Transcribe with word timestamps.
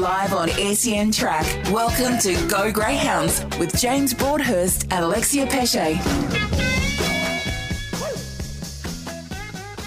Live 0.00 0.32
on 0.32 0.48
SEN 0.48 1.12
Track. 1.12 1.44
Welcome 1.70 2.16
to 2.20 2.32
Go 2.48 2.72
Greyhounds 2.72 3.44
with 3.58 3.78
James 3.78 4.14
Broadhurst 4.14 4.84
and 4.84 5.04
Alexia 5.04 5.46
Pesce. 5.46 5.98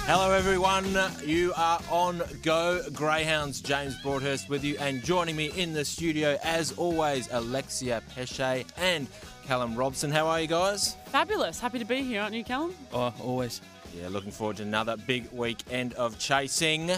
Hello, 0.06 0.30
everyone. 0.30 0.86
You 1.26 1.52
are 1.58 1.82
on 1.90 2.22
Go 2.44 2.84
Greyhounds. 2.94 3.60
James 3.60 4.00
Broadhurst 4.04 4.50
with 4.50 4.64
you, 4.64 4.78
and 4.78 5.04
joining 5.04 5.36
me 5.36 5.48
in 5.56 5.74
the 5.74 5.84
studio, 5.84 6.38
as 6.44 6.74
always, 6.74 7.28
Alexia 7.32 8.04
Pesce 8.14 8.66
and 8.78 9.08
Callum 9.48 9.76
Robson. 9.76 10.12
How 10.12 10.28
are 10.28 10.40
you 10.40 10.48
guys? 10.48 10.96
Fabulous. 11.08 11.60
Happy 11.60 11.80
to 11.80 11.86
be 11.86 12.04
here, 12.04 12.22
aren't 12.22 12.36
you, 12.36 12.44
Callum? 12.44 12.76
Oh, 12.94 13.12
always. 13.20 13.62
Yeah, 14.00 14.10
looking 14.10 14.32
forward 14.32 14.58
to 14.58 14.64
another 14.64 14.96
big 14.96 15.32
weekend 15.32 15.96
of 15.96 16.20
chasing. 16.20 16.92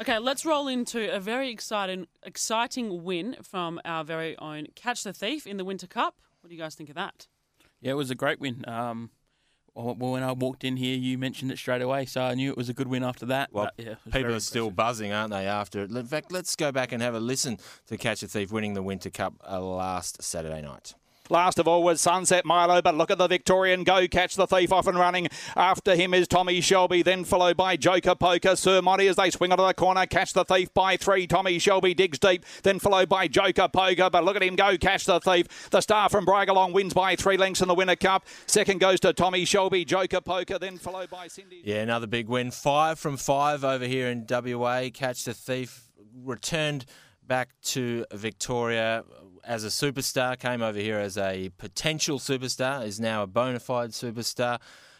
Okay, 0.00 0.18
let's 0.18 0.46
roll 0.46 0.66
into 0.66 1.14
a 1.14 1.20
very 1.20 1.50
exciting, 1.50 2.06
exciting 2.22 3.04
win 3.04 3.36
from 3.42 3.78
our 3.84 4.02
very 4.02 4.34
own 4.38 4.68
Catch 4.74 5.04
the 5.04 5.12
Thief 5.12 5.46
in 5.46 5.58
the 5.58 5.64
Winter 5.64 5.86
Cup. 5.86 6.14
What 6.40 6.48
do 6.48 6.54
you 6.54 6.60
guys 6.60 6.74
think 6.74 6.88
of 6.88 6.94
that? 6.94 7.26
Yeah, 7.82 7.92
it 7.92 7.96
was 7.96 8.10
a 8.10 8.14
great 8.14 8.40
win. 8.40 8.64
Um, 8.66 9.10
well, 9.74 9.94
when 9.94 10.22
I 10.22 10.32
walked 10.32 10.64
in 10.64 10.78
here, 10.78 10.96
you 10.96 11.18
mentioned 11.18 11.52
it 11.52 11.58
straight 11.58 11.82
away, 11.82 12.06
so 12.06 12.22
I 12.22 12.34
knew 12.34 12.50
it 12.50 12.56
was 12.56 12.70
a 12.70 12.74
good 12.74 12.88
win 12.88 13.04
after 13.04 13.26
that. 13.26 13.52
Well, 13.52 13.68
But, 13.76 13.84
yeah, 13.84 13.94
people 14.06 14.22
very 14.22 14.34
are 14.36 14.40
still 14.40 14.70
buzzing, 14.70 15.12
aren't 15.12 15.32
they? 15.32 15.46
After 15.46 15.80
it. 15.82 15.90
In 15.90 16.06
fact, 16.06 16.32
let's 16.32 16.56
go 16.56 16.72
back 16.72 16.92
and 16.92 17.02
have 17.02 17.14
a 17.14 17.20
listen 17.20 17.58
to 17.88 17.98
Catch 17.98 18.22
a 18.22 18.26
Thief 18.26 18.50
winning 18.50 18.72
the 18.72 18.82
Winter 18.82 19.10
Cup 19.10 19.34
uh, 19.46 19.60
last 19.60 20.22
Saturday 20.22 20.62
night. 20.62 20.94
Last 21.30 21.60
of 21.60 21.68
all 21.68 21.84
was 21.84 22.00
Sunset 22.00 22.44
Milo, 22.44 22.82
but 22.82 22.96
look 22.96 23.10
at 23.10 23.18
the 23.18 23.28
Victorian 23.28 23.84
go 23.84 24.08
catch 24.08 24.34
the 24.34 24.48
thief 24.48 24.72
off 24.72 24.88
and 24.88 24.98
running. 24.98 25.28
After 25.54 25.94
him 25.94 26.12
is 26.12 26.26
Tommy 26.26 26.60
Shelby, 26.60 27.02
then 27.02 27.24
followed 27.24 27.56
by 27.56 27.76
Joker 27.76 28.16
Poker. 28.16 28.56
Sir 28.56 28.82
Monty 28.82 29.06
as 29.06 29.14
they 29.14 29.30
swing 29.30 29.52
onto 29.52 29.64
the 29.64 29.72
corner, 29.72 30.06
catch 30.06 30.32
the 30.32 30.44
thief 30.44 30.74
by 30.74 30.96
three. 30.96 31.28
Tommy 31.28 31.60
Shelby 31.60 31.94
digs 31.94 32.18
deep, 32.18 32.44
then 32.64 32.80
followed 32.80 33.08
by 33.08 33.28
Joker 33.28 33.68
Poker. 33.68 34.10
But 34.10 34.24
look 34.24 34.34
at 34.34 34.42
him 34.42 34.56
go 34.56 34.76
catch 34.76 35.04
the 35.04 35.20
thief. 35.20 35.70
The 35.70 35.80
star 35.80 36.08
from 36.08 36.26
Bragalong 36.26 36.72
wins 36.72 36.94
by 36.94 37.14
three 37.14 37.36
lengths 37.36 37.60
in 37.60 37.68
the 37.68 37.74
Winter 37.74 37.96
Cup. 37.96 38.26
Second 38.46 38.80
goes 38.80 38.98
to 39.00 39.12
Tommy 39.12 39.44
Shelby, 39.44 39.84
Joker 39.84 40.20
Poker, 40.20 40.58
then 40.58 40.78
followed 40.78 41.10
by 41.10 41.28
Cindy. 41.28 41.62
Yeah, 41.64 41.82
another 41.82 42.08
big 42.08 42.28
win. 42.28 42.50
Five 42.50 42.98
from 42.98 43.16
five 43.16 43.62
over 43.62 43.86
here 43.86 44.08
in 44.08 44.26
WA. 44.28 44.88
Catch 44.92 45.24
the 45.24 45.34
Thief 45.34 45.84
returned 46.24 46.86
back 47.30 47.50
to 47.62 48.04
Victoria 48.12 49.04
as 49.44 49.62
a 49.62 49.68
superstar, 49.68 50.36
came 50.36 50.62
over 50.62 50.80
here 50.80 50.98
as 50.98 51.16
a 51.16 51.50
potential 51.58 52.18
superstar, 52.18 52.84
is 52.84 52.98
now 52.98 53.22
a 53.22 53.26
bona 53.28 53.60
fide 53.60 53.90
superstar. 53.90 54.58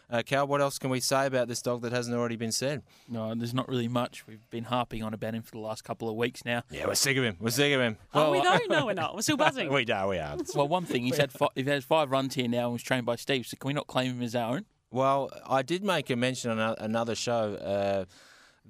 Uh, 0.08 0.22
Cal, 0.24 0.46
what 0.46 0.60
else 0.60 0.78
can 0.78 0.90
we 0.90 1.00
say 1.00 1.26
about 1.26 1.48
this 1.48 1.60
dog 1.60 1.82
that 1.82 1.90
hasn't 1.90 2.16
already 2.16 2.36
been 2.36 2.52
said? 2.52 2.82
No, 3.08 3.34
there's 3.34 3.52
not 3.52 3.68
really 3.68 3.88
much. 3.88 4.28
We've 4.28 4.48
been 4.48 4.62
harping 4.62 5.02
on 5.02 5.12
about 5.12 5.34
him 5.34 5.42
for 5.42 5.50
the 5.50 5.58
last 5.58 5.82
couple 5.82 6.08
of 6.08 6.14
weeks 6.14 6.44
now. 6.44 6.62
Yeah, 6.70 6.86
we're 6.86 6.94
sick 6.94 7.16
of 7.16 7.24
him. 7.24 7.36
We're 7.40 7.50
sick 7.50 7.72
of 7.74 7.80
him. 7.80 7.96
Well, 8.14 8.30
we 8.30 8.40
though? 8.40 8.58
No, 8.68 8.86
we're 8.86 8.92
not. 8.92 9.16
We're 9.16 9.22
still 9.22 9.36
buzzing. 9.36 9.68
We 9.72 9.84
are, 9.86 10.06
we 10.06 10.18
are. 10.18 10.36
Well, 10.54 10.68
one 10.68 10.84
thing, 10.84 11.02
he's 11.02 11.16
had 11.16 11.32
five, 11.32 11.50
he 11.56 11.64
has 11.64 11.82
five 11.82 12.12
runs 12.12 12.36
here 12.36 12.46
now 12.46 12.66
and 12.66 12.74
was 12.74 12.82
trained 12.84 13.06
by 13.06 13.16
Steve, 13.16 13.44
so 13.46 13.56
can 13.56 13.66
we 13.66 13.74
not 13.74 13.88
claim 13.88 14.12
him 14.12 14.22
as 14.22 14.36
our 14.36 14.54
own? 14.54 14.66
Well, 14.92 15.30
I 15.48 15.62
did 15.62 15.82
make 15.82 16.10
a 16.10 16.16
mention 16.16 16.52
on 16.52 16.76
another 16.78 17.16
show 17.16 17.54
uh, 17.54 18.04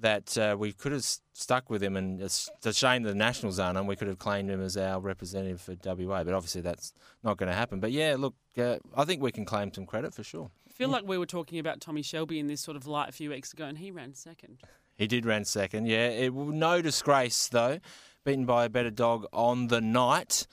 that 0.01 0.37
uh, 0.37 0.55
we 0.57 0.73
could 0.73 0.91
have 0.91 1.05
stuck 1.33 1.69
with 1.69 1.81
him, 1.81 1.95
and 1.95 2.21
it's 2.21 2.49
a 2.63 2.73
shame 2.73 3.03
the 3.03 3.15
Nationals 3.15 3.59
aren't 3.59 3.77
on. 3.77 3.87
We 3.87 3.95
could 3.95 4.07
have 4.07 4.19
claimed 4.19 4.49
him 4.49 4.61
as 4.61 4.77
our 4.77 4.99
representative 4.99 5.61
for 5.61 5.75
WA, 5.83 6.23
but 6.23 6.33
obviously 6.33 6.61
that's 6.61 6.93
not 7.23 7.37
going 7.37 7.49
to 7.49 7.55
happen. 7.55 7.79
But 7.79 7.91
yeah, 7.91 8.15
look, 8.17 8.35
uh, 8.57 8.77
I 8.95 9.05
think 9.05 9.21
we 9.21 9.31
can 9.31 9.45
claim 9.45 9.73
some 9.73 9.85
credit 9.85 10.13
for 10.13 10.23
sure. 10.23 10.51
I 10.67 10.71
feel 10.71 10.89
like 10.89 11.07
we 11.07 11.17
were 11.17 11.25
talking 11.25 11.59
about 11.59 11.81
Tommy 11.81 12.01
Shelby 12.01 12.39
in 12.39 12.47
this 12.47 12.61
sort 12.61 12.77
of 12.77 12.87
light 12.87 13.09
a 13.09 13.11
few 13.11 13.29
weeks 13.29 13.53
ago, 13.53 13.65
and 13.65 13.77
he 13.77 13.91
ran 13.91 14.13
second. 14.13 14.61
He 14.95 15.07
did 15.07 15.25
run 15.25 15.45
second. 15.45 15.87
Yeah, 15.87 16.09
it 16.09 16.33
no 16.33 16.81
disgrace 16.81 17.47
though. 17.47 17.79
Beaten 18.23 18.45
by 18.45 18.65
a 18.65 18.69
better 18.69 18.91
dog 18.91 19.25
on 19.33 19.67
the 19.67 19.81
night. 19.81 20.45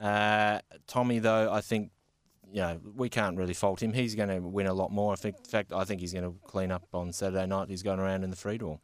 Uh, 0.00 0.60
Tommy 0.86 1.18
though, 1.18 1.52
I 1.52 1.60
think. 1.60 1.90
You 2.52 2.60
know, 2.60 2.80
we 2.94 3.08
can't 3.08 3.36
really 3.36 3.54
fault 3.54 3.82
him. 3.82 3.92
He's 3.92 4.14
going 4.14 4.28
to 4.28 4.38
win 4.38 4.66
a 4.66 4.74
lot 4.74 4.92
more. 4.92 5.14
In 5.22 5.32
fact, 5.48 5.72
I 5.72 5.84
think 5.84 6.00
he's 6.00 6.12
going 6.12 6.24
to 6.24 6.38
clean 6.46 6.70
up 6.70 6.84
on 6.94 7.12
Saturday 7.12 7.46
night. 7.46 7.68
He's 7.68 7.82
going 7.82 7.98
around 7.98 8.22
in 8.22 8.30
the 8.30 8.36
free 8.36 8.58
door. 8.58 8.80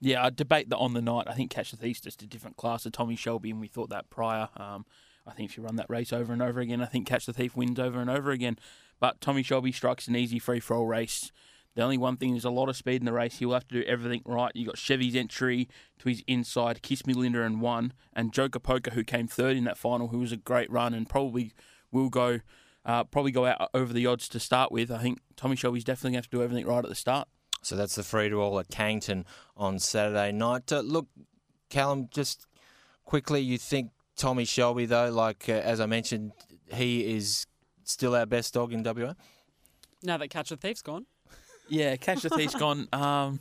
Yeah, 0.00 0.24
I 0.24 0.30
debate 0.30 0.68
that 0.68 0.76
on 0.76 0.92
the 0.92 1.00
night. 1.00 1.26
I 1.26 1.32
think 1.32 1.50
Catch 1.50 1.70
the 1.70 1.78
Thief's 1.78 2.02
just 2.02 2.22
a 2.22 2.26
different 2.26 2.56
class 2.56 2.84
of 2.84 2.92
Tommy 2.92 3.16
Shelby, 3.16 3.50
and 3.50 3.60
we 3.60 3.68
thought 3.68 3.88
that 3.88 4.10
prior. 4.10 4.50
Um, 4.56 4.84
I 5.26 5.32
think 5.32 5.50
if 5.50 5.56
you 5.56 5.62
run 5.62 5.76
that 5.76 5.88
race 5.88 6.12
over 6.12 6.32
and 6.32 6.42
over 6.42 6.60
again, 6.60 6.82
I 6.82 6.86
think 6.86 7.06
Catch 7.06 7.26
the 7.26 7.32
Thief 7.32 7.56
wins 7.56 7.78
over 7.78 8.00
and 8.00 8.10
over 8.10 8.30
again. 8.30 8.58
But 9.00 9.20
Tommy 9.20 9.42
Shelby 9.42 9.72
strikes 9.72 10.06
an 10.08 10.16
easy 10.16 10.38
free 10.38 10.60
for 10.60 10.76
all 10.76 10.86
race. 10.86 11.32
The 11.74 11.82
only 11.82 11.98
one 11.98 12.16
thing 12.16 12.34
is 12.36 12.44
a 12.44 12.50
lot 12.50 12.70
of 12.70 12.76
speed 12.76 13.02
in 13.02 13.04
the 13.04 13.12
race. 13.12 13.38
He'll 13.38 13.52
have 13.52 13.68
to 13.68 13.80
do 13.82 13.86
everything 13.86 14.22
right. 14.24 14.50
You 14.54 14.66
got 14.66 14.78
Chevy's 14.78 15.14
entry 15.14 15.68
to 15.98 16.08
his 16.08 16.22
inside, 16.26 16.80
Kiss 16.80 17.06
Me 17.06 17.12
Linda 17.12 17.42
and 17.42 17.60
one, 17.60 17.92
and 18.14 18.32
Joker 18.32 18.58
Poker 18.58 18.92
who 18.92 19.04
came 19.04 19.28
third 19.28 19.58
in 19.58 19.64
that 19.64 19.76
final, 19.76 20.08
who 20.08 20.20
was 20.20 20.32
a 20.32 20.38
great 20.38 20.70
run 20.70 20.94
and 20.94 21.06
probably 21.06 21.52
will 21.92 22.08
go, 22.08 22.40
uh, 22.86 23.04
probably 23.04 23.32
go 23.32 23.44
out 23.44 23.68
over 23.74 23.92
the 23.92 24.06
odds 24.06 24.28
to 24.28 24.40
start 24.40 24.72
with. 24.72 24.90
I 24.90 24.98
think 24.98 25.18
Tommy 25.36 25.56
Shelby's 25.56 25.84
definitely 25.84 26.12
going 26.12 26.22
to 26.22 26.26
have 26.26 26.30
to 26.30 26.36
do 26.38 26.42
everything 26.42 26.66
right 26.66 26.82
at 26.84 26.88
the 26.88 26.94
start. 26.94 27.28
So 27.62 27.74
that's 27.74 27.96
the 27.96 28.04
free 28.04 28.28
to 28.28 28.40
all 28.40 28.58
at 28.60 28.68
Cannington 28.68 29.24
on 29.56 29.80
Saturday 29.80 30.30
night. 30.30 30.72
Uh, 30.72 30.80
look, 30.80 31.08
Callum, 31.68 32.08
just 32.12 32.46
quickly, 33.04 33.40
you 33.40 33.58
think 33.58 33.90
Tommy 34.16 34.44
Shelby, 34.44 34.86
though, 34.86 35.10
like 35.10 35.48
uh, 35.48 35.52
as 35.52 35.80
I 35.80 35.86
mentioned, 35.86 36.32
he 36.72 37.16
is 37.16 37.44
still 37.82 38.14
our 38.14 38.26
best 38.26 38.54
dog 38.54 38.72
in 38.72 38.84
WA? 38.84 39.14
Now 40.02 40.16
that 40.18 40.28
Catch 40.28 40.50
the 40.50 40.56
Thief's 40.56 40.82
gone. 40.82 41.06
Yeah, 41.68 41.96
Catch 41.96 42.22
the 42.22 42.30
Thief's 42.30 42.54
gone. 42.54 42.88
Um, 42.92 43.40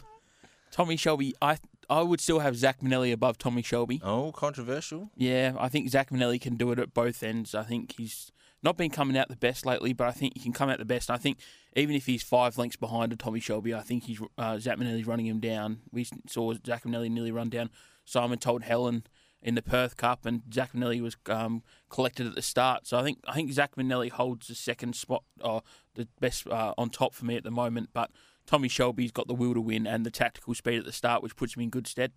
Tommy 0.72 0.98
Shelby, 0.98 1.36
I 1.42 1.58
I 1.90 2.02
would 2.02 2.20
still 2.20 2.40
have 2.40 2.58
Zach 2.58 2.82
Manelli 2.82 3.14
above 3.14 3.38
Tommy 3.38 3.62
Shelby. 3.62 4.02
Oh, 4.04 4.32
controversial. 4.32 5.12
Yeah, 5.16 5.54
I 5.58 5.70
think 5.70 5.90
Zach 5.90 6.10
Manelli 6.10 6.42
can 6.42 6.56
do 6.56 6.72
it 6.72 6.80
at 6.80 6.94
both 6.94 7.24
ends. 7.24 7.54
I 7.56 7.64
think 7.64 7.94
he's 7.98 8.32
not 8.66 8.76
been 8.76 8.90
coming 8.90 9.16
out 9.16 9.30
the 9.30 9.36
best 9.38 9.66
lately, 9.66 9.94
but 9.94 10.08
I 10.08 10.12
think 10.12 10.34
he 10.36 10.42
can 10.42 10.52
come 10.52 10.70
out 10.70 10.80
the 10.80 10.86
best. 10.86 11.10
I 11.12 11.18
think 11.18 11.38
even 11.76 11.96
if 11.96 12.08
he's 12.08 12.24
five 12.24 12.58
lengths 12.58 12.76
behind 12.76 13.14
a 13.14 13.16
Tommy 13.16 13.40
Shelby, 13.40 13.74
I 13.74 13.82
think 13.82 14.04
he's 14.06 14.20
uh, 14.38 14.58
Zach 14.58 14.78
Manelli's 14.78 15.06
running 15.06 15.28
him 15.28 15.40
down. 15.40 15.82
We 15.92 16.08
saw 16.28 16.54
Zach 16.66 16.84
Manelli 16.84 17.10
nearly 17.10 17.32
run 17.32 17.50
down 17.50 17.70
Simon 18.04 18.40
Told 18.40 18.64
Helen 18.64 19.06
in 19.42 19.54
the 19.54 19.62
Perth 19.62 19.96
Cup, 19.96 20.26
and 20.26 20.42
Zach 20.52 20.74
Manelli 20.74 21.00
was 21.00 21.16
um, 21.28 21.62
collected 21.90 22.26
at 22.26 22.34
the 22.34 22.42
start. 22.42 22.88
So 22.88 22.98
I 22.98 23.04
think 23.04 23.20
I 23.28 23.36
think 23.36 23.52
Zach 23.52 23.76
Manelli 23.76 24.10
holds 24.10 24.48
the 24.48 24.56
second 24.56 24.96
spot, 24.96 25.24
or 25.42 25.62
the 25.94 26.08
best 26.20 26.48
uh, 26.48 26.74
on 26.78 26.90
top 26.90 27.14
for 27.14 27.26
me 27.26 27.38
at 27.38 27.44
the 27.44 27.52
moment. 27.52 27.90
But 27.94 28.10
Tommy 28.48 28.68
Shelby's 28.68 29.12
got 29.12 29.28
the 29.28 29.36
will 29.36 29.54
to 29.54 29.62
win 29.62 29.86
and 29.86 30.06
the 30.06 30.12
tactical 30.12 30.56
speed 30.56 30.80
at 30.80 30.86
the 30.86 30.92
start, 30.92 31.22
which 31.22 31.36
puts 31.36 31.56
him 31.56 31.62
in 31.62 31.70
good 31.70 31.86
stead. 31.86 32.12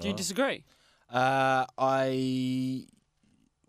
Do 0.00 0.08
you 0.08 0.14
disagree? 0.14 0.64
Uh, 1.08 1.64
I 1.78 2.86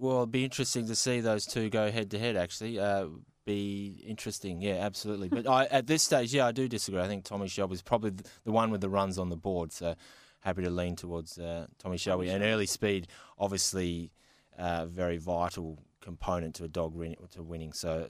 well, 0.01 0.17
it'd 0.17 0.31
be 0.31 0.43
interesting 0.43 0.87
to 0.87 0.95
see 0.95 1.19
those 1.19 1.45
two 1.45 1.69
go 1.69 1.91
head 1.91 2.11
to 2.11 2.19
head. 2.19 2.35
Actually, 2.35 2.79
uh, 2.79 3.05
be 3.45 4.03
interesting. 4.05 4.61
Yeah, 4.61 4.75
absolutely. 4.75 5.29
But 5.29 5.47
I, 5.47 5.65
at 5.65 5.87
this 5.87 6.03
stage, 6.03 6.33
yeah, 6.33 6.47
I 6.47 6.51
do 6.51 6.67
disagree. 6.67 7.01
I 7.01 7.07
think 7.07 7.23
Tommy 7.23 7.47
Shelby 7.47 7.75
is 7.75 7.81
probably 7.81 8.11
the 8.43 8.51
one 8.51 8.71
with 8.71 8.81
the 8.81 8.89
runs 8.89 9.17
on 9.17 9.29
the 9.29 9.37
board. 9.37 9.71
So 9.71 9.95
happy 10.41 10.63
to 10.63 10.69
lean 10.71 10.95
towards 10.95 11.37
uh, 11.37 11.67
Tommy 11.77 11.97
Shelby. 11.97 12.29
And 12.29 12.43
early 12.43 12.65
speed, 12.65 13.07
obviously, 13.37 14.11
uh, 14.57 14.87
very 14.87 15.17
vital 15.17 15.77
component 16.01 16.55
to 16.55 16.63
a 16.63 16.67
dog 16.67 16.95
win- 16.95 17.15
to 17.33 17.43
winning. 17.43 17.73
So 17.73 18.07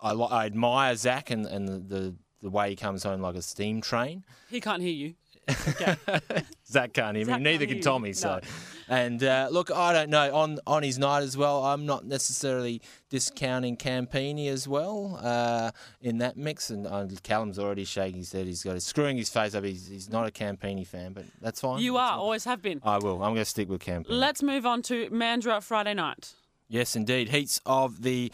I, 0.00 0.12
I 0.12 0.46
admire 0.46 0.94
Zach 0.94 1.30
and, 1.30 1.44
and 1.44 1.68
the, 1.68 1.78
the 1.78 2.14
the 2.42 2.50
way 2.50 2.70
he 2.70 2.76
comes 2.76 3.02
home 3.02 3.20
like 3.20 3.34
a 3.34 3.42
steam 3.42 3.80
train. 3.82 4.24
He 4.48 4.60
can't 4.60 4.80
hear 4.82 4.92
you. 4.92 5.14
Zach 6.66 6.92
can't 6.92 7.16
hear 7.16 7.26
me. 7.26 7.32
Zach 7.32 7.40
Neither 7.42 7.66
can 7.66 7.80
Tommy. 7.80 8.12
So, 8.12 8.36
No. 8.36 8.40
and 8.88 9.22
uh, 9.22 9.48
look, 9.50 9.70
I 9.70 9.92
don't 9.92 10.10
know 10.10 10.34
on 10.34 10.58
on 10.66 10.82
his 10.82 10.98
night 10.98 11.22
as 11.22 11.36
well. 11.36 11.64
I'm 11.64 11.86
not 11.86 12.04
necessarily 12.06 12.80
discounting 13.08 13.76
Campini 13.76 14.48
as 14.48 14.68
well 14.68 15.18
uh, 15.22 15.70
in 16.00 16.18
that 16.18 16.36
mix. 16.36 16.70
And 16.70 16.86
uh, 16.86 17.06
Callum's 17.22 17.58
already 17.58 17.84
shaking 17.84 18.18
his 18.18 18.32
head. 18.32 18.46
He's 18.46 18.62
got 18.62 18.76
a, 18.76 18.80
screwing 18.80 19.16
his 19.16 19.28
face 19.30 19.54
up. 19.54 19.64
He's, 19.64 19.88
he's 19.88 20.08
not 20.08 20.26
a 20.26 20.30
Campini 20.30 20.84
fan, 20.86 21.12
but 21.12 21.24
that's 21.40 21.60
fine. 21.60 21.80
You 21.80 21.94
That's 21.94 22.02
are, 22.02 22.10
fine. 22.10 22.18
always 22.18 22.44
have 22.44 22.62
been. 22.62 22.80
I 22.84 22.98
will. 22.98 23.14
I'm 23.22 23.32
going 23.32 23.36
to 23.36 23.44
stick 23.44 23.68
with 23.68 23.80
Campini. 23.80 24.16
Let's 24.18 24.42
move 24.42 24.66
on 24.66 24.82
to 24.82 25.08
Mandra 25.10 25.62
Friday 25.62 25.94
night. 25.94 26.34
Yes, 26.68 26.94
indeed. 26.94 27.30
Heats 27.30 27.60
of 27.66 28.02
the 28.02 28.30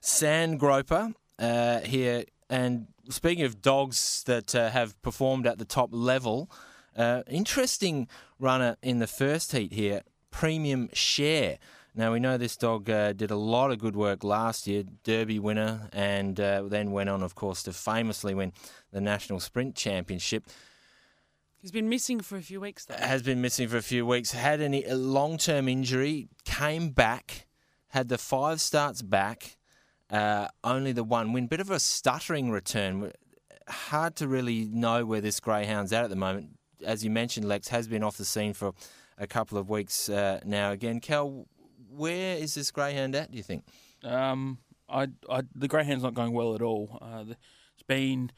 Sand 0.00 0.58
Groper 0.58 1.12
uh, 1.38 1.80
here. 1.80 2.24
And 2.50 2.88
speaking 3.08 3.44
of 3.44 3.62
dogs 3.62 4.22
that 4.26 4.54
uh, 4.54 4.70
have 4.70 5.00
performed 5.02 5.46
at 5.46 5.58
the 5.58 5.64
top 5.64 5.90
level, 5.92 6.50
uh, 6.96 7.22
interesting 7.28 8.08
runner 8.38 8.76
in 8.82 8.98
the 8.98 9.06
first 9.06 9.52
heat 9.52 9.72
here, 9.72 10.02
Premium 10.30 10.88
Share. 10.92 11.58
Now, 11.96 12.12
we 12.12 12.18
know 12.18 12.36
this 12.36 12.56
dog 12.56 12.90
uh, 12.90 13.12
did 13.12 13.30
a 13.30 13.36
lot 13.36 13.70
of 13.70 13.78
good 13.78 13.94
work 13.94 14.24
last 14.24 14.66
year, 14.66 14.82
Derby 15.04 15.38
winner, 15.38 15.88
and 15.92 16.38
uh, 16.40 16.62
then 16.64 16.90
went 16.90 17.08
on, 17.08 17.22
of 17.22 17.34
course, 17.36 17.62
to 17.64 17.72
famously 17.72 18.34
win 18.34 18.52
the 18.90 19.00
National 19.00 19.38
Sprint 19.38 19.76
Championship 19.76 20.44
He's 21.64 21.72
been 21.72 21.88
missing 21.88 22.20
for 22.20 22.36
a 22.36 22.42
few 22.42 22.60
weeks 22.60 22.84
though. 22.84 22.94
has 22.96 23.22
been 23.22 23.40
missing 23.40 23.68
for 23.68 23.78
a 23.78 23.82
few 23.82 24.04
weeks, 24.04 24.32
had 24.32 24.60
any- 24.60 24.86
long 24.86 25.38
term 25.38 25.66
injury, 25.66 26.28
came 26.44 26.90
back, 26.90 27.46
had 27.88 28.10
the 28.10 28.18
five 28.18 28.60
starts 28.60 29.00
back, 29.00 29.56
uh, 30.14 30.48
only 30.62 30.92
the 30.92 31.04
one 31.04 31.32
win. 31.32 31.46
Bit 31.46 31.60
of 31.60 31.70
a 31.70 31.80
stuttering 31.80 32.50
return. 32.50 33.12
Hard 33.68 34.16
to 34.16 34.28
really 34.28 34.66
know 34.66 35.04
where 35.06 35.20
this 35.20 35.40
greyhound's 35.40 35.92
at 35.92 36.04
at 36.04 36.10
the 36.10 36.16
moment. 36.16 36.50
As 36.84 37.02
you 37.04 37.10
mentioned, 37.10 37.48
Lex 37.48 37.68
has 37.68 37.88
been 37.88 38.02
off 38.02 38.16
the 38.16 38.24
scene 38.24 38.52
for 38.52 38.72
a 39.18 39.26
couple 39.26 39.56
of 39.58 39.70
weeks 39.70 40.08
uh, 40.08 40.40
now. 40.44 40.70
Again, 40.72 41.00
Cal, 41.00 41.46
where 41.88 42.36
is 42.36 42.54
this 42.54 42.70
greyhound 42.70 43.14
at? 43.14 43.30
Do 43.30 43.36
you 43.38 43.42
think? 43.42 43.64
Um, 44.02 44.58
I, 44.88 45.08
I, 45.30 45.42
the 45.54 45.68
greyhound's 45.68 46.02
not 46.02 46.14
going 46.14 46.32
well 46.32 46.54
at 46.54 46.60
all. 46.62 46.98
Uh, 47.00 47.24
it's 47.74 47.82
been 47.86 48.30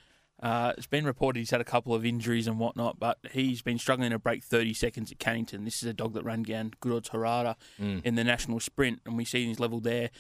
uh, 0.43 0.75
it's 0.77 0.87
been 0.87 1.05
reported 1.07 1.39
he's 1.41 1.51
had 1.51 1.63
a 1.63 1.65
couple 1.65 1.95
of 1.95 2.05
injuries 2.05 2.47
and 2.47 2.59
whatnot, 2.61 3.01
but 3.01 3.19
he's 3.33 3.63
been 3.63 3.79
struggling 3.79 4.11
to 4.11 4.19
break 4.19 4.45
30 4.45 4.75
seconds 4.75 5.11
at 5.11 5.19
Cannington. 5.19 5.65
This 5.65 5.83
is 5.83 5.89
a 5.89 5.95
dog 5.95 6.13
that 6.13 6.25
ran 6.25 6.43
down 6.43 6.73
good 6.81 6.93
odds 6.93 7.09
Harada 7.09 7.57
Mm. 7.81 8.05
in 8.05 8.15
the 8.17 8.23
national 8.23 8.61
sprint, 8.61 9.01
and 9.07 9.17
we 9.17 9.25
see 9.25 9.47
his 9.49 9.59
level 9.59 9.81
there. 9.81 10.11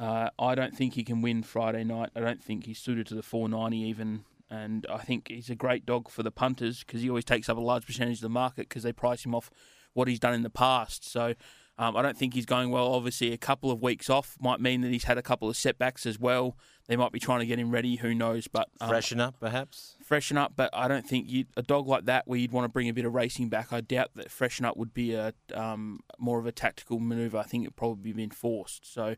Uh, 0.00 0.30
I 0.38 0.54
don't 0.54 0.74
think 0.74 0.94
he 0.94 1.04
can 1.04 1.20
win 1.20 1.42
Friday 1.42 1.84
night. 1.84 2.08
I 2.16 2.20
don't 2.20 2.42
think 2.42 2.64
he's 2.64 2.78
suited 2.78 3.06
to 3.08 3.14
the 3.14 3.22
490 3.22 3.76
even, 3.86 4.24
and 4.48 4.86
I 4.90 4.98
think 4.98 5.28
he's 5.28 5.50
a 5.50 5.54
great 5.54 5.84
dog 5.84 6.08
for 6.08 6.22
the 6.22 6.30
punters 6.30 6.80
because 6.80 7.02
he 7.02 7.10
always 7.10 7.26
takes 7.26 7.50
up 7.50 7.58
a 7.58 7.60
large 7.60 7.84
percentage 7.84 8.16
of 8.16 8.22
the 8.22 8.30
market 8.30 8.70
because 8.70 8.82
they 8.82 8.94
price 8.94 9.26
him 9.26 9.34
off 9.34 9.50
what 9.92 10.08
he's 10.08 10.18
done 10.18 10.32
in 10.32 10.42
the 10.42 10.48
past. 10.48 11.06
So 11.06 11.34
um, 11.76 11.96
I 11.96 12.02
don't 12.02 12.16
think 12.16 12.32
he's 12.32 12.46
going 12.46 12.70
well. 12.70 12.94
Obviously, 12.94 13.32
a 13.32 13.38
couple 13.38 13.70
of 13.70 13.82
weeks 13.82 14.08
off 14.08 14.36
might 14.40 14.58
mean 14.60 14.80
that 14.82 14.90
he's 14.90 15.04
had 15.04 15.18
a 15.18 15.22
couple 15.22 15.48
of 15.48 15.56
setbacks 15.56 16.06
as 16.06 16.18
well. 16.18 16.56
They 16.88 16.96
might 16.96 17.12
be 17.12 17.20
trying 17.20 17.40
to 17.40 17.46
get 17.46 17.58
him 17.58 17.70
ready. 17.70 17.96
Who 17.96 18.14
knows? 18.14 18.48
But 18.48 18.68
um, 18.80 18.88
Freshen 18.88 19.20
up, 19.20 19.36
perhaps. 19.38 19.96
freshen 20.04 20.36
up. 20.36 20.54
But 20.56 20.70
I 20.72 20.88
don't 20.88 21.06
think 21.06 21.28
you 21.28 21.44
a 21.56 21.62
dog 21.62 21.86
like 21.86 22.06
that 22.06 22.26
where 22.26 22.38
you'd 22.38 22.52
want 22.52 22.64
to 22.64 22.68
bring 22.68 22.88
a 22.88 22.92
bit 22.92 23.04
of 23.04 23.14
racing 23.14 23.48
back. 23.48 23.72
I 23.72 23.80
doubt 23.80 24.10
that 24.16 24.30
freshen 24.30 24.64
up 24.64 24.76
would 24.76 24.92
be 24.92 25.14
a 25.14 25.32
um, 25.54 26.00
more 26.18 26.38
of 26.38 26.46
a 26.46 26.52
tactical 26.52 26.98
manoeuvre. 27.00 27.38
I 27.38 27.44
think 27.44 27.64
it'd 27.64 27.76
probably 27.76 28.12
be 28.12 28.24
enforced. 28.24 28.92
So 28.92 29.16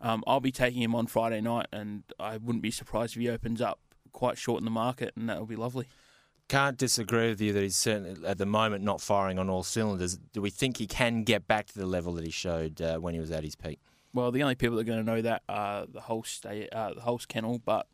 um, 0.00 0.24
I'll 0.26 0.40
be 0.40 0.52
taking 0.52 0.82
him 0.82 0.94
on 0.94 1.06
Friday 1.06 1.40
night, 1.40 1.66
and 1.72 2.04
I 2.18 2.36
wouldn't 2.36 2.62
be 2.62 2.70
surprised 2.70 3.16
if 3.16 3.20
he 3.20 3.28
opens 3.28 3.60
up 3.60 3.80
quite 4.12 4.38
short 4.38 4.60
in 4.60 4.64
the 4.64 4.70
market, 4.70 5.12
and 5.16 5.28
that'll 5.28 5.46
be 5.46 5.56
lovely. 5.56 5.86
Can't 6.48 6.76
disagree 6.76 7.28
with 7.28 7.40
you 7.40 7.52
that 7.52 7.62
he's 7.62 7.76
certainly 7.76 8.26
at 8.26 8.38
the 8.38 8.46
moment 8.46 8.82
not 8.82 9.00
firing 9.00 9.38
on 9.38 9.48
all 9.48 9.62
cylinders. 9.62 10.18
Do 10.32 10.42
we 10.42 10.50
think 10.50 10.78
he 10.78 10.86
can 10.86 11.22
get 11.22 11.46
back 11.46 11.66
to 11.66 11.78
the 11.78 11.86
level 11.86 12.14
that 12.14 12.24
he 12.24 12.30
showed 12.30 12.80
uh, 12.80 12.98
when 12.98 13.14
he 13.14 13.20
was 13.20 13.30
at 13.30 13.44
his 13.44 13.54
peak? 13.54 13.78
Well, 14.12 14.32
the 14.32 14.42
only 14.42 14.56
people 14.56 14.76
that 14.76 14.82
are 14.82 14.92
going 14.92 15.04
to 15.04 15.12
know 15.12 15.22
that 15.22 15.42
are 15.48 15.86
the 15.86 16.00
whole 16.00 16.24
stay, 16.24 16.68
uh, 16.72 16.94
the 16.94 17.02
whole 17.02 17.18
kennel. 17.18 17.60
But 17.64 17.86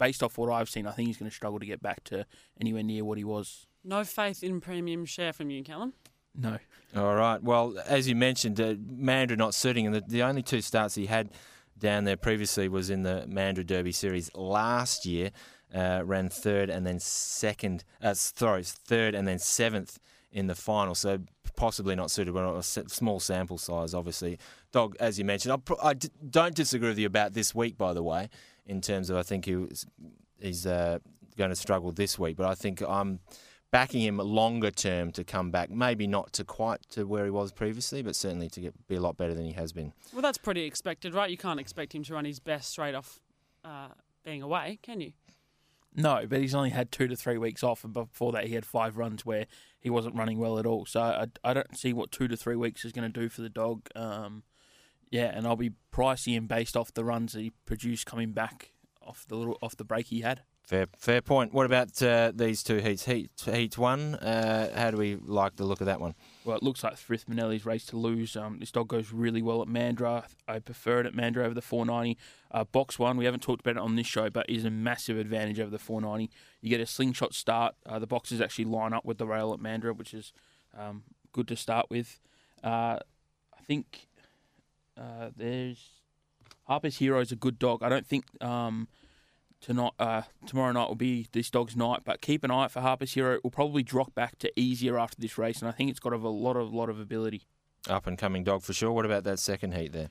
based 0.00 0.22
off 0.22 0.36
what 0.36 0.50
I've 0.50 0.68
seen, 0.68 0.86
I 0.88 0.92
think 0.92 1.06
he's 1.06 1.18
going 1.18 1.30
to 1.30 1.34
struggle 1.34 1.60
to 1.60 1.66
get 1.66 1.80
back 1.80 2.02
to 2.04 2.26
anywhere 2.60 2.82
near 2.82 3.04
what 3.04 3.18
he 3.18 3.24
was. 3.24 3.66
No 3.84 4.02
faith 4.02 4.42
in 4.42 4.60
premium 4.60 5.04
share 5.04 5.32
from 5.32 5.50
you, 5.50 5.62
Callum. 5.62 5.92
No. 6.36 6.58
All 6.94 7.14
right. 7.14 7.42
Well, 7.42 7.74
as 7.86 8.08
you 8.08 8.14
mentioned, 8.14 8.60
uh, 8.60 8.74
Mandra 8.74 9.36
not 9.36 9.54
suiting, 9.54 9.86
and 9.86 9.94
the, 9.94 10.02
the 10.06 10.22
only 10.22 10.42
two 10.42 10.60
starts 10.60 10.94
he 10.94 11.06
had 11.06 11.30
down 11.78 12.04
there 12.04 12.16
previously 12.16 12.68
was 12.68 12.90
in 12.90 13.02
the 13.02 13.26
Mandra 13.28 13.66
Derby 13.66 13.92
Series 13.92 14.30
last 14.34 15.04
year. 15.04 15.30
Uh, 15.74 16.00
ran 16.04 16.28
third 16.28 16.70
and 16.70 16.86
then 16.86 16.98
second. 17.00 17.84
Uh, 18.02 18.14
sorry, 18.14 18.62
third 18.62 19.14
and 19.14 19.26
then 19.26 19.38
seventh 19.38 19.98
in 20.32 20.46
the 20.46 20.54
final. 20.54 20.94
So 20.94 21.18
possibly 21.56 21.94
not 21.94 22.10
suited, 22.10 22.32
but 22.32 22.44
a 22.56 22.62
small 22.62 23.18
sample 23.18 23.58
size, 23.58 23.92
obviously. 23.92 24.38
Dog, 24.72 24.96
as 25.00 25.18
you 25.18 25.24
mentioned, 25.24 25.52
I, 25.52 25.56
pro- 25.56 25.78
I 25.82 25.94
d- 25.94 26.10
don't 26.30 26.54
disagree 26.54 26.88
with 26.88 26.98
you 26.98 27.06
about 27.06 27.32
this 27.32 27.54
week, 27.54 27.76
by 27.76 27.92
the 27.94 28.02
way, 28.02 28.28
in 28.66 28.80
terms 28.80 29.10
of 29.10 29.16
I 29.16 29.22
think 29.22 29.46
he 29.46 29.56
was, 29.56 29.86
he's 30.40 30.66
uh, 30.66 30.98
going 31.36 31.50
to 31.50 31.56
struggle 31.56 31.92
this 31.92 32.18
week, 32.18 32.36
but 32.36 32.46
I 32.46 32.54
think 32.54 32.82
I'm 32.82 33.20
backing 33.76 34.00
him 34.00 34.16
longer 34.16 34.70
term 34.70 35.12
to 35.12 35.22
come 35.22 35.50
back. 35.50 35.68
Maybe 35.68 36.06
not 36.06 36.32
to 36.34 36.44
quite 36.44 36.80
to 36.90 37.04
where 37.04 37.24
he 37.24 37.30
was 37.30 37.52
previously, 37.52 38.00
but 38.00 38.16
certainly 38.16 38.48
to 38.48 38.60
get 38.60 38.88
be 38.88 38.94
a 38.94 39.00
lot 39.00 39.18
better 39.18 39.34
than 39.34 39.44
he 39.44 39.52
has 39.52 39.74
been. 39.74 39.92
Well, 40.14 40.22
that's 40.22 40.38
pretty 40.38 40.64
expected, 40.64 41.12
right? 41.12 41.30
You 41.30 41.36
can't 41.36 41.60
expect 41.60 41.94
him 41.94 42.02
to 42.04 42.14
run 42.14 42.24
his 42.24 42.40
best 42.40 42.70
straight 42.70 42.94
off 42.94 43.20
uh, 43.64 43.88
being 44.24 44.40
away, 44.40 44.78
can 44.80 45.02
you? 45.02 45.12
No, 45.94 46.24
but 46.26 46.40
he's 46.40 46.54
only 46.54 46.70
had 46.70 46.90
two 46.90 47.06
to 47.06 47.16
three 47.16 47.36
weeks 47.36 47.62
off, 47.62 47.84
and 47.84 47.92
before 47.92 48.32
that, 48.32 48.46
he 48.46 48.54
had 48.54 48.64
five 48.64 48.96
runs 48.96 49.26
where 49.26 49.44
he 49.78 49.90
wasn't 49.90 50.14
running 50.14 50.38
well 50.38 50.58
at 50.58 50.64
all. 50.64 50.86
So 50.86 51.00
I, 51.00 51.26
I 51.44 51.52
don't 51.52 51.76
see 51.76 51.92
what 51.92 52.10
two 52.10 52.28
to 52.28 52.36
three 52.36 52.56
weeks 52.56 52.82
is 52.82 52.92
going 52.92 53.10
to 53.12 53.20
do 53.20 53.28
for 53.28 53.42
the 53.42 53.50
dog. 53.50 53.88
Um, 53.94 54.42
yeah, 55.10 55.30
and 55.34 55.46
I'll 55.46 55.54
be 55.54 55.72
pricing 55.90 56.32
him 56.32 56.46
based 56.46 56.78
off 56.78 56.94
the 56.94 57.04
runs 57.04 57.34
that 57.34 57.42
he 57.42 57.52
produced 57.66 58.06
coming 58.06 58.32
back 58.32 58.72
off 59.02 59.26
the 59.28 59.36
little 59.36 59.58
off 59.60 59.76
the 59.76 59.84
break 59.84 60.06
he 60.06 60.22
had. 60.22 60.42
Fair, 60.66 60.86
fair 60.98 61.22
point. 61.22 61.54
What 61.54 61.64
about 61.64 62.02
uh, 62.02 62.32
these 62.34 62.64
two 62.64 62.78
heats? 62.78 63.04
Heat, 63.04 63.30
heat 63.44 63.78
one. 63.78 64.16
Uh, 64.16 64.68
how 64.74 64.90
do 64.90 64.96
we 64.96 65.14
like 65.14 65.54
the 65.54 65.64
look 65.64 65.80
of 65.80 65.86
that 65.86 66.00
one? 66.00 66.16
Well, 66.44 66.56
it 66.56 66.62
looks 66.64 66.82
like 66.82 66.96
Frith 66.96 67.28
Manelli's 67.28 67.64
race 67.64 67.86
to 67.86 67.96
lose. 67.96 68.36
Um, 68.36 68.58
this 68.58 68.72
dog 68.72 68.88
goes 68.88 69.12
really 69.12 69.42
well 69.42 69.62
at 69.62 69.68
Mandra. 69.68 70.24
I 70.48 70.58
prefer 70.58 70.98
it 70.98 71.06
at 71.06 71.12
Mandra 71.14 71.44
over 71.44 71.54
the 71.54 71.62
490. 71.62 72.18
Uh, 72.50 72.64
box 72.64 72.98
one, 72.98 73.16
we 73.16 73.26
haven't 73.26 73.44
talked 73.44 73.60
about 73.60 73.76
it 73.76 73.82
on 73.84 73.94
this 73.94 74.08
show, 74.08 74.28
but 74.28 74.50
is 74.50 74.64
a 74.64 74.70
massive 74.70 75.18
advantage 75.18 75.60
over 75.60 75.70
the 75.70 75.78
490. 75.78 76.32
You 76.60 76.68
get 76.68 76.80
a 76.80 76.86
slingshot 76.86 77.32
start. 77.32 77.76
Uh, 77.86 78.00
the 78.00 78.08
boxes 78.08 78.40
actually 78.40 78.64
line 78.64 78.92
up 78.92 79.04
with 79.04 79.18
the 79.18 79.26
rail 79.26 79.52
at 79.52 79.60
Mandra, 79.60 79.96
which 79.96 80.12
is 80.12 80.32
um, 80.76 81.04
good 81.32 81.46
to 81.46 81.54
start 81.54 81.86
with. 81.90 82.18
Uh, 82.64 82.98
I 83.56 83.62
think 83.64 84.08
uh, 84.98 85.30
there's 85.36 85.90
Harper's 86.64 86.98
Hero 86.98 87.20
is 87.20 87.30
a 87.30 87.36
good 87.36 87.60
dog. 87.60 87.84
I 87.84 87.88
don't 87.88 88.06
think 88.06 88.24
um, 88.42 88.88
tonight, 89.66 89.92
uh, 89.98 90.22
tomorrow 90.46 90.70
night 90.72 90.88
will 90.88 90.94
be 90.94 91.26
this 91.32 91.50
dog's 91.50 91.76
night, 91.76 92.00
but 92.04 92.20
keep 92.20 92.44
an 92.44 92.50
eye 92.52 92.64
out 92.64 92.72
for 92.72 92.80
Harper's 92.80 93.14
Hero. 93.14 93.34
It 93.34 93.44
will 93.44 93.50
probably 93.50 93.82
drop 93.82 94.14
back 94.14 94.38
to 94.38 94.52
easier 94.58 94.98
after 94.98 95.20
this 95.20 95.36
race, 95.36 95.60
and 95.60 95.68
I 95.68 95.72
think 95.72 95.90
it's 95.90 95.98
got 95.98 96.12
a 96.12 96.16
lot 96.16 96.56
of 96.56 96.72
lot 96.72 96.88
of 96.88 97.00
ability. 97.00 97.42
Up 97.88 98.06
and 98.06 98.16
coming 98.16 98.44
dog 98.44 98.62
for 98.62 98.72
sure. 98.72 98.92
What 98.92 99.04
about 99.04 99.24
that 99.24 99.38
second 99.38 99.74
heat 99.74 99.92
there? 99.92 100.08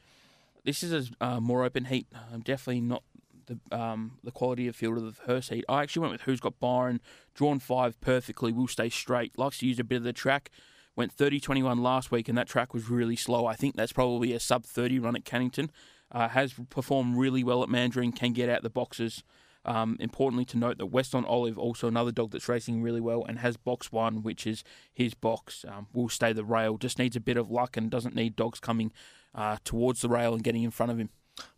This 0.65 0.83
is 0.83 1.11
a 1.21 1.25
uh, 1.25 1.39
more 1.39 1.63
open 1.63 1.85
heat. 1.85 2.07
Um, 2.13 2.41
definitely 2.41 2.81
not 2.81 3.03
the 3.47 3.59
um, 3.71 4.17
the 4.23 4.31
quality 4.31 4.67
of 4.67 4.75
field 4.75 4.97
of 4.97 5.03
the 5.03 5.13
first 5.13 5.49
heat. 5.49 5.63
I 5.69 5.83
actually 5.83 6.01
went 6.01 6.11
with 6.11 6.21
who's 6.21 6.41
got 6.41 6.59
Byron 6.59 6.99
drawn 7.33 7.59
five 7.59 7.99
perfectly. 8.01 8.51
Will 8.51 8.67
stay 8.67 8.89
straight. 8.89 9.37
Likes 9.37 9.59
to 9.59 9.67
use 9.67 9.79
a 9.79 9.83
bit 9.85 9.97
of 9.97 10.03
the 10.03 10.13
track. 10.13 10.51
Went 10.97 11.15
30-21 11.15 11.81
last 11.81 12.09
week, 12.09 12.29
and 12.29 12.37
that 12.37 12.47
track 12.47 12.73
was 12.73 12.89
really 12.89 13.17
slow. 13.17 13.45
I 13.45 13.55
think 13.55 13.75
that's 13.75 13.91
probably 13.91 14.31
a 14.31 14.39
sub 14.39 14.65
30 14.65 14.99
run 14.99 15.17
at 15.17 15.25
Cannington. 15.25 15.69
Uh, 16.09 16.29
has 16.29 16.53
performed 16.69 17.17
really 17.17 17.43
well 17.43 17.63
at 17.63 17.67
Mandurah. 17.67 18.15
Can 18.15 18.31
get 18.31 18.47
out 18.47 18.63
the 18.63 18.69
boxes. 18.69 19.23
Um, 19.67 19.97
importantly 19.99 20.45
to 20.45 20.57
note 20.57 20.77
that 20.77 20.85
Weston 20.87 21.25
Olive, 21.25 21.57
also 21.57 21.87
another 21.87 22.11
dog 22.11 22.29
that's 22.29 22.47
racing 22.47 22.83
really 22.83 23.01
well 23.01 23.25
and 23.25 23.39
has 23.39 23.57
box 23.57 23.91
one, 23.91 24.21
which 24.21 24.45
is 24.45 24.63
his 24.93 25.15
box, 25.15 25.65
um, 25.67 25.87
will 25.91 26.07
stay 26.07 26.33
the 26.33 26.45
rail. 26.45 26.77
Just 26.77 26.99
needs 26.99 27.15
a 27.15 27.19
bit 27.19 27.35
of 27.35 27.49
luck 27.49 27.75
and 27.75 27.89
doesn't 27.89 28.13
need 28.13 28.35
dogs 28.35 28.59
coming 28.59 28.91
uh, 29.33 29.57
towards 29.63 30.01
the 30.01 30.09
rail 30.09 30.35
and 30.35 30.43
getting 30.43 30.61
in 30.61 30.69
front 30.69 30.91
of 30.91 30.99
him. 30.99 31.09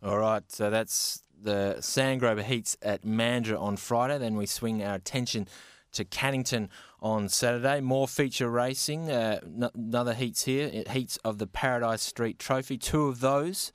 All 0.02 0.18
right, 0.18 0.42
so 0.50 0.70
that's 0.70 1.22
the 1.40 1.76
Sandgroper 1.80 2.42
heats 2.42 2.76
at 2.82 3.02
Mandra 3.02 3.60
on 3.60 3.76
Friday. 3.76 4.18
Then 4.18 4.36
we 4.36 4.46
swing 4.46 4.82
our 4.82 4.94
attention 4.94 5.46
to 5.92 6.04
Cannington 6.04 6.68
on 7.00 7.28
Saturday. 7.28 7.80
More 7.80 8.08
feature 8.08 8.50
racing. 8.50 9.10
Uh, 9.10 9.40
n- 9.44 9.70
another 9.74 10.14
heats 10.14 10.44
here. 10.44 10.82
Heats 10.90 11.18
of 11.18 11.38
the 11.38 11.46
Paradise 11.46 12.02
Street 12.02 12.38
Trophy. 12.38 12.78
Two 12.78 13.06
of 13.06 13.20
those. 13.20 13.72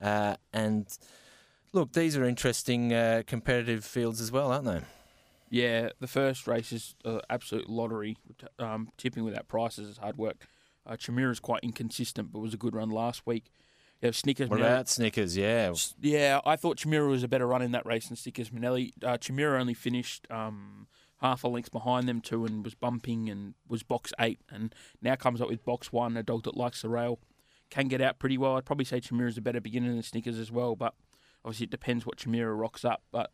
Uh, 0.00 0.36
and 0.52 0.86
look, 1.76 1.92
these 1.92 2.16
are 2.16 2.24
interesting 2.24 2.92
uh, 2.92 3.22
competitive 3.26 3.84
fields 3.84 4.20
as 4.20 4.32
well, 4.32 4.50
aren't 4.50 4.64
they? 4.64 4.80
Yeah, 5.48 5.90
the 6.00 6.08
first 6.08 6.48
race 6.48 6.72
is 6.72 6.96
uh, 7.04 7.20
absolute 7.30 7.68
lottery. 7.68 8.16
Um, 8.58 8.88
tipping 8.96 9.22
without 9.22 9.46
prices 9.46 9.88
is 9.88 9.98
hard 9.98 10.16
work. 10.16 10.46
Uh, 10.84 10.96
is 10.98 11.40
quite 11.40 11.62
inconsistent, 11.62 12.32
but 12.32 12.38
was 12.40 12.54
a 12.54 12.56
good 12.56 12.74
run 12.74 12.90
last 12.90 13.26
week. 13.26 13.50
You 14.00 14.06
have 14.06 14.16
Snickers. 14.16 14.48
What 14.48 14.60
about 14.60 14.88
Snickers? 14.88 15.36
Yeah. 15.36 15.72
Yeah, 16.00 16.40
I 16.44 16.56
thought 16.56 16.78
Chimera 16.78 17.08
was 17.08 17.22
a 17.22 17.28
better 17.28 17.46
run 17.46 17.62
in 17.62 17.72
that 17.72 17.86
race 17.86 18.08
than 18.08 18.16
Snickers 18.16 18.50
Manelli. 18.50 18.92
Uh, 19.02 19.16
Chimera 19.16 19.60
only 19.60 19.74
finished 19.74 20.26
um, 20.30 20.86
half 21.20 21.44
a 21.44 21.48
length 21.48 21.72
behind 21.72 22.08
them 22.08 22.20
two 22.20 22.44
and 22.44 22.64
was 22.64 22.74
bumping 22.74 23.28
and 23.28 23.54
was 23.68 23.82
box 23.82 24.12
eight, 24.20 24.40
and 24.50 24.74
now 25.02 25.16
comes 25.16 25.40
up 25.40 25.48
with 25.48 25.64
box 25.64 25.92
one, 25.92 26.16
a 26.16 26.22
dog 26.22 26.44
that 26.44 26.56
likes 26.56 26.82
the 26.82 26.88
rail, 26.88 27.18
can 27.70 27.88
get 27.88 28.00
out 28.00 28.18
pretty 28.18 28.38
well. 28.38 28.56
I'd 28.56 28.64
probably 28.64 28.84
say 28.84 29.00
Chimera's 29.00 29.38
a 29.38 29.42
better 29.42 29.60
beginner 29.60 29.92
than 29.92 30.02
Snickers 30.02 30.38
as 30.38 30.52
well, 30.52 30.76
but 30.76 30.94
obviously 31.46 31.64
it 31.64 31.70
depends 31.70 32.04
what 32.04 32.16
Chimera 32.18 32.52
rocks 32.54 32.84
up. 32.84 33.02
But 33.12 33.30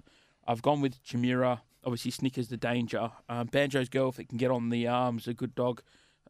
I've 0.47 0.63
gone 0.63 0.81
with 0.81 1.03
Chimera. 1.03 1.63
Obviously 1.85 2.11
Snickers 2.13 2.49
the 2.49 2.57
danger. 2.57 3.11
Um, 3.29 3.49
Banjo's 3.49 3.89
girl, 3.89 4.11
if 4.11 4.21
it 4.21 4.29
can 4.29 4.39
get 4.39 4.51
on 4.51 4.69
the 4.69 4.87
arms, 4.87 5.27
a 5.27 5.35
good 5.35 5.55
dog. 5.55 5.83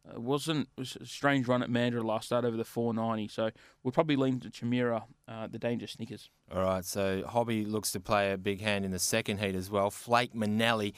Uh, 0.08 0.20
wasn't 0.20 0.68
it 0.76 0.80
was 0.80 0.96
a 1.00 1.06
strange 1.06 1.46
run 1.46 1.62
at 1.62 1.68
Mandra 1.68 2.02
last 2.02 2.26
start 2.26 2.44
over 2.44 2.56
the 2.56 2.64
490, 2.64 3.28
so 3.28 3.50
we'll 3.82 3.92
probably 3.92 4.16
lean 4.16 4.40
to 4.40 4.50
Chimera, 4.50 5.04
uh, 5.28 5.46
the 5.48 5.58
danger 5.58 5.86
Snickers. 5.86 6.30
All 6.52 6.62
right, 6.62 6.84
so 6.84 7.22
Hobby 7.26 7.64
looks 7.64 7.92
to 7.92 8.00
play 8.00 8.32
a 8.32 8.38
big 8.38 8.60
hand 8.60 8.84
in 8.84 8.90
the 8.90 8.98
second 8.98 9.38
heat 9.38 9.54
as 9.54 9.70
well. 9.70 9.90
Flake 9.90 10.34
Manelli, 10.34 10.94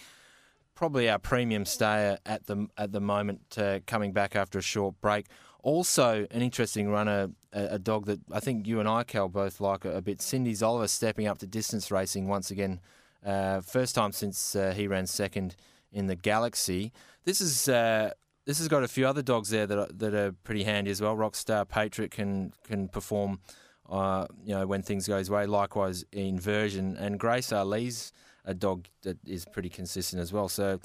probably 0.75 1.11
our 1.11 1.19
premium 1.19 1.65
stayer 1.65 2.19
at 2.25 2.47
the 2.47 2.67
at 2.79 2.93
the 2.93 3.01
moment, 3.01 3.59
uh, 3.59 3.81
coming 3.87 4.13
back 4.13 4.37
after 4.37 4.59
a 4.59 4.63
short 4.63 5.01
break. 5.01 5.27
Also, 5.65 6.27
an 6.31 6.43
interesting 6.43 6.91
runner, 6.91 7.31
a, 7.55 7.65
a 7.71 7.79
dog 7.79 8.05
that 8.05 8.21
I 8.31 8.39
think 8.39 8.67
you 8.67 8.81
and 8.81 8.89
I, 8.89 9.03
Cal, 9.03 9.31
both 9.31 9.63
like 9.63 9.87
a, 9.87 9.97
a 9.97 10.03
bit. 10.03 10.21
Cindy's 10.21 10.63
Oliver 10.63 10.87
stepping 10.87 11.27
up 11.27 11.39
to 11.39 11.47
distance 11.47 11.91
racing 11.91 12.29
once 12.29 12.51
again. 12.51 12.81
Uh, 13.25 13.63
first 13.63 13.95
time 13.95 14.13
since 14.13 14.55
uh, 14.55 14.75
he 14.77 14.87
ran 14.87 15.07
second 15.07 15.57
in 15.91 16.07
the 16.07 16.17
Galaxy. 16.17 16.93
This 17.25 17.41
is 17.41 17.67
uh, 17.67 18.11
this 18.45 18.59
has 18.59 18.69
got 18.69 18.83
a 18.83 18.89
few 18.89 19.07
other 19.07 19.23
dogs 19.23 19.49
there 19.49 19.67
that 19.67 19.79
are, 19.79 19.89
that 19.91 20.15
are 20.15 20.33
pretty 20.33 20.65
handy 20.65 20.91
as 20.91 21.01
well. 21.01 21.17
Rockstar 21.17 21.67
Patriot 21.67 22.11
can 22.11 22.53
can 22.65 22.89
perform, 22.89 23.41
uh, 23.89 24.27
you 24.45 24.55
know, 24.55 24.67
when 24.67 24.83
things 24.83 25.09
go 25.09 25.17
his 25.17 25.31
way. 25.31 25.47
Likewise, 25.47 26.05
Inversion 26.13 26.95
and 26.99 27.19
Grace 27.19 27.53
Ali's 27.55 28.13
a 28.45 28.53
dog 28.53 28.87
that 29.01 29.17
is 29.27 29.47
pretty 29.47 29.71
consistent 29.71 30.21
as 30.21 30.31
well. 30.31 30.51
So 30.51 30.79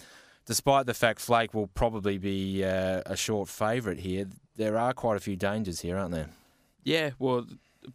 despite 0.50 0.88
the 0.88 0.96
fact 0.96 1.20
Flake 1.20 1.54
will 1.54 1.68
probably 1.68 2.18
be 2.18 2.64
uh, 2.64 3.04
a 3.06 3.16
short 3.16 3.48
favourite 3.48 4.00
here, 4.00 4.26
there 4.56 4.80
are 4.80 4.94
quite 4.94 5.16
a 5.16 5.20
few 5.20 5.36
dangers 5.36 5.82
here, 5.82 5.96
aren't 5.96 6.12
there? 6.12 6.30
Yeah, 6.84 7.12
well, 7.20 7.46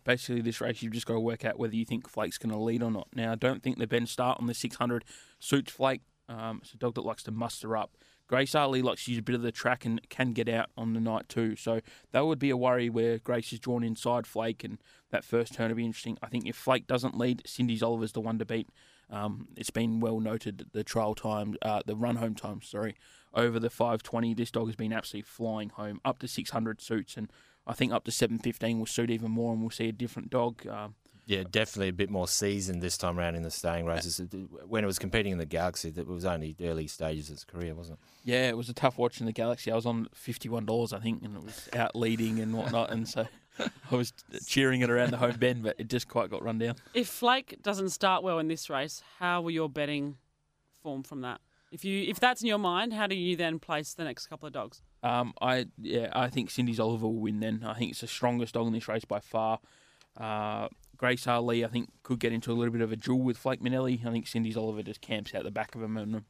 basically 0.04 0.40
this 0.40 0.60
race 0.60 0.80
you've 0.80 0.92
just 0.92 1.04
got 1.04 1.14
to 1.14 1.20
work 1.20 1.44
out 1.44 1.58
whether 1.58 1.74
you 1.74 1.84
think 1.84 2.08
Flake's 2.08 2.38
going 2.38 2.52
to 2.52 2.58
lead 2.58 2.80
or 2.80 2.92
not. 2.92 3.08
Now, 3.12 3.32
I 3.32 3.34
don't 3.34 3.60
think 3.60 3.78
the 3.78 3.88
bend 3.88 4.08
start 4.08 4.38
on 4.40 4.46
the 4.46 4.54
600 4.54 5.04
suits 5.40 5.72
Flake. 5.72 6.02
Um, 6.28 6.60
it's 6.62 6.72
a 6.72 6.76
dog 6.76 6.94
that 6.94 7.04
likes 7.04 7.24
to 7.24 7.32
muster 7.32 7.76
up. 7.76 7.96
Grace 8.26 8.54
Ali 8.54 8.80
likes 8.80 9.04
to 9.04 9.10
use 9.10 9.18
a 9.18 9.22
bit 9.22 9.34
of 9.34 9.42
the 9.42 9.52
track 9.52 9.84
and 9.84 10.00
can 10.08 10.32
get 10.32 10.48
out 10.48 10.70
on 10.76 10.94
the 10.94 11.00
night 11.00 11.28
too. 11.28 11.56
So 11.56 11.80
that 12.12 12.26
would 12.26 12.38
be 12.38 12.50
a 12.50 12.56
worry 12.56 12.88
where 12.88 13.18
Grace 13.18 13.52
is 13.52 13.58
drawn 13.58 13.84
inside 13.84 14.26
Flake 14.26 14.64
and 14.64 14.78
that 15.10 15.24
first 15.24 15.54
turn 15.54 15.68
would 15.68 15.76
be 15.76 15.84
interesting. 15.84 16.16
I 16.22 16.28
think 16.28 16.46
if 16.46 16.56
Flake 16.56 16.86
doesn't 16.86 17.16
lead, 17.16 17.42
Cindy's 17.46 17.82
Oliver's 17.82 18.12
the 18.12 18.20
one 18.20 18.38
to 18.38 18.46
beat. 18.46 18.68
Um, 19.10 19.48
it's 19.56 19.70
been 19.70 20.00
well 20.00 20.20
noted 20.20 20.66
the 20.72 20.82
trial 20.82 21.14
time, 21.14 21.56
uh, 21.62 21.82
the 21.84 21.96
run 21.96 22.16
home 22.16 22.34
time, 22.34 22.62
sorry, 22.62 22.96
over 23.34 23.60
the 23.60 23.70
520. 23.70 24.34
This 24.34 24.50
dog 24.50 24.66
has 24.66 24.76
been 24.76 24.92
absolutely 24.92 25.26
flying 25.28 25.68
home 25.68 26.00
up 26.04 26.18
to 26.20 26.28
600 26.28 26.80
suits, 26.80 27.16
and 27.16 27.30
I 27.66 27.74
think 27.74 27.92
up 27.92 28.04
to 28.04 28.10
715 28.10 28.78
will 28.78 28.86
suit 28.86 29.10
even 29.10 29.30
more, 29.30 29.52
and 29.52 29.60
we'll 29.60 29.70
see 29.70 29.88
a 29.88 29.92
different 29.92 30.30
dog. 30.30 30.66
Um, 30.66 30.94
yeah, 31.26 31.42
definitely 31.50 31.88
a 31.88 31.92
bit 31.92 32.10
more 32.10 32.28
seasoned 32.28 32.82
this 32.82 32.98
time 32.98 33.18
around 33.18 33.34
in 33.34 33.42
the 33.42 33.50
staying 33.50 33.86
races. 33.86 34.20
When 34.66 34.84
it 34.84 34.86
was 34.86 34.98
competing 34.98 35.32
in 35.32 35.38
the 35.38 35.46
Galaxy, 35.46 35.92
it 35.96 36.06
was 36.06 36.24
only 36.24 36.54
early 36.60 36.86
stages 36.86 37.30
of 37.30 37.34
its 37.34 37.44
career, 37.44 37.74
wasn't 37.74 37.98
it? 37.98 38.30
Yeah, 38.30 38.48
it 38.48 38.56
was 38.56 38.68
a 38.68 38.74
tough 38.74 38.98
watch 38.98 39.20
in 39.20 39.26
the 39.26 39.32
Galaxy. 39.32 39.72
I 39.72 39.74
was 39.74 39.86
on 39.86 40.08
fifty-one 40.14 40.66
dollars, 40.66 40.92
I 40.92 40.98
think, 40.98 41.22
and 41.22 41.36
it 41.36 41.42
was 41.42 41.68
out 41.74 41.96
leading 41.96 42.40
and 42.40 42.54
whatnot, 42.54 42.90
and 42.90 43.08
so 43.08 43.26
I 43.58 43.94
was 43.94 44.12
cheering 44.46 44.82
it 44.82 44.90
around 44.90 45.10
the 45.12 45.16
home 45.16 45.36
bend, 45.38 45.62
but 45.62 45.76
it 45.78 45.88
just 45.88 46.08
quite 46.08 46.30
got 46.30 46.42
run 46.42 46.58
down. 46.58 46.76
If 46.92 47.08
Flake 47.08 47.62
doesn't 47.62 47.90
start 47.90 48.22
well 48.22 48.38
in 48.38 48.48
this 48.48 48.68
race, 48.68 49.02
how 49.18 49.40
will 49.40 49.50
your 49.50 49.68
betting 49.68 50.16
form 50.82 51.02
from 51.02 51.22
that? 51.22 51.40
If 51.72 51.84
you 51.84 52.04
if 52.08 52.20
that's 52.20 52.42
in 52.42 52.48
your 52.48 52.58
mind, 52.58 52.92
how 52.92 53.06
do 53.06 53.16
you 53.16 53.34
then 53.34 53.58
place 53.58 53.94
the 53.94 54.04
next 54.04 54.26
couple 54.26 54.46
of 54.46 54.52
dogs? 54.52 54.82
Um, 55.02 55.34
I 55.40 55.66
yeah, 55.80 56.10
I 56.12 56.28
think 56.28 56.50
Cindy's 56.50 56.78
Oliver 56.78 57.06
will 57.06 57.14
win. 57.14 57.40
Then 57.40 57.64
I 57.66 57.74
think 57.74 57.92
it's 57.92 58.00
the 58.00 58.06
strongest 58.06 58.54
dog 58.54 58.66
in 58.66 58.72
this 58.72 58.86
race 58.88 59.04
by 59.04 59.20
far. 59.20 59.58
Uh, 60.16 60.68
Grace 60.96 61.26
Ali, 61.26 61.64
I 61.64 61.68
think, 61.68 61.90
could 62.02 62.20
get 62.20 62.32
into 62.32 62.52
a 62.52 62.54
little 62.54 62.72
bit 62.72 62.82
of 62.82 62.92
a 62.92 62.96
duel 62.96 63.20
with 63.20 63.38
Flake 63.38 63.62
Manelli. 63.62 64.00
I 64.06 64.10
think 64.10 64.26
Cindy's 64.26 64.56
Oliver 64.56 64.82
just 64.82 65.00
camps 65.00 65.34
out 65.34 65.44
the 65.44 65.50
back 65.50 65.74
of 65.74 65.82
him 65.82 65.96
and 65.96 66.24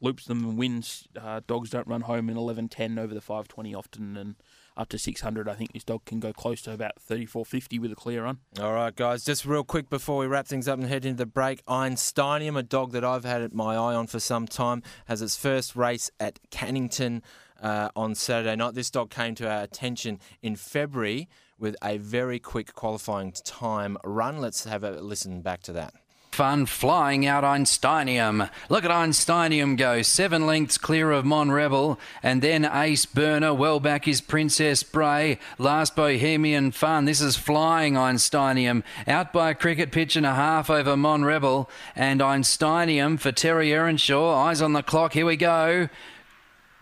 loops 0.00 0.24
them 0.24 0.44
and 0.44 0.58
wins. 0.58 1.06
Uh, 1.20 1.40
dogs 1.46 1.70
don't 1.70 1.86
run 1.86 2.02
home 2.02 2.28
in 2.28 2.36
11.10 2.36 2.98
over 2.98 3.14
the 3.14 3.20
520 3.20 3.74
often, 3.74 4.16
and 4.16 4.34
up 4.76 4.88
to 4.88 4.98
600. 4.98 5.48
I 5.48 5.54
think 5.54 5.72
this 5.72 5.84
dog 5.84 6.04
can 6.04 6.20
go 6.20 6.32
close 6.32 6.62
to 6.62 6.72
about 6.72 6.92
34.50 6.98 7.80
with 7.80 7.92
a 7.92 7.94
clear 7.94 8.24
run. 8.24 8.38
All 8.58 8.72
right, 8.72 8.94
guys, 8.94 9.24
just 9.24 9.44
real 9.44 9.64
quick 9.64 9.90
before 9.90 10.18
we 10.18 10.26
wrap 10.26 10.46
things 10.46 10.68
up 10.68 10.78
and 10.78 10.88
head 10.88 11.04
into 11.04 11.18
the 11.18 11.26
break. 11.26 11.64
Einsteinium, 11.66 12.58
a 12.58 12.62
dog 12.62 12.92
that 12.92 13.04
I've 13.04 13.24
had 13.24 13.52
my 13.52 13.74
eye 13.74 13.94
on 13.94 14.06
for 14.06 14.20
some 14.20 14.46
time, 14.46 14.82
has 15.06 15.20
its 15.22 15.36
first 15.36 15.76
race 15.76 16.10
at 16.18 16.38
Cannington 16.50 17.22
uh, 17.60 17.90
on 17.94 18.14
Saturday 18.14 18.56
night. 18.56 18.74
This 18.74 18.90
dog 18.90 19.10
came 19.10 19.34
to 19.36 19.50
our 19.50 19.62
attention 19.62 20.18
in 20.42 20.56
February 20.56 21.28
with 21.60 21.76
a 21.82 21.98
very 21.98 22.38
quick 22.38 22.74
qualifying 22.74 23.32
time 23.44 23.98
run. 24.04 24.38
Let's 24.38 24.64
have 24.64 24.82
a 24.82 24.92
listen 25.00 25.42
back 25.42 25.62
to 25.62 25.72
that. 25.72 25.94
Fun 26.32 26.64
flying 26.64 27.26
out 27.26 27.42
Einsteinium. 27.42 28.48
Look 28.68 28.84
at 28.84 28.90
Einsteinium 28.90 29.76
go. 29.76 30.00
Seven 30.00 30.46
lengths 30.46 30.78
clear 30.78 31.10
of 31.10 31.24
Mon 31.24 31.50
Rebel. 31.50 31.98
And 32.22 32.40
then 32.40 32.64
Ace 32.64 33.04
Burner. 33.04 33.52
Well 33.52 33.80
back 33.80 34.06
is 34.06 34.20
Princess 34.20 34.84
Bray. 34.84 35.38
Last 35.58 35.96
Bohemian 35.96 36.70
Fun. 36.70 37.04
This 37.04 37.20
is 37.20 37.36
flying 37.36 37.94
Einsteinium. 37.94 38.84
Out 39.08 39.32
by 39.32 39.50
a 39.50 39.54
cricket 39.54 39.90
pitch 39.90 40.14
and 40.14 40.24
a 40.24 40.34
half 40.34 40.70
over 40.70 40.96
Mon 40.96 41.24
Rebel. 41.24 41.68
And 41.96 42.20
Einsteinium 42.20 43.18
for 43.18 43.32
Terry 43.32 43.74
Earnshaw. 43.74 44.32
Eyes 44.32 44.62
on 44.62 44.72
the 44.72 44.82
clock. 44.82 45.14
Here 45.14 45.26
we 45.26 45.36
go. 45.36 45.88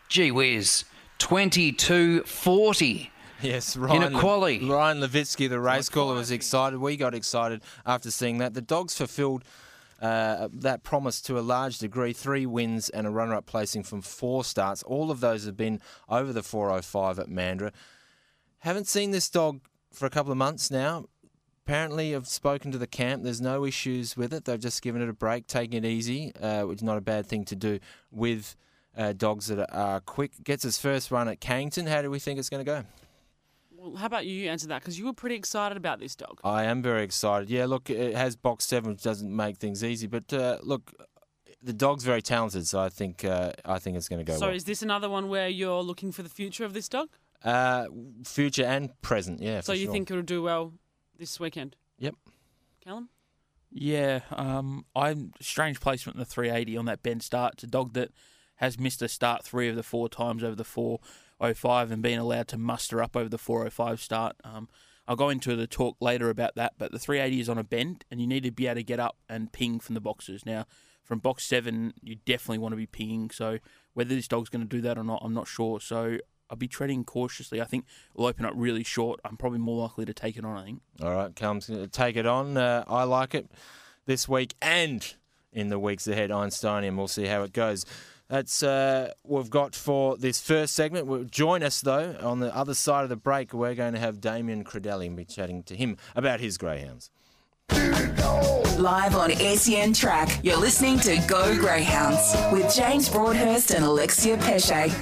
Gee 0.09 0.31
whiz. 0.31 0.85
22 1.19 2.23
40. 2.25 3.11
Yes, 3.43 3.77
Ryan, 3.77 4.03
Inequality. 4.03 4.67
Le- 4.67 4.75
Ryan 4.75 5.01
Levitsky, 5.01 5.49
the 5.49 5.61
race 5.61 5.89
caller, 5.89 6.15
was 6.15 6.31
excited. 6.31 6.79
We 6.79 6.97
got 6.97 7.15
excited 7.15 7.63
after 7.87 8.11
seeing 8.11 8.39
that. 8.39 8.55
The 8.55 8.63
dogs 8.63 8.97
fulfilled 8.97 9.45
uh, 10.01 10.49
that 10.53 10.83
promise 10.83 11.21
to 11.23 11.39
a 11.39 11.41
large 11.41 11.79
degree. 11.79 12.13
Three 12.13 12.47
wins 12.47 12.89
and 12.89 13.07
a 13.07 13.11
runner-up 13.11 13.47
placing 13.47 13.83
from 13.83 14.01
four 14.03 14.45
starts. 14.45 14.83
All 14.83 15.11
of 15.11 15.21
those 15.21 15.45
have 15.45 15.57
been 15.57 15.81
over 16.09 16.33
the 16.33 16.43
405 16.43 17.19
at 17.19 17.27
Mandurah. 17.29 17.73
Haven't 18.61 18.87
seen 18.89 19.11
this 19.11 19.29
dog 19.29 19.61
for 19.93 20.07
a 20.07 20.11
couple 20.11 20.33
of 20.33 20.39
months 20.39 20.71
now. 20.71 21.07
Apparently, 21.65 22.15
I've 22.15 22.27
spoken 22.27 22.73
to 22.73 22.79
the 22.79 22.87
camp. 22.87 23.25
There's 23.25 23.41
no 23.43 23.65
issues 23.65 24.17
with 24.17 24.33
it. 24.33 24.47
They've 24.47 24.59
just 24.59 24.81
given 24.83 25.03
it 25.03 25.09
a 25.09 25.13
break, 25.13 25.47
taking 25.47 25.85
it 25.85 25.87
easy, 25.87 26.33
uh, 26.41 26.63
which 26.63 26.79
is 26.79 26.83
not 26.83 26.97
a 26.97 27.03
bad 27.03 27.27
thing 27.27 27.45
to 27.45 27.57
do 27.57 27.79
with 28.11 28.57
uh, 28.97 29.13
dogs 29.13 29.49
that 29.49 29.71
are 29.75 30.01
quick. 30.01 30.33
Gets 30.43 30.63
his 30.63 30.79
first 30.79 31.11
run 31.11 31.29
at 31.29 31.41
Cannington. 31.41 31.87
How 31.87 32.01
do 32.03 32.11
we 32.11 32.19
think 32.19 32.39
it's 32.39 32.49
going 32.49 32.65
to 32.65 32.71
go? 32.71 32.85
Well, 33.79 33.95
how 33.95 34.07
about 34.07 34.27
you 34.27 34.51
answer 34.51 34.67
that? 34.69 34.81
Because 34.81 34.99
you 34.99 35.05
were 35.05 35.13
pretty 35.13 35.37
excited 35.37 35.77
about 35.77 36.01
this 36.01 36.17
dog. 36.17 36.41
I 36.43 36.65
am 36.65 36.83
very 36.83 37.05
excited. 37.05 37.49
Yeah, 37.49 37.67
look, 37.67 37.91
it 37.91 38.17
has 38.17 38.35
box 38.35 38.65
seven, 38.65 38.91
which 38.91 39.03
doesn't 39.03 39.35
make 39.35 39.59
things 39.59 39.85
easy. 39.85 40.09
But 40.09 40.33
uh, 40.33 40.59
look, 40.63 40.93
the 41.63 41.73
dog's 41.73 42.03
very 42.03 42.21
talented, 42.21 42.67
so 42.67 42.81
I 42.81 42.89
think 42.89 43.25
uh, 43.25 43.53
I 43.65 43.79
think 43.79 43.97
it's 43.97 44.09
going 44.09 44.19
to 44.19 44.25
go. 44.25 44.33
Well. 44.33 44.41
So 44.41 44.47
well. 44.47 44.57
is 44.57 44.65
this 44.65 44.83
another 44.83 45.09
one 45.09 45.29
where 45.29 45.49
you're 45.49 45.83
looking 45.83 46.11
for 46.11 46.25
the 46.25 46.29
future 46.29 46.65
of 46.65 46.73
this 46.73 46.89
dog? 46.89 47.09
Uh, 47.45 47.87
future 48.25 48.65
and 48.65 49.01
present, 49.01 49.41
yeah. 49.41 49.61
So 49.61 49.73
for 49.73 49.77
you 49.77 49.85
sure. 49.85 49.93
think 49.93 50.11
it'll 50.11 50.25
do 50.25 50.43
well 50.43 50.73
this 51.17 51.39
weekend? 51.39 51.77
Yep. 52.01 52.17
Callum? 52.83 53.11
Yeah, 53.71 54.21
um, 54.33 54.87
I'm 54.97 55.35
strange 55.41 55.79
placement 55.79 56.17
in 56.17 56.21
the 56.21 56.25
380 56.25 56.77
on 56.79 56.87
that 56.87 57.03
bend 57.05 57.23
start. 57.23 57.55
It's 57.55 57.65
a 57.65 57.69
dog 57.69 57.93
that 57.93 58.11
has 58.57 58.79
missed 58.79 59.03
a 59.03 59.09
start 59.09 59.45
three 59.45 59.69
of 59.69 59.77
the 59.77 59.85
four 59.85 60.09
times 60.09 60.43
over 60.43 60.57
the 60.57 60.65
405 61.39 61.93
and 61.93 62.03
being 62.03 62.19
allowed 62.19 62.49
to 62.49 62.59
muster 62.59 63.03
up 63.03 63.17
over 63.17 63.29
the 63.29 63.39
405 63.39 64.01
start. 64.01 64.37
Um, 64.45 64.69
I'll 65.07 65.17
go 65.17 65.31
into 65.31 65.57
the 65.57 65.67
talk 65.67 65.97
later 66.01 66.29
about 66.29 66.55
that, 66.57 66.75
but 66.77 66.93
the 66.93 66.99
380 66.99 67.41
is 67.41 67.49
on 67.49 67.59
a 67.59 67.65
bend 67.65 68.05
and 68.11 68.21
you 68.21 68.27
need 68.27 68.43
to 68.43 68.51
be 68.51 68.67
able 68.67 68.77
to 68.77 68.83
get 68.83 69.01
up 69.01 69.17
and 69.29 69.51
ping 69.53 69.81
from 69.81 69.95
the 69.95 70.01
boxes. 70.01 70.45
Now, 70.45 70.67
from 71.03 71.21
box 71.21 71.47
seven, 71.47 71.95
you 72.03 72.17
definitely 72.27 72.59
want 72.59 72.73
to 72.73 72.77
be 72.77 72.87
pinging. 72.87 73.31
So 73.31 73.59
whether 73.95 74.15
this 74.15 74.29
dog's 74.29 74.51
going 74.51 74.63
to 74.63 74.69
do 74.69 74.83
that 74.83 74.99
or 74.99 75.05
not, 75.05 75.23
I'm 75.25 75.33
not 75.33 75.49
sure. 75.49 75.81
So 75.81 76.19
I'll 76.51 76.57
be 76.59 76.69
treading 76.69 77.05
cautiously. 77.05 77.63
I 77.63 77.65
think 77.65 77.87
we'll 78.15 78.27
open 78.27 78.45
up 78.45 78.53
really 78.55 78.85
short. 78.85 79.19
I'm 79.25 79.39
probably 79.39 79.59
more 79.59 79.83
likely 79.83 80.05
to 80.05 80.13
take 80.13 80.37
it 80.37 80.45
on, 80.45 80.57
I 80.57 80.65
think. 80.65 80.83
All 81.03 81.15
right, 81.15 81.35
Callum's 81.35 81.69
going 81.69 81.81
to 81.81 81.89
take 81.89 82.17
it 82.17 82.27
on. 82.27 82.57
Uh, 82.59 82.85
I 82.87 83.05
like 83.05 83.35
it 83.35 83.51
this 84.05 84.29
week 84.29 84.55
and 84.61 85.15
in 85.53 85.69
the 85.69 85.79
weeks 85.79 86.07
ahead, 86.07 86.29
Einsteinium. 86.29 86.97
We'll 86.97 87.09
see 87.09 87.27
how 87.27 87.43
it 87.43 87.55
goes. 87.55 87.87
That's 88.29 88.63
uh, 88.63 89.13
we've 89.25 89.49
got 89.49 89.75
for 89.75 90.17
this 90.19 90.41
first 90.41 90.75
segment. 90.75 91.07
We'll 91.07 91.25
join 91.25 91.63
us 91.63 91.81
though 91.81 92.15
on 92.21 92.41
the 92.41 92.55
other 92.55 92.75
side 92.75 93.03
of 93.05 93.09
the 93.09 93.17
break. 93.17 93.55
We're 93.55 93.75
going 93.75 93.95
to 93.95 94.01
have 94.01 94.21
Damien 94.21 94.65
Crudeli 94.65 95.07
and 95.07 95.17
be 95.17 95.25
chatting 95.25 95.63
to 95.65 95.77
him 95.77 95.97
about 96.15 96.41
his 96.41 96.59
greyhounds. 96.59 97.11
Live 98.79 99.17
on 99.17 99.31
SEN 99.33 99.93
Track, 99.93 100.41
you're 100.43 100.57
listening 100.57 100.99
to 101.01 101.17
Go 101.27 101.57
Greyhounds 101.59 102.35
with 102.53 102.73
James 102.75 103.09
Broadhurst 103.09 103.73
and 103.73 103.85
Alexia 103.85 104.37
Pesce. 104.37 104.95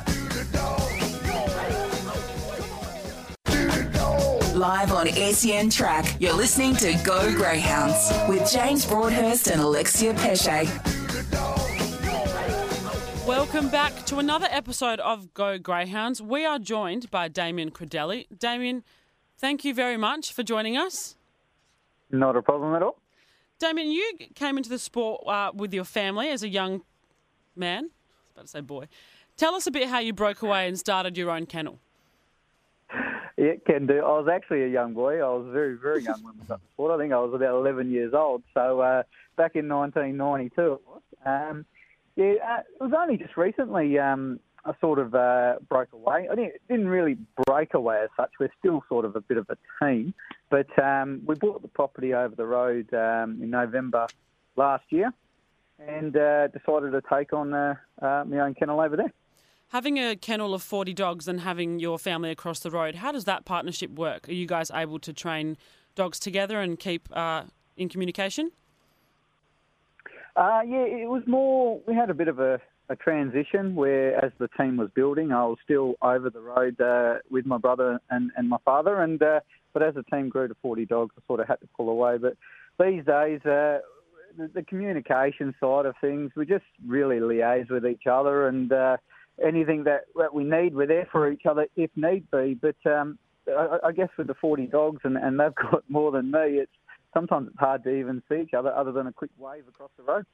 Live 4.55 4.93
on 4.93 5.09
SEN 5.09 5.69
Track, 5.69 6.17
you're 6.19 6.33
listening 6.33 6.75
to 6.77 6.95
Go 7.05 7.31
Greyhounds 7.35 8.11
with 8.29 8.51
James 8.51 8.87
Broadhurst 8.87 9.49
and 9.49 9.61
Alexia 9.61 10.15
Pesce. 10.15 10.96
Welcome 13.27 13.71
back 13.71 13.93
to 14.07 14.19
another 14.19 14.47
episode 14.53 15.01
of 15.01 15.35
Go 15.35 15.59
Greyhounds. 15.59 16.23
We 16.23 16.47
are 16.47 16.61
joined 16.61 17.11
by 17.11 17.27
Damien 17.27 17.73
Crudeli. 17.73 18.27
Damien, 18.39 18.85
thank 19.37 19.65
you 19.65 19.75
very 19.75 19.97
much 19.97 20.33
for 20.33 20.45
joining 20.45 20.77
us. 20.77 21.17
Not 22.09 22.37
a 22.37 22.43
problem 22.43 22.77
at 22.77 22.85
all. 22.85 23.01
Damien, 23.59 23.91
you 23.91 24.13
came 24.37 24.57
into 24.57 24.71
the 24.71 24.79
sport 24.79 25.27
uh, 25.27 25.51
with 25.53 25.75
your 25.75 25.83
family 25.83 26.29
as 26.29 26.45
a 26.45 26.49
young 26.49 26.83
man. 27.57 27.87
I 27.87 27.87
was 27.87 28.33
about 28.33 28.43
to 28.43 28.49
say 28.49 28.61
boy. 28.61 28.87
Tell 29.37 29.57
us 29.57 29.67
a 29.67 29.73
bit 29.73 29.89
how 29.89 29.99
you 29.99 30.13
broke 30.13 30.43
away 30.43 30.69
and 30.69 30.79
started 30.79 31.19
your 31.19 31.33
own 31.33 31.47
kennel. 31.47 31.81
Yeah, 33.37 33.55
can 33.67 33.89
do. 33.89 33.99
I 33.99 34.21
was 34.21 34.29
actually 34.33 34.63
a 34.63 34.69
young 34.69 34.95
boy. 34.95 35.19
I 35.19 35.29
was 35.29 35.49
very, 35.53 35.77
very 35.77 36.05
young 36.05 36.23
when 36.23 36.39
we 36.39 36.47
got 36.47 36.61
the 36.61 36.69
sport. 36.75 36.93
I 36.93 37.03
think 37.03 37.13
I 37.13 37.19
was 37.19 37.35
about 37.35 37.57
11 37.57 37.91
years 37.91 38.15
old. 38.15 38.45
So 38.55 38.81
uh, 38.81 39.03
back 39.37 39.57
in 39.57 39.69
1992 39.69 40.63
it 40.75 40.81
was. 40.87 41.03
Um, 41.27 41.67
yeah, 42.17 42.35
uh, 42.45 42.61
it 42.61 42.83
was 42.83 42.93
only 42.97 43.17
just 43.17 43.37
recently 43.37 43.99
um, 43.99 44.41
I 44.67 44.73
sort 44.81 44.99
of 44.99 45.15
uh, 45.15 45.55
broke 45.69 45.93
away. 45.93 46.29
I 46.31 46.35
didn't, 46.35 46.55
didn't 46.69 46.89
really 46.89 47.17
break 47.47 47.75
away 47.75 48.01
as 48.03 48.11
such. 48.17 48.31
We're 48.41 48.51
still 48.59 48.83
sort 48.89 49.05
of 49.05 49.15
a 49.15 49.21
bit 49.21 49.37
of 49.37 49.49
a 49.49 49.57
team. 49.85 50.13
But 50.51 50.67
um, 50.83 51.23
we 51.25 51.37
bought 51.37 51.63
the 51.63 51.69
property 51.69 52.15
over 52.15 52.35
the 52.35 52.47
road 52.47 52.93
um, 52.93 53.39
in 53.41 53.51
November 53.51 54.07
last 54.57 54.85
year 54.91 55.13
and 55.79 56.17
uh, 56.17 56.49
decided 56.49 56.93
to 56.93 57.03
take 57.13 57.33
on 57.33 57.55
uh, 57.55 57.75
uh, 58.03 58.25
my 58.27 58.41
own 58.41 58.55
kennel 58.55 58.81
over 58.81 58.97
there. 58.97 59.13
Having 59.69 59.99
a 59.99 60.17
kennel 60.17 60.55
of 60.55 60.63
40 60.63 60.93
dogs 60.95 61.29
and 61.29 61.41
having 61.41 61.79
your 61.79 61.99
family 61.99 62.31
across 62.31 62.61
the 62.61 62.71
road, 62.71 62.97
how 62.97 63.13
does 63.13 63.25
that 63.25 63.45
partnership 63.45 63.91
work? 63.91 64.29
Are 64.29 64.33
you 64.33 64.47
guys 64.47 64.71
able 64.73 64.99
to 65.01 65.13
train 65.13 65.57
dogs 65.95 66.19
together 66.19 66.61
and 66.61 66.79
keep 66.79 67.09
uh, 67.13 67.45
in 67.77 67.89
communication? 67.89 68.53
Uh, 70.37 70.61
yeah, 70.67 70.85
it 70.85 71.09
was 71.09 71.23
more. 71.27 71.81
We 71.87 71.95
had 71.95 72.11
a 72.11 72.15
bit 72.15 72.29
of 72.29 72.39
a 72.39 72.61
a 72.89 72.97
transition 72.97 73.75
where, 73.75 74.25
as 74.25 74.33
the 74.39 74.49
team 74.59 74.77
was 74.77 74.91
building, 74.95 75.33
I 75.33 75.45
was 75.45 75.59
still 75.65 75.95
over 76.03 76.31
the 76.31 76.41
road 76.41 76.81
uh, 76.81 77.17
with 77.31 77.47
my 77.47 77.59
brother 77.59 78.01
and, 78.11 78.31
and 78.37 78.49
my 78.49 78.59
father. 78.65 79.03
And 79.03 79.21
uh, 79.23 79.41
but 79.73 79.83
as 79.83 79.95
the 79.95 80.05
team 80.05 80.29
grew 80.29 80.49
to 80.49 80.55
40 80.63 80.87
dogs, 80.87 81.15
I 81.19 81.23
sort 81.27 81.41
of 81.41 81.49
had 81.49 81.61
to 81.61 81.69
pull 81.77 81.89
away. 81.89 82.19
But 82.19 82.37
these 82.79 83.05
days, 83.05 83.41
uh, 83.45 83.81
the, 84.39 84.51
the 84.55 84.63
communication 84.63 85.55
side 85.61 85.87
of 85.87 85.95
things, 86.01 86.31
we 86.37 86.47
just 86.47 86.65
really 86.87 87.17
liaise 87.17 87.71
with 87.71 87.87
each 87.87 88.07
other, 88.11 88.49
and 88.49 88.73
uh, 88.73 88.97
anything 89.45 89.85
that, 89.85 90.03
that 90.17 90.33
we 90.33 90.45
need, 90.45 90.75
we're 90.75 90.87
there 90.87 91.09
for 91.11 91.31
each 91.31 91.47
other 91.49 91.67
if 91.77 91.91
need 91.97 92.31
be. 92.31 92.55
But 92.55 92.91
um, 92.91 93.19
I, 93.49 93.79
I 93.89 93.93
guess 93.93 94.09
with 94.17 94.29
the 94.29 94.35
40 94.35 94.67
dogs, 94.67 95.01
and, 95.05 95.17
and 95.17 95.41
they've 95.41 95.55
got 95.71 95.83
more 95.89 96.13
than 96.13 96.31
me, 96.31 96.59
it's 96.61 96.73
sometimes 97.17 97.49
it's 97.49 97.59
hard 97.59 97.83
to 97.85 97.91
even 97.91 98.23
see 98.29 98.43
each 98.43 98.53
other 98.53 98.73
other 98.75 98.93
than 98.93 99.07
a 99.07 99.13
quick 99.13 99.31
wave 99.39 99.65
across 99.67 99.91
the 99.97 100.03
road. 100.03 100.27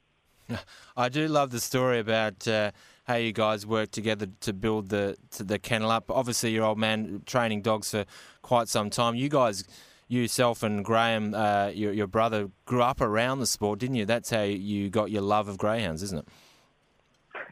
I 0.97 1.07
do 1.07 1.27
love 1.29 1.51
the 1.51 1.61
story 1.61 1.99
about 1.99 2.45
uh, 2.45 2.71
how 3.05 3.15
you 3.15 3.31
guys 3.31 3.65
worked 3.65 3.93
together 3.93 4.27
to 4.41 4.51
build 4.51 4.89
the 4.89 5.15
to 5.31 5.43
the 5.43 5.57
kennel 5.57 5.89
up. 5.89 6.11
Obviously, 6.11 6.51
your 6.51 6.65
old 6.65 6.77
man 6.77 7.21
training 7.25 7.61
dogs 7.61 7.91
for 7.91 8.03
quite 8.41 8.67
some 8.67 8.89
time. 8.89 9.15
You 9.15 9.29
guys, 9.29 9.63
yourself 10.09 10.61
and 10.61 10.83
Graham, 10.83 11.33
uh, 11.33 11.71
your 11.73 11.93
your 11.93 12.07
brother, 12.07 12.49
grew 12.65 12.81
up 12.81 12.99
around 12.99 13.39
the 13.39 13.45
sport, 13.45 13.79
didn't 13.79 13.95
you? 13.95 14.05
That's 14.05 14.29
how 14.29 14.43
you 14.43 14.89
got 14.89 15.11
your 15.11 15.21
love 15.21 15.47
of 15.47 15.57
greyhounds, 15.57 16.03
isn't 16.03 16.19
it? 16.19 16.27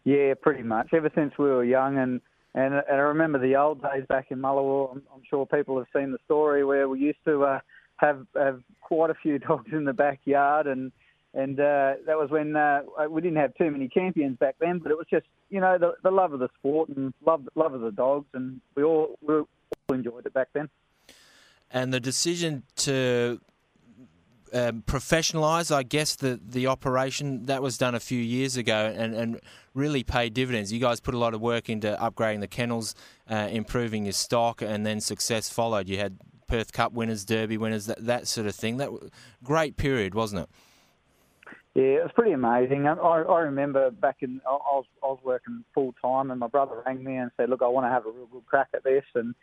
Yeah, 0.04 0.34
pretty 0.42 0.64
much. 0.64 0.94
Ever 0.94 1.12
since 1.16 1.38
we 1.38 1.46
were 1.46 1.64
young, 1.64 1.98
and 1.98 2.20
and, 2.54 2.74
and 2.74 2.84
I 2.90 2.96
remember 2.96 3.40
the 3.40 3.56
old 3.56 3.82
days 3.82 4.04
back 4.10 4.32
in 4.32 4.40
Mullawa. 4.40 4.92
I'm, 4.92 5.04
I'm 5.16 5.22
sure 5.30 5.46
people 5.46 5.78
have 5.78 5.88
seen 5.96 6.12
the 6.12 6.18
story 6.26 6.66
where 6.66 6.90
we 6.90 7.00
used 7.00 7.24
to 7.26 7.46
uh, 7.46 7.60
have 8.02 8.26
have 8.36 8.62
quite 8.82 9.10
a 9.10 9.16
few 9.16 9.40
dogs 9.48 9.70
in 9.72 9.86
the 9.86 9.94
backyard 9.94 10.68
and 10.68 10.92
and 11.34 11.60
uh, 11.62 11.94
that 12.06 12.18
was 12.18 12.30
when 12.30 12.58
uh, 12.58 12.82
we 13.10 13.22
didn't 13.22 13.38
have 13.38 13.56
too 13.56 13.72
many 13.72 13.88
champions 13.88 14.38
back 14.38 14.56
then, 14.60 14.80
but 14.80 14.92
it 14.92 14.98
was 14.98 15.08
just 15.10 15.26
you 15.50 15.62
know 15.62 15.78
the, 15.78 15.94
the 16.04 16.12
love 16.12 16.34
of 16.34 16.40
the 16.40 16.50
sport 16.60 16.90
and 16.90 17.14
love 17.26 17.48
love 17.56 17.74
of 17.74 17.82
the 17.82 17.92
dogs, 17.92 18.28
and 18.34 18.60
we 18.76 18.84
all 18.84 19.18
we 19.22 19.36
all 19.36 19.48
enjoyed 19.94 20.26
it 20.26 20.34
back 20.34 20.50
then. 20.54 20.68
And 21.70 21.94
the 21.94 22.02
decision 22.02 22.64
to 22.78 23.40
um, 24.52 24.84
professionalise, 24.86 25.74
I 25.74 25.84
guess, 25.84 26.16
the, 26.16 26.38
the 26.46 26.68
operation 26.68 27.46
that 27.46 27.62
was 27.62 27.78
done 27.78 27.96
a 27.96 28.02
few 28.02 28.20
years 28.20 28.58
ago 28.58 28.94
and, 28.94 29.16
and 29.16 29.40
really 29.74 30.04
paid 30.04 30.34
dividends. 30.34 30.74
You 30.74 30.80
guys 30.80 31.00
put 31.00 31.14
a 31.14 31.18
lot 31.18 31.34
of 31.34 31.40
work 31.40 31.70
into 31.70 31.98
upgrading 32.02 32.42
the 32.42 32.50
kennels, 32.50 32.94
uh, 33.30 33.48
improving 33.50 34.04
your 34.04 34.12
stock, 34.12 34.62
and 34.62 34.86
then 34.86 35.00
success 35.00 35.50
followed. 35.50 35.88
You 35.88 35.98
had 35.98 36.18
Perth 36.52 36.74
Cup 36.74 36.92
winners, 36.92 37.24
Derby 37.24 37.58
winners, 37.58 37.86
that, 37.86 38.06
that 38.06 38.28
sort 38.28 38.46
of 38.46 38.54
thing. 38.54 38.76
That 38.76 38.90
great 39.42 39.78
period, 39.78 40.14
wasn't 40.14 40.42
it? 40.42 40.50
Yeah, 41.74 41.84
it 41.84 42.04
was 42.04 42.12
pretty 42.14 42.34
amazing. 42.34 42.86
I, 42.86 42.96
I 42.96 43.40
remember 43.40 43.90
back 43.90 44.18
in 44.20 44.42
I 44.46 44.52
was 44.52 44.86
I 45.02 45.08
was 45.08 45.20
working 45.24 45.64
full 45.74 45.96
time, 46.02 46.30
and 46.30 46.40
my 46.42 46.48
brother 46.48 46.84
rang 46.86 47.02
me 47.02 47.16
and 47.16 47.32
said, 47.38 47.50
"Look, 47.50 47.62
I 47.62 47.68
want 47.68 47.86
to 47.86 47.90
have 47.90 48.06
a 48.06 48.12
real 48.12 48.26
good 48.26 48.46
crack 48.46 48.68
at 48.74 48.84
this." 48.84 49.06
And 49.16 49.34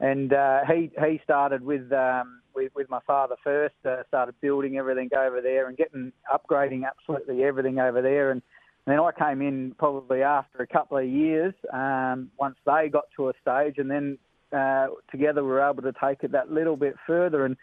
and 0.00 0.32
uh, 0.32 0.62
he 0.66 0.90
he 0.98 1.20
started 1.22 1.62
with 1.62 1.92
um, 1.92 2.40
with, 2.56 2.72
with 2.74 2.90
my 2.90 2.98
father 3.06 3.36
first. 3.44 3.76
Uh, 3.84 4.02
started 4.08 4.34
building 4.40 4.76
everything 4.76 5.10
over 5.16 5.40
there 5.40 5.68
and 5.68 5.76
getting 5.76 6.12
upgrading 6.34 6.82
absolutely 6.84 7.44
everything 7.44 7.78
over 7.78 8.02
there. 8.02 8.32
And, 8.32 8.42
and 8.86 8.92
then 8.92 8.98
I 8.98 9.12
came 9.12 9.40
in 9.40 9.76
probably 9.78 10.22
after 10.22 10.58
a 10.62 10.66
couple 10.66 10.98
of 10.98 11.06
years. 11.06 11.54
Um, 11.72 12.32
once 12.40 12.56
they 12.66 12.88
got 12.88 13.04
to 13.16 13.28
a 13.28 13.32
stage, 13.40 13.78
and 13.78 13.88
then 13.88 14.18
uh, 14.56 14.88
together 15.10 15.42
we 15.42 15.50
were 15.50 15.68
able 15.68 15.82
to 15.82 15.92
take 15.92 16.22
it 16.22 16.32
that 16.32 16.50
little 16.50 16.76
bit 16.76 16.96
further. 17.06 17.44
And 17.44 17.56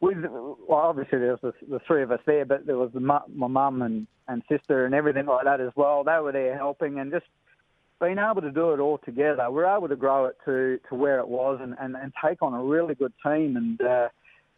with 0.00 0.18
well, 0.22 0.58
obviously 0.70 1.18
there 1.18 1.38
was 1.40 1.40
the, 1.42 1.52
the 1.68 1.80
three 1.86 2.02
of 2.02 2.10
us 2.10 2.20
there, 2.26 2.44
but 2.44 2.66
there 2.66 2.78
was 2.78 2.90
the, 2.92 3.00
my 3.00 3.20
mum 3.28 3.82
and, 3.82 4.06
and 4.28 4.42
sister 4.48 4.84
and 4.84 4.94
everything 4.94 5.26
like 5.26 5.44
that 5.44 5.60
as 5.60 5.72
well. 5.76 6.04
They 6.04 6.18
were 6.18 6.32
there 6.32 6.56
helping 6.56 6.98
and 6.98 7.12
just 7.12 7.26
being 8.00 8.18
able 8.18 8.42
to 8.42 8.50
do 8.50 8.72
it 8.72 8.80
all 8.80 8.98
together. 8.98 9.48
We 9.48 9.56
were 9.56 9.76
able 9.76 9.88
to 9.88 9.96
grow 9.96 10.26
it 10.26 10.36
to, 10.44 10.80
to 10.88 10.94
where 10.94 11.20
it 11.20 11.28
was 11.28 11.60
and, 11.62 11.76
and, 11.80 11.94
and 11.94 12.12
take 12.24 12.42
on 12.42 12.52
a 12.52 12.62
really 12.62 12.94
good 12.94 13.12
team 13.24 13.56
and 13.56 13.80
uh, 13.80 14.08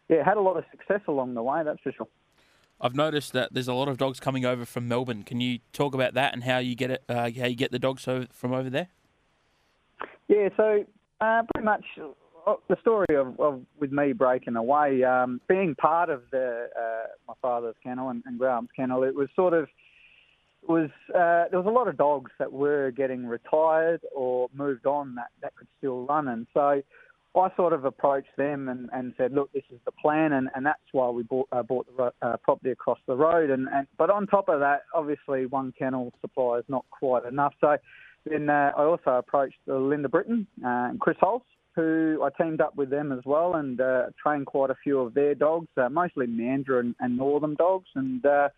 yeah, 0.09 0.23
had 0.23 0.37
a 0.37 0.41
lot 0.41 0.57
of 0.57 0.63
success 0.71 1.01
along 1.07 1.35
the 1.35 1.43
way. 1.43 1.63
That's 1.63 1.79
for 1.81 1.91
sure. 1.91 2.07
I've 2.81 2.95
noticed 2.95 3.33
that 3.33 3.53
there's 3.53 3.67
a 3.67 3.73
lot 3.73 3.87
of 3.87 3.97
dogs 3.97 4.19
coming 4.19 4.45
over 4.45 4.65
from 4.65 4.87
Melbourne. 4.87 5.23
Can 5.23 5.39
you 5.39 5.59
talk 5.71 5.93
about 5.93 6.13
that 6.15 6.33
and 6.33 6.43
how 6.43 6.57
you 6.57 6.75
get 6.75 6.91
it? 6.91 7.03
Uh, 7.07 7.29
how 7.37 7.45
you 7.45 7.55
get 7.55 7.71
the 7.71 7.79
dogs 7.79 8.03
from 8.03 8.53
over 8.53 8.69
there? 8.69 8.89
Yeah, 10.27 10.49
so 10.57 10.85
uh, 11.25 11.43
pretty 11.53 11.65
much 11.65 11.85
the 12.69 12.77
story 12.81 13.15
of, 13.15 13.39
of 13.39 13.61
with 13.79 13.91
me 13.91 14.13
breaking 14.13 14.55
away, 14.55 15.03
um, 15.03 15.41
being 15.47 15.75
part 15.75 16.09
of 16.09 16.21
the 16.31 16.67
uh, 16.79 17.07
my 17.27 17.33
father's 17.41 17.75
kennel 17.83 18.09
and, 18.09 18.23
and 18.25 18.37
Graham's 18.37 18.69
kennel, 18.75 19.03
it 19.03 19.15
was 19.15 19.29
sort 19.35 19.53
of 19.53 19.67
was 20.67 20.89
uh, 21.09 21.45
there 21.49 21.59
was 21.59 21.67
a 21.67 21.71
lot 21.71 21.87
of 21.87 21.97
dogs 21.97 22.31
that 22.39 22.51
were 22.51 22.91
getting 22.91 23.25
retired 23.25 24.01
or 24.15 24.47
moved 24.53 24.85
on 24.85 25.15
that, 25.15 25.27
that 25.41 25.55
could 25.55 25.67
still 25.77 26.05
run, 26.05 26.27
and 26.27 26.47
so 26.53 26.81
I 27.37 27.49
sort 27.57 27.73
of 27.73 27.83
approached 27.83 28.35
them 28.37 28.69
and, 28.69 28.89
and 28.93 29.13
said, 29.17 29.33
look, 29.33 29.51
this 29.51 29.63
is 29.69 29.79
the 29.83 29.91
plan, 29.91 30.31
and, 30.31 30.49
and 30.55 30.65
that's 30.65 30.79
why 30.91 31.09
we 31.09 31.23
bought 31.23 31.47
uh, 31.51 31.63
bought 31.63 31.85
the 31.97 32.11
uh, 32.21 32.37
property 32.37 32.71
across 32.71 32.99
the 33.07 33.15
road, 33.15 33.49
and, 33.49 33.67
and 33.73 33.87
but 33.97 34.09
on 34.09 34.27
top 34.27 34.49
of 34.49 34.59
that, 34.59 34.81
obviously 34.93 35.45
one 35.45 35.73
kennel 35.77 36.13
supply 36.21 36.59
is 36.59 36.65
not 36.67 36.85
quite 36.91 37.25
enough, 37.25 37.53
so 37.59 37.77
then 38.25 38.49
uh, 38.49 38.71
I 38.75 38.83
also 38.83 39.11
approached 39.11 39.57
Linda 39.67 40.09
Britton 40.09 40.47
uh, 40.63 40.89
and 40.89 40.99
Chris 40.99 41.17
Holtz 41.19 41.45
who 41.75 42.23
I 42.23 42.29
teamed 42.41 42.61
up 42.61 42.75
with 42.75 42.89
them 42.89 43.11
as 43.11 43.19
well 43.25 43.55
and 43.55 43.79
uh, 43.79 44.05
trained 44.21 44.45
quite 44.45 44.69
a 44.69 44.75
few 44.81 44.99
of 44.99 45.13
their 45.13 45.35
dogs, 45.35 45.67
uh, 45.77 45.89
mostly 45.89 46.25
Mandurah 46.25 46.79
and, 46.79 46.95
and, 46.99 47.17
Northam 47.17 47.55
dogs, 47.55 47.89
and 47.95 48.25
uh, 48.25 48.49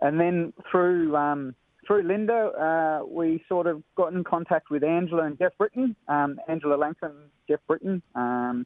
and 0.00 0.18
then 0.18 0.52
through 0.70 1.16
um, 1.16 1.54
through 1.86 2.04
Linda, 2.04 2.32
uh, 2.32 3.04
we 3.04 3.42
sort 3.48 3.66
of 3.66 3.82
got 3.96 4.12
in 4.12 4.22
contact 4.22 4.70
with 4.70 4.84
Angela 4.84 5.24
and 5.24 5.36
Jeff 5.38 5.52
Britton, 5.58 5.96
um, 6.06 6.38
Angela 6.48 6.76
Langton, 6.76 7.12
Jeff 7.48 7.58
Britton, 7.66 8.00
um, 8.14 8.64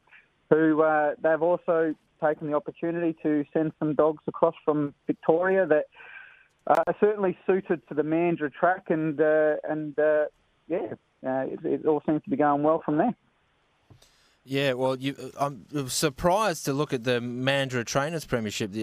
who 0.51 0.83
uh, 0.83 1.15
they've 1.21 1.41
also 1.41 1.95
taken 2.23 2.47
the 2.47 2.55
opportunity 2.55 3.15
to 3.23 3.43
send 3.51 3.71
some 3.79 3.95
dogs 3.95 4.21
across 4.27 4.55
from 4.63 4.93
Victoria 5.07 5.65
that 5.65 5.85
are 6.67 6.95
certainly 6.99 7.35
suited 7.47 7.81
to 7.87 7.95
the 7.95 8.03
Mandra 8.03 8.51
track, 8.53 8.85
and 8.89 9.19
uh, 9.19 9.55
and 9.67 9.97
yeah, 10.67 10.93
it, 11.23 11.59
it 11.63 11.85
all 11.85 12.01
seems 12.05 12.23
to 12.23 12.29
be 12.29 12.35
going 12.35 12.63
well 12.63 12.81
from 12.83 12.97
there. 12.97 13.15
Yeah, 14.43 14.73
well, 14.73 14.95
you, 14.95 15.15
I'm 15.37 15.65
surprised 15.89 16.65
to 16.65 16.73
look 16.73 16.93
at 16.93 17.03
the 17.03 17.19
Mandurah 17.19 17.85
Trainers 17.85 18.25
Premiership 18.25 18.73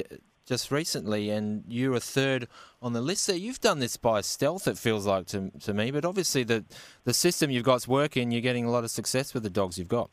just 0.46 0.70
recently, 0.70 1.30
and 1.30 1.64
you're 1.66 1.94
a 1.94 2.00
third 2.00 2.48
on 2.82 2.92
the 2.92 3.00
list 3.00 3.26
there. 3.26 3.36
You've 3.36 3.60
done 3.60 3.78
this 3.78 3.96
by 3.96 4.20
stealth, 4.20 4.68
it 4.68 4.76
feels 4.76 5.06
like 5.06 5.26
to, 5.28 5.50
to 5.60 5.72
me, 5.72 5.90
but 5.90 6.04
obviously 6.04 6.44
the, 6.44 6.64
the 7.04 7.14
system 7.14 7.50
you've 7.50 7.64
got's 7.64 7.88
working. 7.88 8.30
You're 8.30 8.42
getting 8.42 8.66
a 8.66 8.70
lot 8.70 8.84
of 8.84 8.90
success 8.90 9.32
with 9.32 9.42
the 9.42 9.50
dogs 9.50 9.78
you've 9.78 9.88
got. 9.88 10.10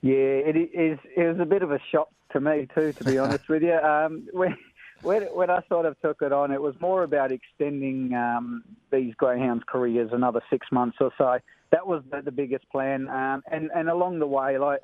Yeah, 0.00 0.14
it 0.14 0.56
is. 0.56 0.98
It 1.16 1.24
was 1.24 1.40
a 1.40 1.44
bit 1.44 1.62
of 1.62 1.72
a 1.72 1.80
shock 1.90 2.08
to 2.32 2.40
me 2.40 2.68
too, 2.72 2.92
to 2.92 3.04
be 3.04 3.18
honest 3.18 3.48
with 3.48 3.62
you. 3.62 3.74
Um, 3.74 4.28
when, 4.32 4.56
when, 5.02 5.22
when 5.34 5.50
I 5.50 5.62
sort 5.68 5.86
of 5.86 6.00
took 6.00 6.22
it 6.22 6.32
on, 6.32 6.52
it 6.52 6.60
was 6.60 6.74
more 6.80 7.02
about 7.02 7.32
extending 7.32 8.14
um, 8.14 8.64
these 8.90 9.14
greyhounds' 9.14 9.64
careers 9.66 10.10
another 10.12 10.40
six 10.50 10.66
months 10.70 10.98
or 11.00 11.12
so 11.18 11.38
that 11.70 11.86
was 11.86 12.02
the, 12.10 12.22
the 12.22 12.32
biggest 12.32 12.68
plan. 12.70 13.08
Um, 13.08 13.42
and 13.50 13.70
and 13.74 13.88
along 13.88 14.18
the 14.18 14.26
way, 14.26 14.58
like 14.58 14.80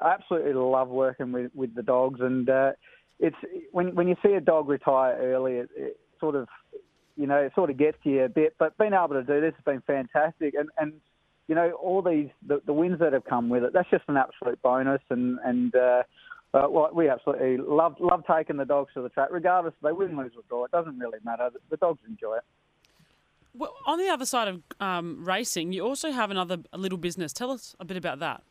I 0.00 0.12
absolutely 0.12 0.54
love 0.54 0.88
working 0.88 1.32
with, 1.32 1.50
with 1.54 1.74
the 1.74 1.82
dogs, 1.82 2.20
and 2.20 2.48
uh, 2.48 2.72
it's 3.18 3.36
when 3.72 3.94
when 3.94 4.08
you 4.08 4.16
see 4.24 4.32
a 4.32 4.40
dog 4.40 4.68
retire 4.68 5.16
early, 5.20 5.54
it, 5.54 5.70
it 5.76 6.00
sort 6.20 6.34
of 6.34 6.48
you 7.16 7.26
know 7.26 7.36
it 7.36 7.52
sort 7.54 7.70
of 7.70 7.76
gets 7.76 7.98
you 8.04 8.24
a 8.24 8.28
bit. 8.28 8.54
But 8.58 8.76
being 8.78 8.92
able 8.92 9.14
to 9.14 9.22
do 9.22 9.40
this 9.40 9.54
has 9.54 9.64
been 9.64 9.82
fantastic, 9.86 10.54
and 10.54 10.68
and 10.78 10.92
you 11.48 11.54
know 11.54 11.72
all 11.72 12.02
these 12.02 12.28
the, 12.46 12.60
the 12.66 12.72
wins 12.72 12.98
that 13.00 13.12
have 13.12 13.24
come 13.24 13.48
with 13.48 13.64
it. 13.64 13.72
That's 13.72 13.90
just 13.90 14.04
an 14.08 14.16
absolute 14.16 14.60
bonus, 14.62 15.02
and 15.10 15.38
and. 15.44 15.74
Uh, 15.74 16.02
uh, 16.54 16.66
well, 16.68 16.90
we 16.92 17.08
absolutely 17.08 17.58
love 17.58 17.96
love 18.00 18.22
taking 18.30 18.56
the 18.56 18.64
dogs 18.64 18.92
to 18.94 19.02
the 19.02 19.08
track, 19.08 19.28
regardless 19.30 19.74
if 19.76 19.82
they 19.82 19.92
win, 19.92 20.16
lose, 20.16 20.32
or 20.36 20.42
draw. 20.48 20.64
It 20.64 20.70
doesn't 20.70 20.98
really 20.98 21.18
matter. 21.24 21.50
The, 21.52 21.58
the 21.70 21.76
dogs 21.76 22.00
enjoy 22.08 22.36
it. 22.36 22.44
Well, 23.54 23.74
on 23.86 23.98
the 23.98 24.08
other 24.08 24.26
side 24.26 24.48
of 24.48 24.62
um, 24.80 25.24
racing, 25.24 25.72
you 25.72 25.82
also 25.82 26.12
have 26.12 26.30
another 26.30 26.58
a 26.72 26.78
little 26.78 26.98
business. 26.98 27.32
Tell 27.32 27.50
us 27.50 27.74
a 27.80 27.84
bit 27.84 27.96
about 27.96 28.18
that. 28.20 28.42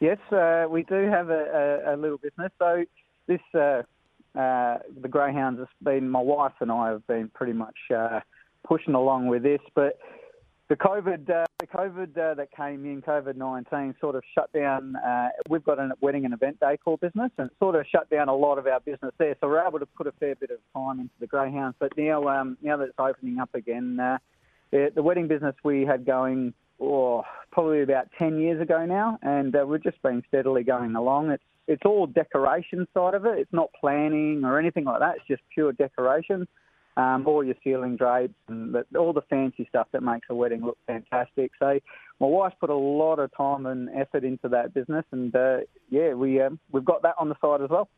Yes, 0.00 0.18
uh, 0.32 0.66
we 0.68 0.82
do 0.82 1.08
have 1.08 1.30
a, 1.30 1.80
a, 1.86 1.94
a, 1.94 1.96
little 1.96 2.18
business. 2.18 2.52
So 2.58 2.84
this, 3.26 3.40
uh, 3.54 3.82
uh, 4.38 4.78
the 5.00 5.08
greyhounds 5.08 5.60
has 5.60 5.68
been 5.82 6.10
my 6.10 6.20
wife 6.20 6.52
and 6.60 6.70
I 6.70 6.90
have 6.90 7.06
been 7.06 7.30
pretty 7.32 7.54
much 7.54 7.76
uh, 7.94 8.20
pushing 8.68 8.92
along 8.92 9.28
with 9.28 9.42
this, 9.42 9.60
but 9.74 9.98
the 10.68 10.76
COVID, 10.76 11.28
uh, 11.28 11.44
the 11.60 11.66
COVID 11.66 12.16
uh, 12.16 12.34
that 12.34 12.48
came 12.56 12.86
in, 12.86 13.02
COVID 13.02 13.36
nineteen, 13.36 13.94
sort 14.00 14.14
of 14.14 14.22
shut 14.34 14.50
down. 14.52 14.96
Uh, 14.96 15.28
we've 15.48 15.64
got 15.64 15.78
a 15.78 15.90
wedding 16.00 16.24
and 16.24 16.32
event 16.32 16.58
day 16.58 16.72
decor 16.72 16.96
business, 16.98 17.30
and 17.36 17.50
sort 17.58 17.74
of 17.74 17.84
shut 17.90 18.08
down 18.08 18.28
a 18.28 18.34
lot 18.34 18.56
of 18.56 18.66
our 18.66 18.80
business 18.80 19.12
there. 19.18 19.36
So 19.40 19.48
we're 19.48 19.66
able 19.66 19.78
to 19.78 19.86
put 19.86 20.06
a 20.06 20.12
fair 20.12 20.34
bit 20.36 20.50
of 20.50 20.58
time 20.74 21.00
into 21.00 21.12
the 21.20 21.26
greyhounds. 21.26 21.76
But 21.78 21.92
now, 21.98 22.26
um, 22.28 22.56
now 22.62 22.78
that 22.78 22.84
it's 22.84 22.98
opening 22.98 23.38
up 23.38 23.54
again, 23.54 24.00
uh, 24.00 24.18
the, 24.70 24.90
the, 24.94 25.02
wedding 25.02 25.28
business 25.28 25.54
we 25.62 25.84
had 25.84 26.06
going, 26.06 26.54
oh, 26.80 27.24
probably 27.52 27.82
about 27.82 28.06
ten 28.18 28.38
years 28.38 28.60
ago 28.62 28.86
now, 28.86 29.18
and 29.22 29.54
uh, 29.54 29.66
we've 29.66 29.82
just 29.82 30.00
been 30.02 30.22
steadily 30.28 30.64
going 30.64 30.96
along. 30.96 31.30
It's 31.30 31.44
it's 31.66 31.82
all 31.84 32.06
decoration 32.06 32.86
side 32.94 33.14
of 33.14 33.26
it. 33.26 33.38
It's 33.38 33.52
not 33.52 33.70
planning 33.78 34.42
or 34.44 34.58
anything 34.58 34.84
like 34.84 35.00
that. 35.00 35.16
It's 35.16 35.26
just 35.28 35.42
pure 35.52 35.72
decoration. 35.72 36.46
Um, 36.96 37.26
all 37.26 37.42
your 37.42 37.56
ceiling 37.64 37.96
drapes 37.96 38.34
and 38.48 38.74
the, 38.74 38.84
all 38.98 39.12
the 39.12 39.22
fancy 39.22 39.66
stuff 39.68 39.88
that 39.92 40.02
makes 40.02 40.26
a 40.30 40.34
wedding 40.34 40.64
look 40.64 40.78
fantastic. 40.86 41.50
So 41.58 41.78
my 42.20 42.26
wife's 42.26 42.56
put 42.60 42.70
a 42.70 42.74
lot 42.74 43.18
of 43.18 43.30
time 43.36 43.66
and 43.66 43.88
effort 43.90 44.24
into 44.24 44.48
that 44.48 44.74
business, 44.74 45.04
and 45.10 45.34
uh, 45.34 45.58
yeah, 45.90 46.14
we 46.14 46.40
um, 46.40 46.58
we've 46.70 46.84
got 46.84 47.02
that 47.02 47.14
on 47.18 47.28
the 47.28 47.36
side 47.40 47.62
as 47.62 47.70
well. 47.70 47.88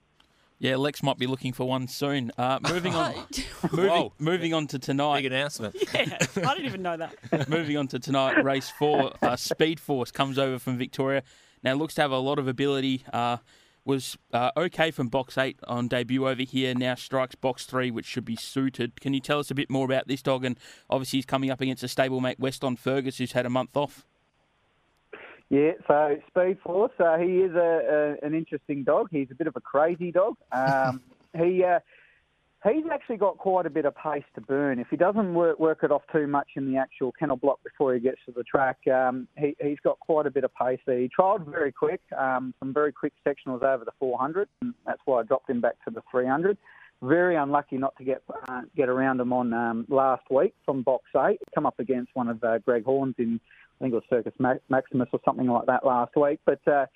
Yeah, 0.58 0.76
Lex 0.76 1.02
might 1.02 1.18
be 1.18 1.26
looking 1.26 1.52
for 1.52 1.68
one 1.68 1.86
soon. 1.86 2.32
Uh, 2.38 2.58
moving 2.66 2.94
on, 2.94 3.14
moving, 3.72 4.10
moving 4.18 4.54
on 4.54 4.66
to 4.68 4.78
tonight. 4.78 5.18
Big 5.22 5.26
announcement. 5.26 5.76
Yeah, 5.94 6.18
I 6.36 6.54
didn't 6.54 6.66
even 6.66 6.82
know 6.82 6.96
that. 6.96 7.48
Moving 7.48 7.76
on 7.76 7.88
to 7.88 7.98
tonight, 7.98 8.42
race 8.44 8.68
four, 8.68 9.12
uh, 9.22 9.36
Speed 9.36 9.80
Force 9.80 10.10
comes 10.10 10.38
over 10.38 10.58
from 10.58 10.76
Victoria. 10.76 11.22
Now 11.62 11.74
looks 11.74 11.94
to 11.94 12.02
have 12.02 12.10
a 12.10 12.18
lot 12.18 12.38
of 12.38 12.48
ability. 12.48 13.04
Uh, 13.12 13.38
was 13.86 14.18
uh, 14.32 14.50
okay 14.56 14.90
from 14.90 15.08
box 15.08 15.38
eight 15.38 15.58
on 15.66 15.88
debut 15.88 16.28
over 16.28 16.42
here. 16.42 16.74
Now 16.74 16.94
strikes 16.94 17.34
box 17.34 17.64
three, 17.64 17.90
which 17.90 18.06
should 18.06 18.24
be 18.24 18.36
suited. 18.36 19.00
Can 19.00 19.14
you 19.14 19.20
tell 19.20 19.38
us 19.38 19.50
a 19.50 19.54
bit 19.54 19.70
more 19.70 19.84
about 19.84 20.08
this 20.08 20.22
dog? 20.22 20.44
And 20.44 20.58
obviously, 20.90 21.18
he's 21.18 21.26
coming 21.26 21.50
up 21.50 21.60
against 21.60 21.82
a 21.82 21.86
stablemate, 21.86 22.38
Weston 22.38 22.76
Fergus, 22.76 23.18
who's 23.18 23.32
had 23.32 23.46
a 23.46 23.50
month 23.50 23.76
off. 23.76 24.04
Yeah, 25.48 25.72
so 25.86 26.20
Speed 26.26 26.58
Force, 26.60 26.90
uh, 26.98 27.18
he 27.18 27.38
is 27.38 27.54
a, 27.54 28.16
a, 28.20 28.26
an 28.26 28.34
interesting 28.34 28.82
dog. 28.82 29.08
He's 29.12 29.28
a 29.30 29.34
bit 29.34 29.46
of 29.46 29.54
a 29.54 29.60
crazy 29.60 30.10
dog. 30.10 30.36
Um, 30.50 31.00
he 31.36 31.62
uh, 31.62 31.78
he's 32.72 32.84
actually 32.92 33.16
got 33.16 33.38
quite 33.38 33.66
a 33.66 33.70
bit 33.70 33.84
of 33.84 33.94
pace 33.96 34.24
to 34.34 34.40
burn. 34.40 34.78
If 34.78 34.88
he 34.90 34.96
doesn't 34.96 35.34
work, 35.34 35.58
work 35.58 35.80
it 35.82 35.90
off 35.90 36.02
too 36.12 36.26
much 36.26 36.48
in 36.56 36.70
the 36.70 36.78
actual 36.78 37.12
kennel 37.12 37.36
block 37.36 37.60
before 37.62 37.94
he 37.94 38.00
gets 38.00 38.18
to 38.26 38.32
the 38.32 38.42
track, 38.44 38.78
um, 38.88 39.28
he, 39.36 39.56
he's 39.60 39.80
got 39.82 39.98
quite 40.00 40.26
a 40.26 40.30
bit 40.30 40.44
of 40.44 40.50
pace 40.54 40.80
there. 40.86 40.98
He 40.98 41.08
trialled 41.08 41.46
very 41.46 41.72
quick, 41.72 42.00
um, 42.16 42.54
some 42.58 42.72
very 42.72 42.92
quick 42.92 43.12
sectionals 43.26 43.62
over 43.62 43.84
the 43.84 43.92
400, 43.98 44.48
and 44.62 44.74
that's 44.86 45.00
why 45.04 45.20
I 45.20 45.22
dropped 45.24 45.50
him 45.50 45.60
back 45.60 45.74
to 45.84 45.90
the 45.90 46.02
300. 46.10 46.56
Very 47.02 47.36
unlucky 47.36 47.76
not 47.76 47.94
to 47.98 48.04
get 48.04 48.22
uh, 48.48 48.62
get 48.74 48.88
around 48.88 49.20
him 49.20 49.30
on 49.30 49.52
um, 49.52 49.84
last 49.90 50.22
week 50.30 50.54
from 50.64 50.82
box 50.82 51.04
eight. 51.28 51.38
Come 51.54 51.66
up 51.66 51.78
against 51.78 52.10
one 52.14 52.28
of 52.28 52.42
uh, 52.42 52.56
Greg 52.58 52.84
Horn's 52.84 53.16
in 53.18 53.38
I 53.78 53.84
think 53.84 53.92
it 53.92 53.96
was 53.96 54.04
Circus 54.08 54.32
Maximus 54.70 55.08
or 55.12 55.20
something 55.22 55.46
like 55.46 55.66
that 55.66 55.84
last 55.84 56.16
week. 56.16 56.40
But 56.46 56.66
uh, 56.66 56.86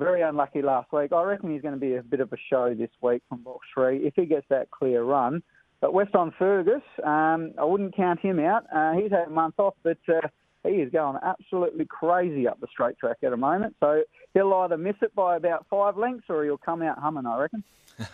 very 0.00 0.22
unlucky 0.22 0.62
last 0.62 0.92
week. 0.92 1.12
I 1.12 1.22
reckon 1.22 1.52
he's 1.52 1.62
going 1.62 1.74
to 1.74 1.80
be 1.80 1.94
a 1.94 2.02
bit 2.02 2.20
of 2.20 2.32
a 2.32 2.36
show 2.48 2.74
this 2.74 2.90
week 3.00 3.22
from 3.28 3.42
box 3.42 3.66
three 3.72 3.98
if 3.98 4.14
he 4.16 4.24
gets 4.24 4.46
that 4.48 4.70
clear 4.70 5.04
run. 5.04 5.42
But 5.80 5.94
Weston 5.94 6.32
Fergus, 6.38 6.82
um, 7.04 7.52
I 7.58 7.64
wouldn't 7.64 7.94
count 7.94 8.20
him 8.20 8.40
out. 8.40 8.64
Uh, 8.74 8.92
he's 8.94 9.10
had 9.10 9.28
a 9.28 9.30
month 9.30 9.54
off, 9.58 9.74
but 9.82 9.98
uh, 10.08 10.26
he 10.64 10.76
is 10.76 10.90
going 10.90 11.18
absolutely 11.22 11.86
crazy 11.86 12.48
up 12.48 12.60
the 12.60 12.66
straight 12.70 12.98
track 12.98 13.18
at 13.22 13.30
the 13.30 13.36
moment. 13.36 13.76
So 13.80 14.02
he'll 14.34 14.52
either 14.54 14.76
miss 14.76 14.96
it 15.00 15.14
by 15.14 15.36
about 15.36 15.66
five 15.70 15.96
lengths 15.96 16.26
or 16.28 16.44
he'll 16.44 16.58
come 16.58 16.82
out 16.82 16.98
humming, 16.98 17.26
I 17.26 17.38
reckon. 17.38 17.64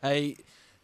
Hey, 0.00 0.36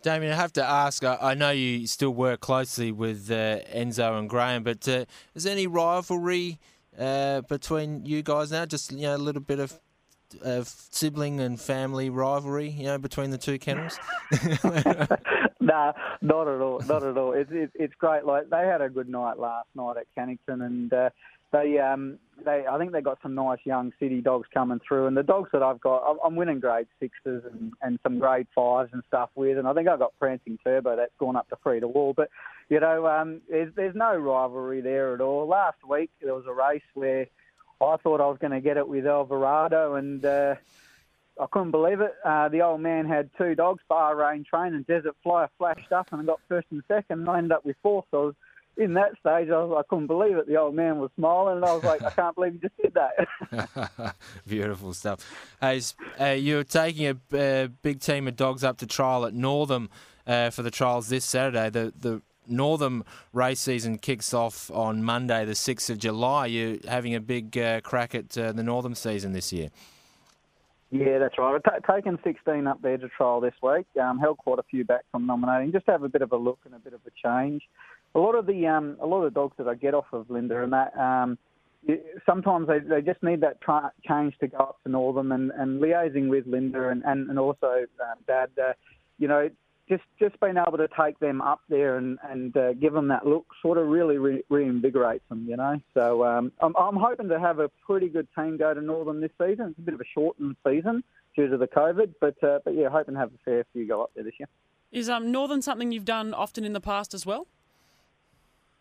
Damien, 0.03 0.33
I 0.33 0.37
have 0.37 0.53
to 0.55 0.65
ask. 0.65 1.05
I, 1.05 1.17
I 1.23 1.35
know 1.35 1.51
you 1.51 1.87
still 1.87 2.11
work 2.11 2.41
closely 2.41 2.91
with 2.91 3.31
uh, 3.31 3.61
Enzo 3.73 4.19
and 4.19 4.29
Graham, 4.29 4.65
but 4.65 4.89
uh, 4.89 5.05
is 5.37 5.45
there 5.45 5.53
any 5.53 5.69
rivalry 5.69 6.59
uh, 6.99 7.43
between 7.43 8.05
you 8.05 8.23
guys 8.23 8.51
now? 8.51 8.67
Just 8.67 8.91
you 8.91 9.03
know, 9.03 9.15
a 9.15 9.19
little 9.19 9.41
bit 9.41 9.61
of, 9.61 9.79
of 10.43 10.69
sibling 10.69 11.41
and 11.41 11.61
family 11.61 12.11
rivalry, 12.11 12.69
you 12.69 12.85
know, 12.85 12.99
between 12.99 13.31
the 13.31 13.39
two 13.39 13.59
kennels. 13.59 13.99
nah, 15.61 15.93
not 16.23 16.49
at 16.49 16.61
all. 16.61 16.81
Not 16.87 17.03
at 17.03 17.17
all. 17.17 17.33
It's, 17.33 17.51
it's 17.53 17.73
it's 17.75 17.95
great. 17.95 18.25
Like 18.25 18.51
they 18.51 18.67
had 18.67 18.81
a 18.81 18.89
good 18.89 19.09
night 19.09 19.39
last 19.39 19.69
night 19.75 19.97
at 19.99 20.07
Cannington, 20.17 20.65
and 20.65 20.93
uh, 20.93 21.11
they 21.53 21.79
um 21.79 22.19
they 22.45 22.65
I 22.71 22.79
think 22.79 22.93
they 22.93 23.01
got 23.01 23.19
some 23.23 23.35
nice 23.35 23.61
young 23.65 23.93
city 24.01 24.21
dogs 24.21 24.49
coming 24.53 24.81
through, 24.87 25.07
and 25.07 25.17
the 25.17 25.23
dogs 25.23 25.51
that 25.53 25.63
I've 25.63 25.81
got, 25.81 25.99
I'm- 26.05 26.19
I'm 26.25 26.37
winning 26.37 26.61
grade 26.61 26.87
sixes 27.01 27.45
and, 27.45 27.73
and 27.83 27.99
some 28.03 28.19
grade 28.19 28.47
fives 28.55 28.91
and 28.93 29.03
stuff 29.07 29.31
with, 29.35 29.57
and 29.59 29.69
I 29.69 29.73
think 29.73 29.89
I've 29.89 29.99
got 29.99 30.13
Prancing 30.19 30.59
Turbo 30.65 30.97
that's 30.97 31.13
gone 31.19 31.37
up 31.37 31.49
to 31.51 31.57
free 31.63 31.81
to 31.81 31.89
wall, 31.89 32.13
but 32.17 32.29
you 32.69 32.81
know 32.81 33.07
um 33.07 33.41
there's 33.49 33.73
there's 33.75 33.95
no 33.95 34.17
rivalry 34.17 34.81
there 34.81 35.15
at 35.15 35.21
all. 35.21 35.47
Last 35.47 35.79
week 35.89 36.11
there 36.23 36.35
was 36.35 36.45
a 36.49 36.53
race 36.53 36.83
where 36.95 37.27
I 37.81 37.97
thought 37.97 38.21
I 38.21 38.27
was 38.27 38.39
going 38.41 38.53
to 38.53 38.61
get 38.61 38.77
it 38.77 38.87
with 38.87 39.07
Alvarado, 39.07 39.95
and 39.95 40.25
uh, 40.25 40.55
I 41.41 41.47
couldn't 41.51 41.73
believe 41.73 42.01
it. 42.01 42.15
Uh, 42.25 42.49
the 42.49 42.63
old 42.63 42.81
man 42.81 43.07
had 43.07 43.31
two 43.37 43.55
dogs, 43.55 43.83
Bahrain 43.91 44.47
Train 44.47 44.75
and 44.75 44.87
Desert 44.87 45.17
Flyer, 45.23 45.51
flashed 45.59 45.93
up, 45.93 46.09
and 46.13 46.23
I 46.23 46.25
got 46.25 46.41
first 46.49 46.67
and 46.71 46.83
second, 46.87 47.21
and 47.21 47.29
I 47.29 47.39
ended 47.39 47.53
up 47.53 47.65
with 47.65 47.77
fourth. 47.83 48.07
So 48.11 48.23
I 48.23 48.25
was, 48.27 48.35
in 48.77 48.95
that 48.95 49.13
stage, 49.19 49.51
I, 49.51 49.63
was, 49.63 49.85
I 49.85 49.89
couldn't 49.89 50.07
believe 50.07 50.37
it. 50.37 50.47
The 50.47 50.57
old 50.57 50.75
man 50.75 50.99
was 50.99 51.11
smiling, 51.17 51.57
and 51.57 51.65
I 51.65 51.75
was 51.75 51.85
like, 51.85 52.03
I 52.03 52.11
can't 52.11 52.35
believe 52.35 52.55
you 52.55 52.61
just 52.61 52.77
did 52.77 52.95
that. 52.95 54.15
Beautiful 54.47 54.95
stuff. 54.95 55.29
Hey, 55.61 55.81
uh, 56.21 56.27
you're 56.27 56.65
taking 56.65 57.07
a, 57.33 57.69
big 57.83 58.01
team 58.01 58.29
of 58.29 58.37
dogs 58.37 58.63
up 58.63 58.79
to 58.79 58.87
trial 58.87 59.27
at 59.27 59.35
Northam 59.35 59.91
uh, 60.27 60.51
for 60.51 60.63
the 60.63 60.71
trials 60.71 61.09
this 61.09 61.25
Saturday. 61.25 61.71
The 61.71 61.93
the 61.99 62.23
Northam 62.47 63.05
race 63.33 63.61
season 63.61 63.99
kicks 63.99 64.35
off 64.35 64.71
on 64.71 65.03
Monday, 65.03 65.45
the 65.45 65.55
sixth 65.55 65.91
of 65.91 65.99
July. 65.99 66.47
You're 66.47 66.77
having 66.89 67.15
a 67.15 67.21
big 67.21 67.57
uh, 67.57 67.81
crack 67.81 68.15
at 68.15 68.37
uh, 68.37 68.53
the 68.53 68.63
Northam 68.63 68.95
season 68.95 69.33
this 69.33 69.53
year. 69.53 69.71
Yeah, 70.91 71.19
that's 71.19 71.37
right. 71.39 71.55
I've 71.57 71.83
ta 71.83 71.95
taken 71.95 72.19
16 72.23 72.69
up 72.69 72.81
there 72.81 72.97
to 72.97 73.09
trial 73.09 73.41
this 73.41 73.55
week. 73.63 73.87
Um, 74.01 74.19
held 74.21 74.39
quite 74.39 74.61
a 74.61 74.63
few 74.63 74.85
back 74.85 75.01
from 75.11 75.27
nominating, 75.27 75.73
just 75.73 75.87
to 75.87 75.93
have 75.93 76.05
a 76.05 76.09
bit 76.09 76.23
of 76.23 76.31
a 76.31 76.37
look 76.37 76.61
and 76.65 76.75
a 76.75 76.79
bit 76.79 76.93
of 76.93 77.01
a 77.07 77.11
change. 77.21 77.63
A 78.15 78.21
lot 78.21 78.37
of 78.37 78.47
the 78.47 78.67
um, 78.69 78.97
a 79.01 79.07
lot 79.07 79.25
of 79.25 79.35
dogs 79.35 79.55
that 79.59 79.67
I 79.67 79.75
get 79.75 79.93
off 79.95 80.07
of 80.13 80.31
Linda 80.31 80.63
and 80.63 80.73
that 80.73 80.97
um, 80.97 81.37
sometimes 82.25 82.69
they, 82.69 82.79
they 82.79 83.03
just 83.03 83.23
need 83.25 83.41
that 83.41 83.61
tra- 83.61 83.93
change 84.07 84.39
to 84.39 84.47
go 84.47 84.59
up 84.59 84.83
to 84.85 84.89
Northam 84.89 85.33
and, 85.33 85.51
and 85.53 85.83
liaising 85.83 86.29
with 86.29 86.47
Linda 86.47 86.91
and 86.91 87.03
and, 87.05 87.29
and 87.29 87.41
also 87.41 87.87
uh, 88.01 88.15
Dad. 88.29 88.51
Uh, 88.57 88.75
you 89.19 89.29
know, 89.29 89.49
just 89.89 90.03
just 90.19 90.39
being 90.41 90.57
able 90.57 90.79
to 90.79 90.89
take 90.99 91.19
them 91.19 91.41
up 91.41 91.61
there 91.69 91.97
and 91.97 92.19
and 92.23 92.57
uh, 92.57 92.73
give 92.75 92.93
them 92.93 93.09
that 93.09 93.27
look 93.27 93.47
sort 93.61 93.79
of 93.79 93.87
really 93.89 94.19
re- 94.19 94.45
reinvigorates 94.51 95.21
them. 95.29 95.47
You 95.49 95.57
know, 95.57 95.81
so 95.93 96.25
um, 96.25 96.53
I'm 96.61 96.75
I'm 96.77 96.97
hoping 96.97 97.29
to 97.29 97.39
have 97.39 97.59
a 97.59 97.69
pretty 97.87 98.09
good 98.09 98.29
team 98.37 98.57
go 98.57 98.73
to 98.73 98.81
Northam 98.81 99.21
this 99.21 99.31
season. 99.39 99.69
It's 99.71 99.79
a 99.79 99.83
bit 99.83 99.95
of 99.95 100.01
a 100.01 100.09
shortened 100.15 100.57
season 100.67 101.05
due 101.37 101.49
to 101.49 101.57
the 101.57 101.69
COVID, 101.69 102.15
but 102.21 102.43
uh, 102.43 102.61
but 102.65 102.75
yeah, 102.75 102.89
hoping 102.89 103.15
to 103.15 103.21
have 103.21 103.31
a 103.31 103.39
fair 103.45 103.65
few 103.73 103.87
go 103.87 104.03
up 104.03 104.11
there 104.15 104.25
this 104.25 104.35
year. 104.39 104.49
Is 104.93 105.09
um 105.09 105.33
Northam 105.33 105.61
something 105.61 105.93
you've 105.93 106.05
done 106.05 106.33
often 106.33 106.65
in 106.65 106.73
the 106.73 106.81
past 106.81 107.15
as 107.15 107.27
well? 107.27 107.47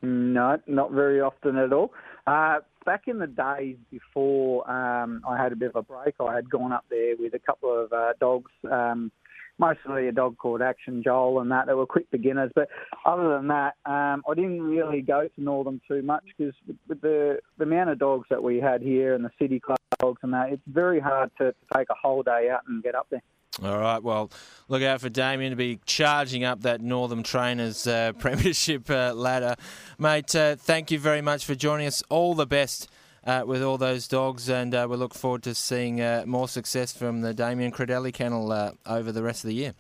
No, 0.04 0.60
not 0.68 0.92
very 0.92 1.22
often 1.22 1.58
at 1.58 1.72
all. 1.72 1.94
Uh, 2.28 2.60
back 2.86 3.08
in 3.08 3.20
the 3.20 3.28
days 3.28 3.78
before 3.90 4.70
um, 4.70 5.24
I 5.28 5.42
had 5.42 5.54
a 5.54 5.56
bit 5.56 5.70
of 5.70 5.78
a 5.78 5.82
break, 5.82 6.16
I 6.20 6.36
had 6.36 6.50
gone 6.50 6.74
up 6.74 6.84
there 6.90 7.16
with 7.18 7.34
a 7.34 7.40
couple 7.40 7.84
of 7.84 7.92
uh, 7.94 8.12
dogs, 8.20 8.52
um, 8.70 9.12
mostly 9.64 10.08
a 10.08 10.12
dog 10.12 10.38
called 10.38 10.62
Action 10.62 11.02
Joel 11.04 11.40
and 11.40 11.52
that. 11.52 11.68
They 11.68 11.74
were 11.74 11.86
quick 11.86 12.10
beginners, 12.12 12.52
but 12.54 12.68
other 13.06 13.30
than 13.36 13.48
that, 13.48 13.76
um, 13.86 14.24
I 14.30 14.34
didn't 14.36 14.62
really 14.62 15.02
go 15.02 15.28
to 15.28 15.42
Northam 15.42 15.80
too 15.88 16.02
much 16.02 16.24
because 16.38 16.54
with, 16.88 17.02
the, 17.02 17.40
the 17.58 17.64
amount 17.64 17.90
of 17.90 18.00
dogs 18.00 18.28
that 18.30 18.44
we 18.44 18.58
had 18.58 18.82
here 18.82 19.16
and 19.16 19.24
the 19.24 19.32
city 19.40 19.60
club 19.60 19.78
dogs 20.00 20.20
and 20.24 20.34
that, 20.34 20.52
it's 20.52 20.62
very 20.68 21.00
hard 21.00 21.32
to, 21.38 21.52
to 21.52 21.78
take 21.78 21.88
a 21.90 21.96
whole 22.02 22.24
day 22.24 22.50
out 22.52 22.62
and 22.68 22.84
get 22.84 22.96
up 22.96 23.08
there. 23.10 23.22
All 23.62 23.78
right. 23.78 24.02
Well, 24.02 24.32
look 24.68 24.82
out 24.82 25.00
for 25.00 25.10
Damien 25.10 25.52
to 25.52 25.56
be 25.56 25.80
charging 25.86 26.44
up 26.44 26.62
that 26.64 26.82
Northam 26.82 27.24
Trainers 27.24 27.86
uh, 27.86 28.12
Premiership 28.18 28.90
uh, 28.90 29.14
ladder, 29.14 29.56
mate. 30.00 30.36
Uh, 30.36 30.56
thank 30.56 30.92
you 30.92 31.00
very 31.00 31.22
much 31.22 31.46
for 31.46 31.56
joining 31.56 31.88
us. 31.88 32.04
All 32.10 32.34
the 32.34 32.48
best. 32.48 32.90
Uh, 33.26 33.42
with 33.46 33.64
all 33.64 33.78
those 33.78 34.06
dogs, 34.10 34.50
and 34.50 34.76
uh, 34.76 34.86
we 34.90 34.98
look 34.98 35.14
forward 35.14 35.42
to 35.42 35.56
seeing 35.56 36.02
uh, 36.02 36.26
more 36.28 36.46
success 36.46 36.92
from 36.92 37.22
the 37.22 37.34
Damien 37.34 37.72
Crudeli 37.72 38.14
kennel 38.14 38.52
uh, 38.52 38.72
over 38.86 39.14
the 39.14 39.24
rest 39.24 39.46
of 39.46 39.48
the 39.48 39.54
year. 39.54 39.74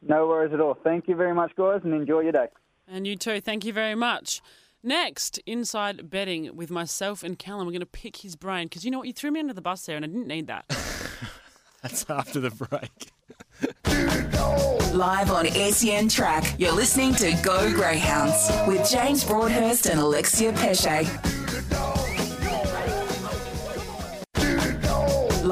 No 0.00 0.26
worries 0.26 0.54
at 0.54 0.60
all. 0.60 0.78
Thank 0.82 1.08
you 1.08 1.14
very 1.14 1.34
much, 1.34 1.52
guys, 1.56 1.82
and 1.84 1.92
enjoy 1.92 2.20
your 2.20 2.32
day. 2.32 2.46
And 2.88 3.06
you 3.06 3.16
too. 3.16 3.40
Thank 3.40 3.66
you 3.66 3.72
very 3.74 3.94
much. 3.94 4.40
Next, 4.82 5.38
inside 5.46 6.10
betting 6.10 6.56
with 6.56 6.70
myself 6.70 7.22
and 7.22 7.38
Callum. 7.38 7.66
We're 7.66 7.72
going 7.72 7.80
to 7.80 7.86
pick 7.86 8.16
his 8.16 8.34
brain 8.34 8.66
because 8.66 8.84
you 8.84 8.90
know 8.90 8.98
what? 8.98 9.06
You 9.06 9.12
threw 9.12 9.30
me 9.30 9.38
under 9.38 9.54
the 9.54 9.62
bus 9.62 9.86
there, 9.86 9.96
and 9.96 10.04
I 10.04 10.08
didn't 10.08 10.26
need 10.26 10.48
that. 10.48 10.64
That's 11.82 12.08
after 12.10 12.40
the 12.40 12.50
break. 12.50 13.12
Live 14.92 15.30
on 15.30 15.46
SEN 15.46 16.08
Track, 16.08 16.54
you're 16.58 16.72
listening 16.72 17.14
to 17.14 17.32
Go 17.42 17.72
Greyhounds 17.72 18.50
with 18.66 18.88
James 18.90 19.24
Broadhurst 19.24 19.86
and 19.86 20.00
Alexia 20.00 20.52
Pesce. 20.52 21.31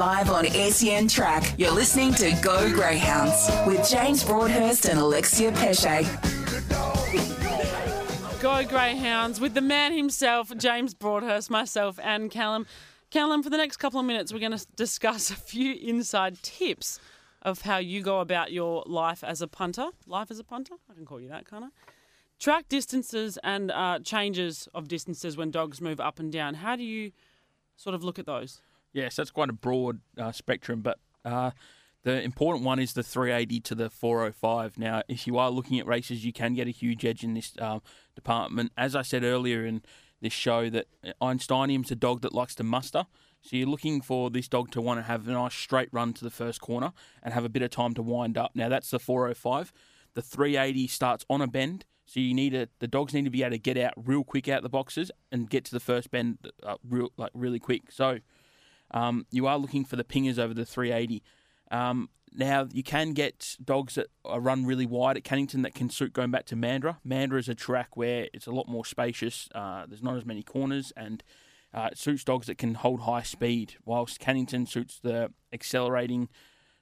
Live 0.01 0.31
on 0.31 0.47
SEN 0.47 1.07
Track, 1.07 1.53
you're 1.59 1.71
listening 1.71 2.11
to 2.15 2.31
Go 2.41 2.73
Greyhounds 2.73 3.51
with 3.67 3.87
James 3.87 4.23
Broadhurst 4.23 4.85
and 4.85 4.97
Alexia 4.97 5.51
Pesce. 5.51 6.07
Go 8.41 8.65
Greyhounds 8.65 9.39
with 9.39 9.53
the 9.53 9.61
man 9.61 9.93
himself, 9.93 10.57
James 10.57 10.95
Broadhurst, 10.95 11.51
myself, 11.51 11.99
and 12.01 12.31
Callum. 12.31 12.65
Callum, 13.11 13.43
for 13.43 13.51
the 13.51 13.57
next 13.57 13.77
couple 13.77 13.99
of 13.99 14.07
minutes, 14.07 14.33
we're 14.33 14.39
going 14.39 14.57
to 14.57 14.65
discuss 14.75 15.29
a 15.29 15.35
few 15.35 15.75
inside 15.75 16.41
tips 16.41 16.99
of 17.43 17.61
how 17.61 17.77
you 17.77 18.01
go 18.01 18.21
about 18.21 18.51
your 18.51 18.81
life 18.87 19.23
as 19.23 19.39
a 19.39 19.47
punter. 19.47 19.89
Life 20.07 20.31
as 20.31 20.39
a 20.39 20.43
punter? 20.43 20.73
I 20.89 20.95
can 20.95 21.05
call 21.05 21.21
you 21.21 21.29
that, 21.29 21.47
can't 21.47 21.65
I? 21.65 21.69
Track 22.39 22.69
distances 22.69 23.37
and 23.43 23.69
uh, 23.69 23.99
changes 23.99 24.67
of 24.73 24.87
distances 24.87 25.37
when 25.37 25.51
dogs 25.51 25.79
move 25.79 25.99
up 25.99 26.17
and 26.17 26.31
down. 26.31 26.55
How 26.55 26.75
do 26.75 26.81
you 26.81 27.11
sort 27.75 27.93
of 27.93 28.03
look 28.03 28.17
at 28.17 28.25
those? 28.25 28.61
Yes, 28.93 29.15
that's 29.15 29.31
quite 29.31 29.49
a 29.49 29.53
broad 29.53 30.01
uh, 30.17 30.31
spectrum, 30.31 30.81
but 30.81 30.99
uh, 31.23 31.51
The 32.03 32.21
important 32.21 32.65
one 32.65 32.79
is 32.79 32.93
the 32.93 33.03
380 33.03 33.59
to 33.61 33.75
the 33.75 33.89
405. 33.89 34.77
Now, 34.77 35.03
if 35.07 35.27
you 35.27 35.37
are 35.37 35.51
looking 35.51 35.79
at 35.79 35.85
races, 35.85 36.25
you 36.25 36.33
can 36.33 36.55
get 36.55 36.67
a 36.67 36.71
huge 36.71 37.05
edge 37.05 37.23
in 37.23 37.35
this 37.35 37.53
um, 37.59 37.81
department. 38.15 38.71
As 38.75 38.95
I 38.95 39.03
said 39.03 39.23
earlier 39.23 39.65
in 39.65 39.83
this 40.19 40.33
show, 40.33 40.69
that 40.71 40.87
Einsteinium's 41.21 41.91
a 41.91 41.95
dog 41.95 42.21
that 42.21 42.33
likes 42.33 42.55
to 42.55 42.63
muster. 42.63 43.05
So 43.41 43.55
you're 43.55 43.67
looking 43.67 44.01
for 44.01 44.29
this 44.29 44.47
dog 44.47 44.71
to 44.71 44.81
want 44.81 44.99
to 44.99 45.03
have 45.03 45.27
a 45.27 45.31
nice 45.31 45.53
straight 45.53 45.89
run 45.91 46.13
to 46.13 46.23
the 46.23 46.29
first 46.31 46.59
corner 46.59 46.91
and 47.21 47.33
have 47.33 47.45
a 47.45 47.49
bit 47.49 47.61
of 47.61 47.69
time 47.69 47.93
to 47.95 48.01
wind 48.01 48.37
up. 48.37 48.51
Now 48.55 48.69
that's 48.69 48.89
the 48.89 48.99
405. 48.99 49.71
The 50.13 50.21
380 50.21 50.87
starts 50.87 51.25
on 51.29 51.41
a 51.41 51.47
bend, 51.47 51.85
so 52.05 52.19
you 52.19 52.33
need 52.33 52.53
a, 52.53 52.67
the 52.79 52.87
dogs 52.87 53.13
need 53.13 53.25
to 53.25 53.31
be 53.31 53.41
able 53.41 53.51
to 53.51 53.57
get 53.57 53.77
out 53.77 53.93
real 53.95 54.23
quick 54.23 54.47
out 54.47 54.57
of 54.57 54.63
the 54.63 54.69
boxes 54.69 55.11
and 55.31 55.49
get 55.49 55.65
to 55.65 55.71
the 55.71 55.79
first 55.79 56.11
bend 56.11 56.37
uh, 56.63 56.75
real 56.87 57.11
like 57.17 57.31
really 57.33 57.59
quick. 57.59 57.91
So 57.91 58.19
um, 58.91 59.25
you 59.31 59.47
are 59.47 59.57
looking 59.57 59.85
for 59.85 59.95
the 59.95 60.03
pingers 60.03 60.37
over 60.37 60.53
the 60.53 60.65
380. 60.65 61.23
Um, 61.71 62.09
now 62.33 62.67
you 62.71 62.83
can 62.83 63.13
get 63.13 63.57
dogs 63.63 63.95
that 63.95 64.07
run 64.25 64.65
really 64.65 64.85
wide 64.85 65.17
at 65.17 65.23
Cannington 65.23 65.63
that 65.63 65.75
can 65.75 65.89
suit 65.89 66.13
going 66.13 66.31
back 66.31 66.45
to 66.47 66.55
Mandurah. 66.55 66.97
Mandurah 67.05 67.39
is 67.39 67.49
a 67.49 67.55
track 67.55 67.97
where 67.97 68.27
it's 68.33 68.47
a 68.47 68.51
lot 68.51 68.67
more 68.67 68.85
spacious. 68.85 69.49
Uh, 69.53 69.85
there's 69.87 70.03
not 70.03 70.15
as 70.15 70.25
many 70.25 70.43
corners 70.43 70.93
and 70.95 71.23
uh, 71.73 71.89
it 71.91 71.97
suits 71.97 72.23
dogs 72.23 72.47
that 72.47 72.57
can 72.57 72.75
hold 72.75 73.01
high 73.01 73.21
speed, 73.21 73.75
whilst 73.85 74.19
Cannington 74.19 74.67
suits 74.67 74.99
the 74.99 75.31
accelerating 75.53 76.29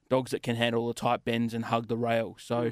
dogs 0.09 0.31
that 0.31 0.41
can 0.41 0.55
handle 0.55 0.87
the 0.87 0.93
tight 0.93 1.23
bends 1.23 1.53
and 1.53 1.65
hug 1.65 1.87
the 1.87 1.97
rail. 1.97 2.35
So, 2.39 2.71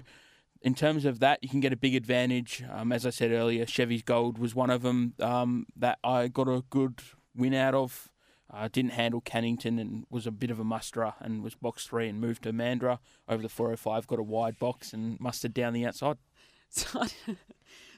in 0.61 0.73
terms 0.73 1.05
of 1.05 1.19
that, 1.19 1.39
you 1.43 1.49
can 1.49 1.59
get 1.59 1.71
a 1.71 1.77
big 1.77 1.93
advantage. 1.93 2.63
Um, 2.71 2.91
as 2.91 3.05
I 3.05 3.11
said 3.11 3.31
earlier, 3.31 3.67
Chevy's 3.67 4.01
Gold 4.01 4.39
was 4.39 4.55
one 4.55 4.71
of 4.71 4.81
them 4.81 5.13
um, 5.19 5.67
that 5.75 5.99
I 6.03 6.27
got 6.27 6.47
a 6.47 6.63
good 6.71 7.01
win 7.35 7.53
out 7.53 7.75
of. 7.75 8.09
Uh, 8.49 8.69
didn't 8.71 8.91
handle 8.91 9.19
Cannington 9.21 9.79
and 9.79 10.05
was 10.09 10.25
a 10.25 10.31
bit 10.31 10.49
of 10.51 10.59
a 10.59 10.63
musterer 10.63 11.13
and 11.19 11.43
was 11.43 11.53
box 11.55 11.85
three 11.85 12.07
and 12.07 12.21
moved 12.21 12.43
to 12.43 12.53
Mandra 12.53 12.99
over 13.27 13.43
the 13.43 13.49
405. 13.49 14.07
Got 14.07 14.19
a 14.19 14.23
wide 14.23 14.57
box 14.57 14.93
and 14.93 15.19
mustered 15.19 15.53
down 15.53 15.73
the 15.73 15.85
outside. 15.85 16.17
So, 16.69 17.05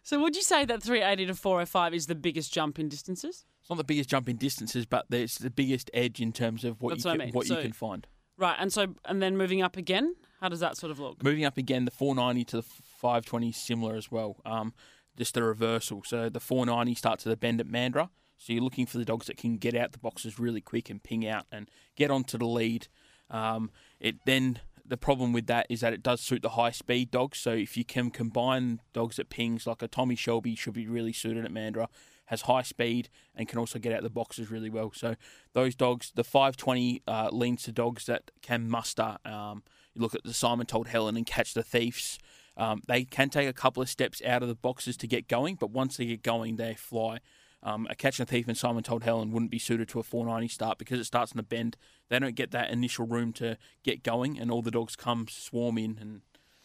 so 0.03 0.19
would 0.21 0.35
you 0.35 0.41
say 0.43 0.63
that 0.65 0.81
380 0.83 1.25
to 1.27 1.33
405 1.35 1.93
is 1.93 2.05
the 2.07 2.15
biggest 2.15 2.53
jump 2.53 2.77
in 2.79 2.87
distances? 2.87 3.45
It's 3.61 3.69
not 3.69 3.77
the 3.77 3.83
biggest 3.83 4.09
jump 4.09 4.29
in 4.29 4.37
distances, 4.37 4.85
but 4.85 5.05
it's 5.09 5.37
the 5.39 5.49
biggest 5.49 5.89
edge 5.93 6.21
in 6.21 6.31
terms 6.31 6.63
of 6.63 6.81
what 6.81 6.91
That's 6.91 7.03
you 7.05 7.09
what 7.09 7.13
I 7.13 7.17
can, 7.17 7.25
mean. 7.25 7.33
what 7.33 7.47
So- 7.47 7.55
you 7.57 7.61
can 7.63 7.73
find. 7.73 8.07
Right, 8.37 8.55
and 8.57 8.71
so 8.71 8.95
and 9.05 9.21
then 9.21 9.35
moving 9.35 9.61
up 9.61 9.75
again, 9.75 10.15
how 10.39 10.47
does 10.47 10.61
that 10.61 10.77
sort 10.77 10.91
of 10.91 10.99
look? 10.99 11.21
Moving 11.23 11.43
up 11.43 11.57
again, 11.57 11.83
the 11.85 11.91
490 11.91 12.45
to 12.45 12.57
the 12.57 12.63
520 12.63 13.49
is 13.49 13.57
similar 13.57 13.95
as 13.95 14.09
well. 14.09 14.37
Um, 14.45 14.73
just 15.17 15.33
the 15.33 15.43
reversal. 15.43 16.03
So 16.05 16.29
the 16.29 16.39
490 16.39 16.95
starts 16.95 17.27
at 17.27 17.31
the 17.31 17.35
bend 17.35 17.59
at 17.59 17.67
Mandurah. 17.67 18.09
So 18.39 18.53
you're 18.53 18.63
looking 18.63 18.85
for 18.85 18.97
the 18.97 19.05
dogs 19.05 19.27
that 19.27 19.37
can 19.37 19.57
get 19.57 19.75
out 19.75 19.91
the 19.91 19.99
boxes 19.99 20.39
really 20.39 20.61
quick 20.61 20.89
and 20.89 21.03
ping 21.03 21.27
out 21.27 21.45
and 21.51 21.69
get 21.95 22.09
onto 22.09 22.37
the 22.37 22.47
lead. 22.47 22.87
Um, 23.29 23.69
it 23.99 24.15
then 24.25 24.61
the 24.85 24.97
problem 24.97 25.33
with 25.33 25.45
that 25.47 25.67
is 25.69 25.81
that 25.81 25.93
it 25.93 26.01
does 26.01 26.21
suit 26.21 26.41
the 26.41 26.49
high 26.49 26.71
speed 26.71 27.11
dogs. 27.11 27.37
So 27.37 27.51
if 27.51 27.77
you 27.77 27.85
can 27.85 28.09
combine 28.09 28.79
dogs 28.93 29.17
that 29.17 29.29
pings 29.29 29.67
like 29.67 29.81
a 29.81 29.87
Tommy 29.87 30.15
Shelby 30.15 30.55
should 30.55 30.73
be 30.73 30.87
really 30.87 31.13
suited 31.13 31.45
at 31.45 31.51
Mandra, 31.51 31.87
has 32.25 32.43
high 32.43 32.61
speed 32.61 33.09
and 33.35 33.47
can 33.47 33.59
also 33.59 33.77
get 33.77 33.91
out 33.91 34.03
the 34.03 34.09
boxes 34.09 34.49
really 34.49 34.69
well. 34.69 34.91
So 34.95 35.15
those 35.53 35.75
dogs, 35.75 36.11
the 36.15 36.23
520 36.23 37.03
uh, 37.07 37.29
leans 37.31 37.63
to 37.63 37.71
dogs 37.71 38.05
that 38.05 38.31
can 38.41 38.69
muster. 38.69 39.17
Um, 39.25 39.63
you 39.93 40.01
look 40.01 40.15
at 40.15 40.23
the 40.23 40.33
Simon 40.33 40.65
Told 40.65 40.87
Helen 40.87 41.17
and 41.17 41.25
Catch 41.25 41.53
the 41.53 41.63
Thieves. 41.63 42.19
Um, 42.55 42.81
they 42.87 43.03
can 43.03 43.29
take 43.29 43.47
a 43.47 43.53
couple 43.53 43.81
of 43.81 43.89
steps 43.89 44.21
out 44.25 44.43
of 44.43 44.49
the 44.49 44.55
boxes 44.55 44.97
to 44.97 45.07
get 45.07 45.27
going, 45.27 45.55
but 45.55 45.71
once 45.71 45.97
they 45.97 46.05
get 46.05 46.23
going, 46.23 46.55
they 46.55 46.73
fly. 46.73 47.19
Um, 47.61 47.87
a 47.89 47.95
Catch 47.95 48.17
the 48.17 48.25
Thief 48.25 48.47
and 48.47 48.57
Simon 48.57 48.83
Told 48.83 49.03
Helen 49.03 49.31
wouldn't 49.31 49.51
be 49.51 49.59
suited 49.59 49.89
to 49.89 49.99
a 49.99 50.03
490 50.03 50.47
start 50.47 50.77
because 50.77 50.99
it 50.99 51.03
starts 51.03 51.31
in 51.33 51.37
the 51.37 51.43
bend. 51.43 51.75
They 52.09 52.17
don't 52.17 52.35
get 52.35 52.51
that 52.51 52.69
initial 52.71 53.05
room 53.05 53.33
to 53.33 53.57
get 53.83 54.01
going, 54.03 54.39
and 54.39 54.49
all 54.49 54.61
the 54.61 54.71
dogs 54.71 54.95
come 54.95 55.27
swarm 55.29 55.77
in. 55.77 55.97
And 55.99 56.21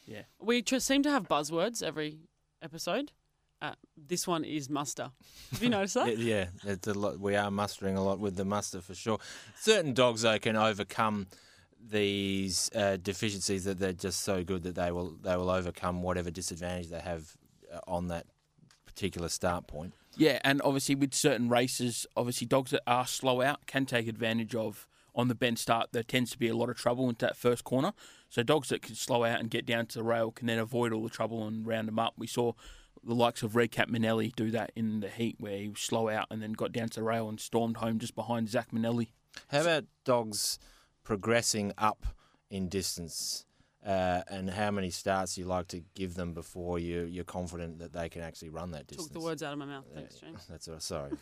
yeah, 0.07 0.23
We 0.39 0.63
tr- 0.63 0.79
seem 0.79 1.03
to 1.03 1.11
have 1.11 1.29
buzzwords 1.29 1.83
every 1.83 2.21
episode. 2.63 3.11
Uh, 3.61 3.73
this 3.97 4.27
one 4.27 4.45
is 4.45 4.69
muster. 4.69 5.11
Have 5.53 5.63
you 5.63 5.71
noticed 5.71 5.95
that? 5.95 6.07
Yeah, 6.19 6.47
yeah 6.65 6.73
it's 6.73 6.87
a 6.87 6.95
lot, 6.95 7.19
we 7.19 7.35
are 7.35 7.51
mustering 7.51 7.97
a 7.97 8.05
lot 8.05 8.19
with 8.19 8.37
the 8.37 8.45
muster 8.45 8.81
for 8.81 8.95
sure. 8.95 9.19
Certain 9.59 9.95
dogs 9.95 10.23
though 10.23 10.39
can 10.39 10.55
overcome 10.55 11.27
these 11.87 12.71
uh, 12.75 12.97
deficiencies 12.97 13.65
that 13.65 13.79
they're 13.79 13.93
just 13.93 14.21
so 14.21 14.45
good 14.45 14.63
that 14.63 14.75
they 14.75 14.91
will 14.91 15.17
they 15.23 15.37
will 15.37 15.51
overcome 15.51 16.03
whatever 16.03 16.31
disadvantage 16.31 16.89
they 16.89 17.01
have 17.01 17.37
uh, 17.73 17.79
on 17.87 18.09
that 18.09 18.27
particular 18.95 19.29
start 19.29 19.67
point. 19.67 19.95
Yeah, 20.17 20.39
and 20.45 20.63
obviously 20.63 20.95
with 20.95 21.15
certain 21.15 21.49
races, 21.49 22.07
obviously 22.17 22.47
dogs 22.47 22.71
that 22.71 22.83
are 22.87 23.07
slow 23.07 23.43
out 23.43 23.67
can 23.67 23.87
take 23.87 24.07
advantage 24.07 24.55
of 24.55 24.87
on 25.15 25.29
the 25.29 25.35
bend 25.35 25.59
start. 25.59 25.91
There 25.93 26.03
tends 26.03 26.31
to 26.33 26.39
be 26.39 26.49
a 26.49 26.57
lot 26.57 26.71
of 26.71 26.77
trouble 26.77 27.09
into 27.09 27.27
that 27.27 27.37
first 27.37 27.65
corner. 27.65 27.93
So 28.29 28.43
dogs 28.43 28.69
that 28.69 28.83
can 28.83 28.95
slow 28.95 29.25
out 29.25 29.41
and 29.41 29.51
get 29.51 29.67
down 29.67 29.87
to 29.87 29.99
the 29.99 30.05
rail 30.05 30.31
can 30.31 30.47
then 30.47 30.59
avoid 30.59 30.93
all 30.93 31.03
the 31.03 31.11
trouble 31.11 31.47
and 31.47 31.67
round 31.67 31.89
them 31.89 31.99
up. 31.99 32.15
We 32.17 32.27
saw 32.27 32.53
the 33.03 33.15
likes 33.15 33.43
of 33.43 33.55
Red 33.55 33.71
Cap 33.71 33.89
Manelli 33.89 34.35
do 34.35 34.51
that 34.51 34.73
in 34.75 35.01
the 35.01 35.09
heat 35.09 35.37
where 35.39 35.59
he 35.59 35.69
was 35.69 35.81
slow 35.81 36.09
out 36.09 36.27
and 36.31 36.43
then 36.43 36.53
got 36.53 36.73
down 36.73 36.89
to 36.91 37.01
the 37.01 37.05
rail 37.05 37.29
and 37.29 37.39
stormed 37.39 37.77
home 37.79 37.99
just 37.99 38.15
behind 38.15 38.49
Zach 38.49 38.73
Manelli. 38.73 39.09
How 39.49 39.63
about 39.63 39.85
dogs 40.05 40.59
progressing 41.03 41.73
up 41.77 42.07
in 42.51 42.69
distance? 42.69 43.45
Uh, 43.85 44.23
and 44.29 44.49
how 44.49 44.71
many 44.71 44.89
starts 44.89 45.37
you 45.37 45.45
like 45.45 45.69
to 45.69 45.83
give 45.95 46.15
them 46.15 46.33
before 46.33 46.79
you 46.79 47.03
you're 47.03 47.23
confident 47.23 47.79
that 47.81 47.93
they 47.93 48.09
can 48.09 48.23
actually 48.23 48.49
run 48.49 48.71
that 48.71 48.87
distance? 48.87 49.09
Took 49.09 49.21
the 49.21 49.25
words 49.25 49.43
out 49.43 49.53
of 49.53 49.59
my 49.59 49.67
mouth. 49.67 49.85
Thanks, 49.95 50.15
James. 50.17 50.47
That's 50.51 50.69
all. 50.69 50.81
Sorry. 50.81 51.11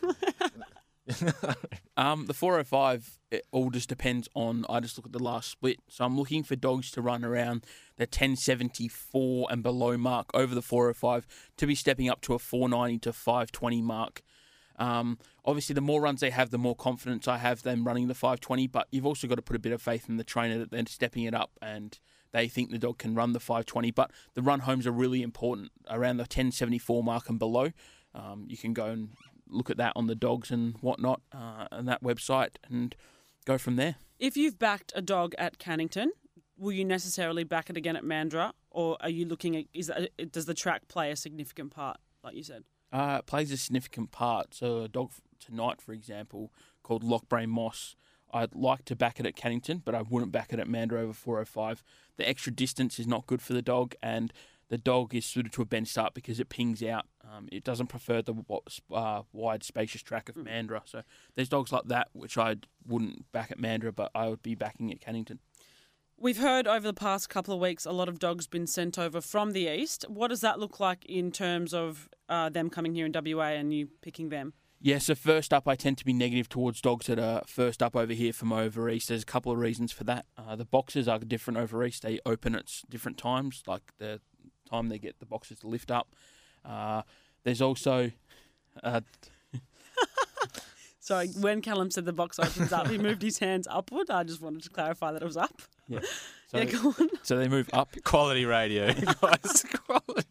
Um, 1.95 2.25
the 2.25 2.33
405, 2.33 3.19
it 3.29 3.45
all 3.51 3.69
just 3.69 3.87
depends 3.87 4.27
on. 4.33 4.65
I 4.67 4.79
just 4.79 4.97
look 4.97 5.05
at 5.05 5.11
the 5.11 5.21
last 5.21 5.51
split. 5.51 5.79
So 5.87 6.03
I'm 6.03 6.17
looking 6.17 6.43
for 6.43 6.55
dogs 6.55 6.89
to 6.91 7.01
run 7.01 7.23
around 7.23 7.65
the 7.97 8.05
1074 8.05 9.47
and 9.51 9.61
below 9.61 9.95
mark 9.97 10.31
over 10.33 10.55
the 10.55 10.61
405 10.61 11.27
to 11.57 11.67
be 11.67 11.75
stepping 11.75 12.09
up 12.09 12.21
to 12.21 12.33
a 12.33 12.39
490 12.39 12.99
to 12.99 13.13
520 13.13 13.81
mark. 13.83 14.23
Um, 14.79 15.19
obviously, 15.45 15.75
the 15.75 15.81
more 15.81 16.01
runs 16.01 16.21
they 16.21 16.31
have, 16.31 16.49
the 16.49 16.57
more 16.57 16.75
confidence 16.75 17.27
I 17.27 17.37
have 17.37 17.61
them 17.61 17.85
running 17.85 18.07
the 18.07 18.15
520. 18.15 18.65
But 18.67 18.87
you've 18.89 19.05
also 19.05 19.27
got 19.27 19.35
to 19.35 19.43
put 19.43 19.55
a 19.55 19.59
bit 19.59 19.71
of 19.71 19.81
faith 19.83 20.09
in 20.09 20.17
the 20.17 20.23
trainer 20.23 20.57
that 20.57 20.71
they're 20.71 20.83
stepping 20.87 21.25
it 21.25 21.35
up 21.35 21.51
and 21.61 21.99
they 22.33 22.47
think 22.47 22.71
the 22.71 22.77
dog 22.77 22.97
can 22.97 23.15
run 23.15 23.31
the 23.31 23.39
520. 23.39 23.91
But 23.91 24.11
the 24.33 24.41
run 24.41 24.61
homes 24.61 24.85
are 24.85 24.91
really 24.91 25.21
important 25.21 25.71
around 25.89 26.17
the 26.17 26.23
1074 26.23 27.03
mark 27.03 27.29
and 27.29 27.39
below. 27.39 27.71
Um, 28.13 28.45
you 28.49 28.57
can 28.57 28.73
go 28.73 28.87
and 28.87 29.09
look 29.49 29.69
at 29.69 29.77
that 29.77 29.93
on 29.95 30.07
the 30.07 30.15
dogs 30.15 30.51
and 30.51 30.75
whatnot 30.81 31.21
uh, 31.31 31.67
and 31.71 31.87
that 31.87 32.03
website 32.03 32.55
and 32.69 32.95
go 33.45 33.57
from 33.57 33.75
there. 33.75 33.95
If 34.19 34.35
you've 34.35 34.59
backed 34.59 34.91
a 34.95 35.01
dog 35.01 35.33
at 35.37 35.57
Cannington, 35.57 36.07
will 36.57 36.71
you 36.71 36.85
necessarily 36.85 37.43
back 37.43 37.69
it 37.69 37.77
again 37.77 37.95
at 37.95 38.03
Mandurah, 38.03 38.51
or 38.69 38.97
are 39.01 39.09
you 39.09 39.25
looking 39.25 39.55
at 39.55 39.65
is 39.73 39.87
that, 39.87 40.09
does 40.31 40.45
the 40.45 40.53
track 40.53 40.87
play 40.87 41.11
a 41.11 41.15
significant 41.15 41.71
part, 41.71 41.97
like 42.23 42.35
you 42.35 42.43
said? 42.43 42.63
Uh, 42.91 43.17
it 43.19 43.25
plays 43.25 43.51
a 43.51 43.57
significant 43.57 44.11
part. 44.11 44.53
So 44.53 44.83
a 44.83 44.87
dog 44.87 45.11
tonight, 45.39 45.81
for 45.81 45.93
example, 45.93 46.51
called 46.83 47.03
Lockbrain 47.03 47.47
Moss. 47.47 47.95
I'd 48.33 48.55
like 48.55 48.85
to 48.85 48.95
back 48.95 49.19
it 49.19 49.25
at 49.25 49.35
Cannington, 49.35 49.81
but 49.85 49.93
I 49.93 50.01
wouldn't 50.01 50.31
back 50.31 50.51
it 50.51 50.59
at 50.59 50.67
Mandurah 50.67 51.03
over 51.03 51.13
405. 51.13 51.83
The 52.17 52.27
extra 52.27 52.51
distance 52.51 52.99
is 52.99 53.07
not 53.07 53.27
good 53.27 53.41
for 53.41 53.53
the 53.53 53.61
dog, 53.61 53.95
and 54.01 54.33
the 54.69 54.77
dog 54.77 55.13
is 55.13 55.25
suited 55.25 55.51
to 55.53 55.61
a 55.61 55.65
bend 55.65 55.87
start 55.87 56.15
because 56.15 56.39
it 56.39 56.49
pings 56.49 56.81
out. 56.81 57.05
Um, 57.23 57.47
it 57.51 57.63
doesn't 57.63 57.87
prefer 57.87 58.21
the 58.23 58.33
uh, 58.91 59.21
wide, 59.31 59.63
spacious 59.63 60.01
track 60.01 60.29
of 60.29 60.35
Mandurah. 60.35 60.81
So 60.85 61.03
there's 61.35 61.49
dogs 61.49 61.71
like 61.71 61.85
that 61.85 62.09
which 62.13 62.37
I 62.37 62.55
wouldn't 62.87 63.31
back 63.31 63.51
at 63.51 63.59
Mandurah, 63.59 63.95
but 63.95 64.09
I 64.15 64.29
would 64.29 64.41
be 64.41 64.55
backing 64.55 64.91
at 64.91 64.99
Cannington. 64.99 65.37
We've 66.17 66.37
heard 66.37 66.67
over 66.67 66.87
the 66.87 66.93
past 66.93 67.29
couple 67.29 67.53
of 67.53 67.59
weeks 67.59 67.85
a 67.85 67.91
lot 67.91 68.07
of 68.07 68.17
dogs 68.17 68.47
been 68.47 68.65
sent 68.65 68.97
over 68.97 69.19
from 69.19 69.51
the 69.51 69.67
east. 69.67 70.05
What 70.07 70.29
does 70.29 70.41
that 70.41 70.59
look 70.59 70.79
like 70.79 71.05
in 71.05 71.31
terms 71.31 71.73
of 71.73 72.09
uh, 72.29 72.49
them 72.49 72.69
coming 72.69 72.95
here 72.95 73.05
in 73.05 73.11
WA 73.13 73.47
and 73.47 73.73
you 73.73 73.89
picking 74.01 74.29
them? 74.29 74.53
Yeah, 74.85 74.97
so 74.97 75.15
first 75.15 75.53
up, 75.53 75.65
I 75.65 75.75
tend 75.75 75.97
to 75.99 76.05
be 76.05 76.11
negative 76.11 76.49
towards 76.49 76.81
dogs 76.81 77.07
that 77.07 77.17
are 77.17 77.41
first 77.47 77.81
up 77.81 77.95
over 77.95 78.11
here 78.11 78.33
from 78.33 78.51
over 78.51 78.89
east. 78.89 79.07
There's 79.07 79.23
a 79.23 79.25
couple 79.25 79.49
of 79.53 79.57
reasons 79.57 79.93
for 79.93 80.03
that. 80.03 80.25
Uh, 80.37 80.57
the 80.57 80.65
boxes 80.65 81.07
are 81.07 81.19
different 81.19 81.57
over 81.57 81.85
east. 81.85 82.03
They 82.03 82.19
open 82.25 82.53
at 82.53 82.69
different 82.89 83.17
times, 83.17 83.63
like 83.65 83.93
the 83.97 84.19
time 84.69 84.89
they 84.89 84.99
get 84.99 85.19
the 85.19 85.25
boxes 85.25 85.59
to 85.59 85.67
lift 85.67 85.89
up. 85.89 86.13
Uh, 86.65 87.03
there's 87.45 87.61
also 87.61 88.11
uh, 88.83 88.99
Sorry, 90.99 91.29
when 91.39 91.61
Callum 91.61 91.89
said 91.89 92.03
the 92.03 92.13
box 92.13 92.37
opens 92.39 92.71
up, 92.73 92.87
he 92.87 92.97
moved 92.97 93.21
his 93.21 93.39
hands 93.39 93.67
upward. 93.69 94.09
I 94.09 94.23
just 94.23 94.41
wanted 94.41 94.63
to 94.63 94.69
clarify 94.69 95.13
that 95.13 95.21
it 95.21 95.25
was 95.25 95.37
up. 95.37 95.61
yeah, 95.87 95.99
so, 96.47 96.57
yeah, 96.57 96.65
go 96.65 96.95
on. 96.99 97.09
so 97.23 97.37
they 97.37 97.47
move 97.47 97.69
up. 97.71 97.95
Quality 98.03 98.45
radio, 98.45 98.93
guys. 99.21 99.65
Quality. 99.85 100.27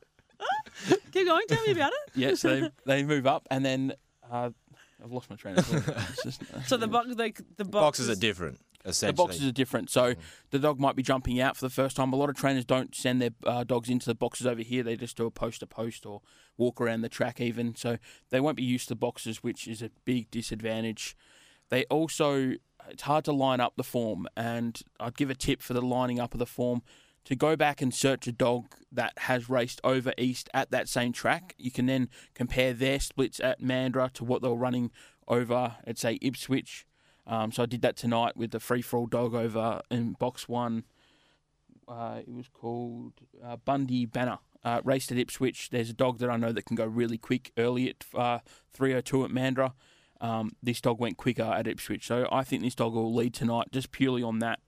Keep 1.13 1.27
going. 1.27 1.47
Tell 1.47 1.63
me 1.65 1.73
about 1.73 1.93
it. 1.93 2.13
Yeah, 2.15 2.35
so 2.35 2.61
they, 2.61 2.71
they 2.87 3.03
move 3.03 3.27
up, 3.27 3.47
and 3.51 3.65
then 3.65 3.95
uh, 4.33 4.51
I've 5.05 5.13
lost 5.13 5.31
my 5.31 5.37
train 5.37 5.59
of 5.59 5.67
thought. 5.67 5.97
It's 6.11 6.23
just- 6.23 6.43
So 6.69 6.77
the 6.77 6.87
box, 6.89 7.09
the, 7.09 7.33
the 7.57 7.65
Boxes 7.65 8.07
boxes 8.07 8.09
are 8.09 8.15
different. 8.21 8.61
Essentially, 8.85 9.13
The 9.13 9.17
boxes 9.23 9.47
are 9.49 9.53
different. 9.53 9.91
So 9.91 10.15
the 10.51 10.59
dog 10.59 10.81
might 10.81 10.97
be 10.97 11.03
jumping 11.05 11.41
out 11.41 11.57
for 11.57 11.65
the 11.65 11.71
first 11.71 11.95
time. 11.97 12.13
A 12.13 12.17
lot 12.17 12.29
of 12.31 12.35
trainers 12.37 12.65
don't 12.65 12.95
send 12.95 13.23
their 13.23 13.31
uh, 13.47 13.63
dogs 13.63 13.89
into 13.89 14.07
the 14.07 14.15
boxes 14.15 14.45
over 14.47 14.61
here. 14.63 14.83
They 14.83 14.97
just 14.97 15.17
do 15.17 15.27
a 15.27 15.31
post 15.31 15.61
to 15.61 15.67
post 15.69 16.05
or 16.05 16.21
walk 16.57 16.81
around 16.81 17.03
the 17.03 17.09
track 17.09 17.41
even. 17.41 17.77
So 17.77 17.99
they 18.31 18.41
won't 18.41 18.57
be 18.57 18.65
used 18.65 18.89
to 18.89 18.97
boxes, 18.97 19.43
which 19.43 19.69
is 19.69 19.83
a 19.83 19.91
big 20.05 20.31
disadvantage. 20.33 21.17
They 21.69 21.85
also 21.85 22.55
it's 22.91 23.03
hard 23.03 23.25
to 23.27 23.33
line 23.33 23.61
up 23.61 23.75
the 23.77 23.85
form, 23.85 24.27
and 24.37 24.81
I'd 24.99 25.17
give 25.17 25.31
a 25.31 25.37
tip 25.37 25.63
for 25.63 25.73
the 25.75 25.81
lining 25.83 26.19
up 26.19 26.33
of 26.35 26.41
the 26.41 26.47
form 26.47 26.83
to 27.25 27.37
go 27.37 27.57
back 27.57 27.81
and 27.81 27.95
search 27.95 28.27
a 28.27 28.33
dog 28.33 28.75
that 28.91 29.13
has 29.19 29.49
raced 29.49 29.81
over 29.85 30.13
east 30.19 30.49
at 30.53 30.71
that 30.71 30.89
same 30.89 31.13
track. 31.13 31.55
You 31.59 31.71
can 31.71 31.87
then 31.87 32.09
compare 32.35 32.73
their 32.73 33.01
splits 33.01 33.41
at 33.41 33.61
Mandurah 33.61 34.13
to 34.15 34.25
what 34.25 34.43
they 34.43 34.49
were 34.49 34.55
running 34.55 34.91
over 35.29 35.77
at 35.87 35.99
say 35.99 36.19
Ipswich. 36.21 36.87
Um, 37.27 37.53
so 37.53 37.63
I 37.63 37.67
did 37.67 37.83
that 37.83 37.97
tonight 37.97 38.37
with 38.37 38.51
the 38.51 38.61
free 38.61 38.83
for 38.83 38.99
all 38.99 39.07
dog 39.07 39.35
over 39.35 39.81
in 39.91 40.13
box 40.15 40.49
one. 40.49 40.85
Uh, 41.87 42.21
it 42.27 42.33
was 42.33 42.49
called 42.49 43.13
uh, 43.45 43.57
Bundy 43.57 44.07
Banner. 44.07 44.39
Uh, 44.65 44.81
raced 44.85 45.11
at 45.11 45.19
Ipswich. 45.19 45.71
There's 45.71 45.91
a 45.91 45.95
dog 45.95 46.19
that 46.19 46.31
I 46.31 46.37
know 46.37 46.53
that 46.53 46.67
can 46.67 46.77
go 46.77 46.87
really 46.87 47.19
quick 47.19 47.51
early 47.59 47.89
at 47.89 48.05
uh, 48.15 48.39
302 48.73 49.25
at 49.25 49.31
Mandurah. 49.33 49.73
Um, 50.21 50.53
this 50.63 50.81
dog 50.81 51.01
went 51.01 51.17
quicker 51.17 51.43
at 51.43 51.67
Ipswich. 51.67 52.07
So 52.07 52.29
I 52.31 52.45
think 52.45 52.63
this 52.63 52.77
dog 52.77 52.95
will 52.95 53.13
lead 53.13 53.35
tonight 53.35 53.69
just 53.73 53.91
purely 53.91 54.23
on 54.23 54.39
that. 54.39 54.61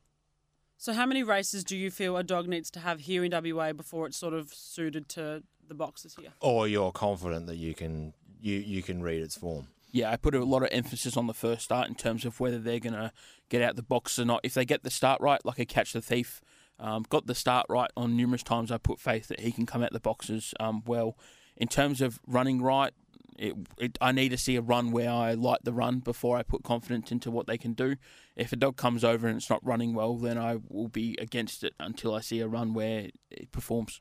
So, 0.77 0.93
how 0.93 1.07
many 1.07 1.23
races 1.23 1.65
do 1.65 1.77
you 1.77 1.91
feel 1.91 2.17
a 2.17 2.23
dog 2.23 2.49
needs 2.49 2.71
to 2.73 2.81
have 2.81 3.01
here 3.01 3.25
in 3.25 3.33
WA 3.33 3.73
before 3.73 4.07
it's 4.07 4.17
sort 4.17 4.35
of 4.35 4.53
suited 4.53 5.09
to 5.11 5.43
the 5.67 5.75
boxes 5.75 6.17
here? 6.19 6.33
Or 6.41 6.69
you're 6.69 6.93
confident 6.93 7.47
that 7.47 7.57
you 7.57 7.75
can 7.75 8.13
you 8.41 8.57
you 8.57 8.83
can 8.83 9.03
read 9.03 9.23
its 9.23 9.37
form. 9.37 9.69
Yeah, 9.91 10.11
I 10.11 10.17
put 10.17 10.35
a 10.35 10.45
lot 10.45 10.65
of 10.65 10.71
emphasis 10.73 11.17
on 11.17 11.29
the 11.29 11.35
first 11.35 11.63
start 11.63 11.89
in 11.89 11.95
terms 11.95 12.25
of 12.25 12.41
whether 12.41 12.59
they're 12.59 12.81
going 12.81 12.95
to 12.95 13.13
get 13.49 13.63
out 13.63 13.77
the 13.77 13.83
box 13.83 14.19
or 14.19 14.25
not. 14.25 14.41
If 14.43 14.55
they 14.55 14.65
get 14.65 14.83
the 14.83 14.91
start 14.91 15.21
right, 15.21 15.45
like 15.45 15.61
a 15.61 15.65
catch 15.65 15.93
the 15.93 16.03
thief, 16.03 16.41
um, 16.81 17.05
got 17.09 17.27
the 17.29 17.35
start 17.35 17.67
right 17.69 17.91
on 17.97 18.17
numerous 18.17 18.43
times, 18.43 18.73
I 18.73 18.79
put 18.79 18.99
faith 18.99 19.29
that 19.29 19.39
he 19.39 19.53
can 19.53 19.67
come 19.67 19.85
out 19.85 19.93
the 19.93 20.01
boxes 20.01 20.53
um, 20.59 20.83
well. 20.85 21.17
In 21.57 21.69
terms 21.69 22.01
of 22.01 22.19
running 22.27 22.61
right, 22.61 22.93
it, 23.37 23.55
it, 23.79 23.99
I 24.01 24.13
need 24.13 24.31
to 24.31 24.39
see 24.39 24.57
a 24.57 24.63
run 24.63 24.91
where 24.91 25.11
I 25.11 25.35
like 25.35 25.61
the 25.65 25.73
run 25.73 26.01
before 26.01 26.37
I 26.37 26.43
put 26.43 26.63
confidence 26.63 27.11
into 27.11 27.31
what 27.31 27.47
they 27.47 27.59
can 27.59 27.73
do. 27.73 27.97
If 28.37 28.53
a 28.53 28.57
dog 28.57 28.77
comes 28.77 29.05
over 29.05 29.27
and 29.27 29.37
it's 29.37 29.51
not 29.51 29.65
running 29.65 29.95
well, 29.95 30.17
then 30.17 30.39
I 30.39 30.59
will 30.69 30.89
be 30.89 31.17
against 31.21 31.65
it 31.65 31.75
until 31.79 32.15
I 32.15 32.21
see 32.21 32.41
a 32.41 32.49
run 32.49 32.75
where 32.75 33.09
it 33.31 33.53
performs. 33.53 34.01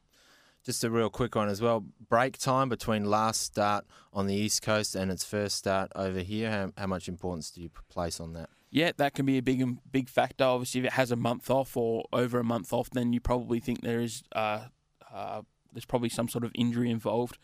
Just 0.63 0.83
a 0.83 0.89
real 0.89 1.09
quick 1.09 1.35
one 1.35 1.49
as 1.49 1.61
well. 1.61 1.85
Break 2.09 2.37
time 2.37 2.69
between 2.69 3.05
last 3.05 3.41
start 3.41 3.85
on 4.13 4.27
the 4.27 4.35
east 4.35 4.61
coast 4.61 4.95
and 4.95 5.11
its 5.11 5.25
first 5.25 5.57
start 5.57 5.91
over 5.95 6.19
here. 6.19 6.49
How, 6.49 6.71
how 6.77 6.87
much 6.87 7.09
importance 7.09 7.51
do 7.51 7.61
you 7.61 7.69
place 7.89 8.19
on 8.19 8.33
that? 8.33 8.49
Yeah, 8.71 8.91
that 8.97 9.13
can 9.13 9.25
be 9.25 9.37
a 9.37 9.41
big 9.41 9.63
big 9.91 10.09
factor. 10.09 10.45
Obviously, 10.45 10.79
if 10.81 10.87
it 10.87 10.93
has 10.93 11.11
a 11.11 11.15
month 11.15 11.51
off 11.51 11.77
or 11.77 12.05
over 12.11 12.39
a 12.39 12.43
month 12.43 12.73
off, 12.73 12.89
then 12.89 13.13
you 13.13 13.19
probably 13.19 13.59
think 13.59 13.81
there 13.81 14.01
is 14.01 14.23
uh, 14.35 14.65
uh, 15.13 15.41
there's 15.73 15.85
probably 15.85 16.09
some 16.09 16.27
sort 16.27 16.43
of 16.43 16.51
injury 16.55 16.89
involved. 16.89 17.37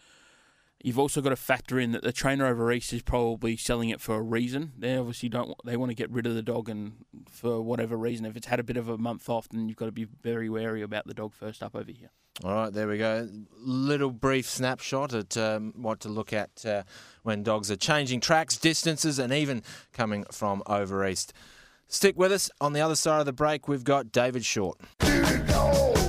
You've 0.81 0.99
also 0.99 1.21
got 1.21 1.29
to 1.29 1.35
factor 1.35 1.77
in 1.77 1.91
that 1.91 2.03
the 2.03 2.13
trainer 2.13 2.45
over 2.45 2.71
east 2.71 2.93
is 2.93 3.01
probably 3.01 3.57
selling 3.57 3.89
it 3.89 3.99
for 3.99 4.15
a 4.15 4.21
reason. 4.21 4.71
They 4.77 4.95
obviously 4.95 5.27
don't 5.27 5.53
they 5.65 5.75
want 5.75 5.89
to 5.89 5.95
get 5.95 6.09
rid 6.09 6.25
of 6.25 6.35
the 6.35 6.41
dog, 6.41 6.69
and 6.69 6.93
for 7.29 7.61
whatever 7.61 7.97
reason, 7.97 8.25
if 8.25 8.37
it's 8.37 8.47
had 8.47 8.61
a 8.61 8.63
bit 8.63 8.77
of 8.77 8.87
a 8.87 8.97
month 8.97 9.27
off, 9.27 9.49
then 9.49 9.67
you've 9.67 9.77
got 9.77 9.87
to 9.87 9.91
be 9.91 10.05
very 10.05 10.49
wary 10.49 10.81
about 10.81 11.05
the 11.05 11.13
dog 11.13 11.33
first 11.33 11.61
up 11.61 11.75
over 11.75 11.91
here. 11.91 12.11
All 12.41 12.53
right, 12.53 12.71
there 12.71 12.87
we 12.87 12.97
go. 12.97 13.27
Little 13.57 14.11
brief 14.11 14.49
snapshot 14.49 15.13
at 15.13 15.35
um, 15.35 15.73
what 15.75 15.99
to 16.01 16.09
look 16.09 16.31
at 16.31 16.65
uh, 16.65 16.83
when 17.23 17.43
dogs 17.43 17.69
are 17.69 17.75
changing 17.75 18.21
tracks, 18.21 18.55
distances, 18.55 19.19
and 19.19 19.33
even 19.33 19.61
coming 19.91 20.23
from 20.31 20.63
over 20.65 21.05
east. 21.05 21.33
Stick 21.89 22.17
with 22.17 22.31
us. 22.31 22.49
On 22.61 22.71
the 22.71 22.79
other 22.79 22.95
side 22.95 23.19
of 23.19 23.25
the 23.25 23.33
break, 23.33 23.67
we've 23.67 23.83
got 23.83 24.13
David 24.13 24.45
Short. 24.45 24.79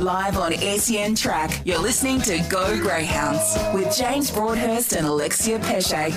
Live 0.01 0.39
on 0.39 0.53
SEN 0.55 1.15
Track, 1.15 1.63
you're 1.65 1.79
listening 1.79 2.21
to 2.23 2.39
Go 2.49 2.79
Greyhounds 2.81 3.57
with 3.75 3.95
James 3.97 4.31
Broadhurst 4.31 4.93
and 4.95 5.07
Alexia 5.07 5.59
Pesce. 5.59 6.15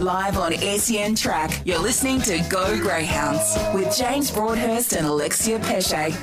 Live 0.00 0.38
on 0.38 0.52
SEN 0.52 1.14
Track, 1.14 1.62
you're 1.64 1.78
listening 1.78 2.20
to 2.22 2.38
Go 2.48 2.78
Greyhounds 2.80 3.56
with 3.74 3.96
James 3.96 4.30
Broadhurst 4.30 4.92
and 4.92 5.06
Alexia 5.06 5.58
Pesce. 5.58 6.14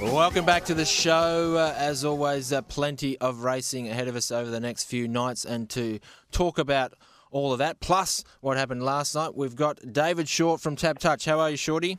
Welcome 0.00 0.44
back 0.44 0.64
to 0.66 0.74
the 0.74 0.84
show. 0.84 1.56
Uh, 1.56 1.74
as 1.76 2.04
always, 2.04 2.52
uh, 2.52 2.62
plenty 2.62 3.18
of 3.18 3.44
racing 3.44 3.88
ahead 3.88 4.08
of 4.08 4.16
us 4.16 4.30
over 4.30 4.50
the 4.50 4.60
next 4.60 4.84
few 4.84 5.08
nights, 5.08 5.44
and 5.44 5.68
to 5.70 5.98
talk 6.30 6.58
about 6.58 6.94
all 7.30 7.52
of 7.52 7.58
that, 7.58 7.80
plus 7.80 8.24
what 8.40 8.56
happened 8.56 8.82
last 8.82 9.14
night, 9.14 9.34
we've 9.36 9.56
got 9.56 9.78
David 9.92 10.28
Short 10.28 10.60
from 10.60 10.76
TABtouch. 10.76 11.26
How 11.26 11.40
are 11.40 11.50
you, 11.50 11.56
Shorty? 11.56 11.98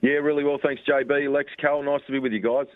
Yeah, 0.00 0.14
really 0.14 0.44
well, 0.44 0.58
thanks, 0.62 0.82
JB. 0.88 1.32
Lex 1.32 1.48
Cal, 1.60 1.82
nice 1.82 2.00
to 2.06 2.12
be 2.12 2.18
with 2.18 2.32
you 2.32 2.40
guys. 2.40 2.66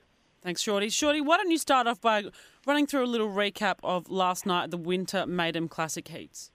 Thanks, 0.43 0.63
Shorty. 0.63 0.89
Shorty, 0.91 1.21
why 1.21 1.39
don't 1.39 1.51
you 1.51 1.59
start 1.59 1.89
off 1.89 2.01
by 2.01 2.25
running 2.67 2.87
through 2.87 3.05
a 3.05 3.07
little 3.07 3.29
recap 3.29 3.79
of 3.83 4.09
last 4.09 4.47
night, 4.47 4.71
the 4.71 4.77
Winter 4.77 5.27
Maiden 5.27 5.67
Classic 5.67 6.07
heats? 6.07 6.53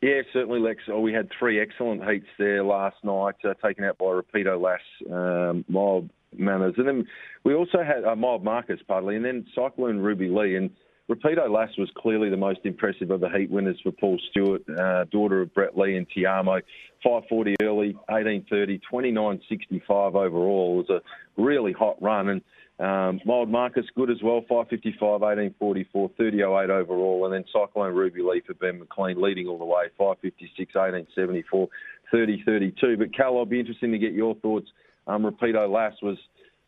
Yeah, 0.00 0.22
certainly, 0.32 0.58
Lex. 0.58 0.82
Oh, 0.88 1.00
we 1.00 1.12
had 1.12 1.28
three 1.38 1.60
excellent 1.60 2.02
heats 2.04 2.26
there 2.38 2.64
last 2.64 2.96
night, 3.04 3.36
uh, 3.44 3.54
taken 3.66 3.84
out 3.84 3.98
by 3.98 4.06
Rapido 4.06 4.60
Lass, 4.60 4.80
um, 5.12 5.64
Mild 5.68 6.10
Manners, 6.36 6.74
and 6.78 6.88
then 6.88 7.06
we 7.44 7.54
also 7.54 7.82
had 7.82 8.04
uh, 8.04 8.16
Mild 8.16 8.42
Marcus, 8.42 8.80
partly, 8.88 9.16
and 9.16 9.24
then 9.24 9.46
Cyclone 9.54 9.98
Ruby 9.98 10.28
Lee. 10.28 10.56
And 10.56 10.70
Rapido 11.10 11.50
Lass 11.50 11.68
was 11.76 11.90
clearly 11.96 12.30
the 12.30 12.36
most 12.36 12.60
impressive 12.64 13.10
of 13.10 13.20
the 13.20 13.28
heat 13.28 13.50
winners 13.50 13.78
for 13.82 13.92
Paul 13.92 14.18
Stewart, 14.30 14.62
uh, 14.70 15.04
daughter 15.04 15.42
of 15.42 15.52
Brett 15.52 15.76
Lee 15.76 15.96
and 15.96 16.06
Tiamo. 16.08 16.62
540 17.02 17.56
early, 17.60 17.92
1830, 18.08 18.78
2965 18.78 20.14
overall. 20.14 20.80
It 20.80 20.88
was 20.88 21.02
a 21.02 21.42
really 21.42 21.72
hot 21.72 22.00
run. 22.00 22.28
And 22.30 22.42
um, 22.80 23.20
Mild 23.26 23.50
Marcus, 23.50 23.84
good 23.94 24.10
as 24.10 24.22
well, 24.22 24.40
555, 24.48 25.20
1844, 25.20 26.10
3008 26.16 26.70
overall. 26.70 27.26
And 27.26 27.34
then 27.34 27.44
Cyclone 27.52 27.94
Ruby 27.94 28.22
Lee 28.22 28.42
for 28.46 28.54
Ben 28.54 28.78
McLean 28.78 29.20
leading 29.20 29.46
all 29.46 29.58
the 29.58 29.64
way, 29.66 29.84
556, 29.98 30.74
1874, 30.74 31.68
3032. 32.10 32.96
But 32.96 33.14
Cal, 33.14 33.36
I'll 33.36 33.44
be 33.44 33.60
interested 33.60 33.92
to 33.92 33.98
get 33.98 34.14
your 34.14 34.34
thoughts. 34.36 34.68
Um, 35.06 35.24
Rapido 35.24 35.70
Lass 35.70 36.00
was 36.00 36.16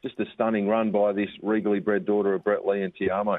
just 0.03 0.21
a 0.21 0.25
stunning 0.35 0.69
run 0.69 0.93
by 0.93 1.15
this 1.15 1.31
regally 1.43 1.81
bred 1.81 2.05
daughter 2.05 2.35
of 2.35 2.45
Brett 2.45 2.67
Lee 2.67 2.83
and 2.83 2.93
Tiamo. 2.95 3.39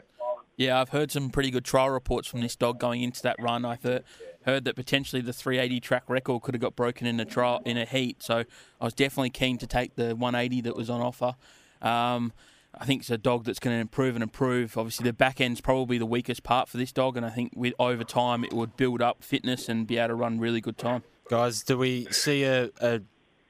Yeah, 0.58 0.82
I've 0.82 0.90
heard 0.90 1.12
some 1.12 1.30
pretty 1.30 1.52
good 1.52 1.64
trial 1.64 1.92
reports 1.92 2.28
from 2.28 2.42
this 2.42 2.56
dog 2.56 2.80
going 2.80 3.04
into 3.04 3.22
that 3.22 3.36
run. 3.40 3.64
I 3.64 3.78
heard, 3.82 4.04
heard 4.44 4.66
that 4.66 4.76
potentially 4.76 5.22
the 5.22 5.32
380 5.32 5.80
track 5.80 6.04
record 6.08 6.42
could 6.42 6.56
have 6.56 6.62
got 6.62 6.76
broken 6.76 7.06
in 7.06 7.20
a 7.20 7.26
trial 7.26 7.62
in 7.64 7.78
a 7.78 7.86
heat. 7.86 8.24
So 8.24 8.44
I 8.82 8.84
was 8.84 8.96
definitely 8.96 9.30
keen 9.30 9.60
to 9.60 9.68
take 9.68 9.96
the 9.96 10.16
180 10.16 10.62
that 10.62 10.76
was 10.76 10.90
on 10.90 11.00
offer. 11.00 11.36
Um, 11.80 12.34
I 12.74 12.86
think 12.86 13.02
it's 13.02 13.12
a 13.12 13.20
dog 13.20 13.46
that's 13.46 13.60
going 13.60 13.76
to 13.76 13.80
improve 13.80 14.16
and 14.16 14.24
improve. 14.24 14.78
Obviously, 14.78 15.04
the 15.04 15.14
back 15.14 15.40
end's 15.40 15.62
probably 15.62 16.00
the 16.00 16.08
weakest 16.08 16.42
part 16.42 16.70
for 16.70 16.78
this 16.78 16.92
dog, 16.92 17.18
and 17.18 17.26
I 17.26 17.30
think 17.30 17.54
with 17.56 17.74
over 17.80 18.04
time 18.04 18.44
it 18.44 18.52
would 18.52 18.76
build 18.78 19.02
up 19.02 19.24
fitness 19.24 19.70
and 19.70 19.86
be 19.86 19.98
able 19.98 20.10
to 20.10 20.16
run 20.16 20.40
really 20.40 20.62
good 20.62 20.78
time. 20.78 21.04
Guys, 21.30 21.62
do 21.62 21.78
we 21.78 22.06
see 22.06 22.44
a, 22.44 22.72
a 22.82 23.02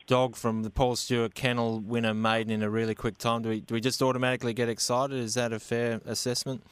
dog 0.08 0.36
from 0.36 0.64
the 0.64 0.70
Paul 0.70 0.98
Stewart 0.98 1.36
kennel 1.36 1.80
win 1.80 2.04
a 2.04 2.14
maiden 2.14 2.52
in 2.52 2.64
a 2.64 2.70
really 2.70 2.96
quick 2.96 3.18
time? 3.18 3.44
Do 3.44 3.50
we 3.50 3.62
do 3.62 3.76
we 3.76 3.82
just 3.82 4.02
automatically 4.02 4.54
get 4.54 4.68
excited? 4.68 5.18
Is 5.18 5.36
that 5.36 5.54
a 5.54 5.60
fair 5.60 6.02
assessment? 6.06 6.64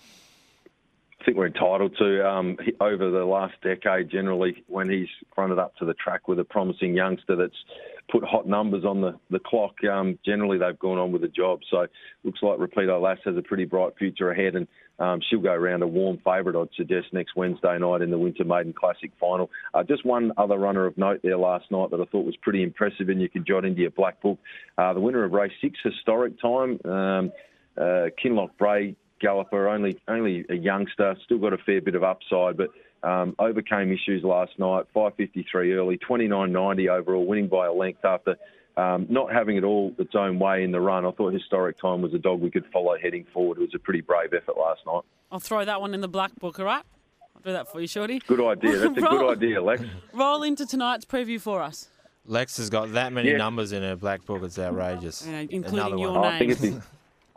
I 1.25 1.29
think 1.29 1.39
we're 1.39 1.47
entitled 1.47 1.97
to. 1.97 2.29
Um, 2.29 2.55
over 2.79 3.09
the 3.09 3.25
last 3.25 3.55
decade, 3.63 4.11
generally, 4.11 4.63
when 4.67 4.91
he's 4.91 5.07
fronted 5.33 5.57
up 5.57 5.75
to 5.77 5.85
the 5.85 5.95
track 5.95 6.27
with 6.27 6.37
a 6.39 6.43
promising 6.43 6.93
youngster 6.93 7.35
that's 7.35 7.55
put 8.11 8.23
hot 8.23 8.47
numbers 8.47 8.85
on 8.85 9.01
the, 9.01 9.17
the 9.31 9.39
clock, 9.39 9.73
um, 9.91 10.19
generally 10.23 10.59
they've 10.59 10.77
gone 10.77 10.99
on 10.99 11.11
with 11.11 11.23
the 11.23 11.27
job. 11.27 11.61
So 11.71 11.87
looks 12.23 12.43
like 12.43 12.59
Rapido 12.59 13.01
Lass 13.01 13.17
has 13.25 13.35
a 13.37 13.41
pretty 13.41 13.65
bright 13.65 13.93
future 13.97 14.29
ahead, 14.29 14.55
and 14.55 14.67
um, 14.99 15.19
she'll 15.27 15.41
go 15.41 15.51
around 15.51 15.81
a 15.81 15.87
warm 15.87 16.19
favourite, 16.23 16.61
I'd 16.61 16.69
suggest, 16.77 17.07
next 17.11 17.35
Wednesday 17.35 17.75
night 17.79 18.03
in 18.03 18.11
the 18.11 18.19
Winter 18.19 18.43
Maiden 18.43 18.71
Classic 18.71 19.09
final. 19.19 19.49
Uh, 19.73 19.81
just 19.81 20.05
one 20.05 20.31
other 20.37 20.59
runner 20.59 20.85
of 20.85 20.95
note 20.95 21.21
there 21.23 21.39
last 21.39 21.71
night 21.71 21.89
that 21.89 21.99
I 21.99 22.05
thought 22.05 22.27
was 22.27 22.37
pretty 22.43 22.61
impressive, 22.61 23.09
and 23.09 23.19
you 23.19 23.29
can 23.29 23.43
jot 23.43 23.65
into 23.65 23.81
your 23.81 23.89
black 23.89 24.21
book. 24.21 24.37
Uh, 24.77 24.93
the 24.93 24.99
winner 24.99 25.23
of 25.23 25.31
race 25.31 25.53
six, 25.59 25.79
historic 25.83 26.39
time, 26.39 26.79
um, 26.85 27.31
uh, 27.79 28.09
Kinloch 28.23 28.51
Brae 28.59 28.95
galloper, 29.19 29.67
only 29.69 29.99
only 30.07 30.45
a 30.49 30.55
youngster, 30.55 31.15
still 31.23 31.37
got 31.37 31.53
a 31.53 31.57
fair 31.57 31.81
bit 31.81 31.95
of 31.95 32.03
upside, 32.03 32.57
but 32.57 32.69
um, 33.03 33.35
overcame 33.39 33.91
issues 33.91 34.23
last 34.23 34.57
night. 34.59 34.85
5:53 34.95 35.75
early, 35.75 35.97
29.90 35.97 36.89
overall, 36.89 37.25
winning 37.25 37.47
by 37.47 37.67
a 37.67 37.73
length 37.73 38.03
after 38.03 38.35
um, 38.77 39.05
not 39.09 39.31
having 39.31 39.57
it 39.57 39.63
all 39.63 39.93
its 39.99 40.15
own 40.15 40.37
way 40.39 40.63
in 40.63 40.71
the 40.71 40.79
run. 40.81 41.05
I 41.05 41.11
thought 41.11 41.33
historic 41.33 41.77
time 41.79 42.01
was 42.01 42.13
a 42.13 42.17
dog 42.19 42.41
we 42.41 42.51
could 42.51 42.65
follow 42.73 42.95
heading 43.01 43.25
forward. 43.33 43.57
It 43.57 43.61
was 43.61 43.75
a 43.75 43.79
pretty 43.79 44.01
brave 44.01 44.33
effort 44.33 44.57
last 44.57 44.81
night. 44.85 45.01
I'll 45.31 45.39
throw 45.39 45.63
that 45.65 45.79
one 45.81 45.93
in 45.93 46.01
the 46.01 46.07
black 46.07 46.35
book, 46.39 46.59
all 46.59 46.65
right? 46.65 46.83
I'll 47.35 47.41
do 47.41 47.51
that 47.53 47.71
for 47.71 47.79
you, 47.79 47.87
Shorty. 47.87 48.19
Good 48.27 48.41
idea. 48.41 48.77
That's 48.77 48.97
a 48.97 49.01
good 49.01 49.31
idea, 49.37 49.61
Lex. 49.61 49.81
Roll 50.13 50.43
into 50.43 50.65
tonight's 50.65 51.05
preview 51.05 51.39
for 51.39 51.61
us. 51.61 51.89
Lex 52.25 52.57
has 52.57 52.69
got 52.69 52.93
that 52.93 53.13
many 53.13 53.31
Yeah. 53.31 53.37
numbers 53.37 53.71
in 53.71 53.83
her 53.83 53.95
black 53.95 54.25
book. 54.25 54.43
It's 54.43 54.57
outrageous. 54.59 55.25
Yeah, 55.27 55.39
including 55.41 55.79
Another 55.79 55.97
your 55.97 56.11
one. 56.11 56.33
I 56.33 56.39
think 56.39 56.59
name. 56.59 56.83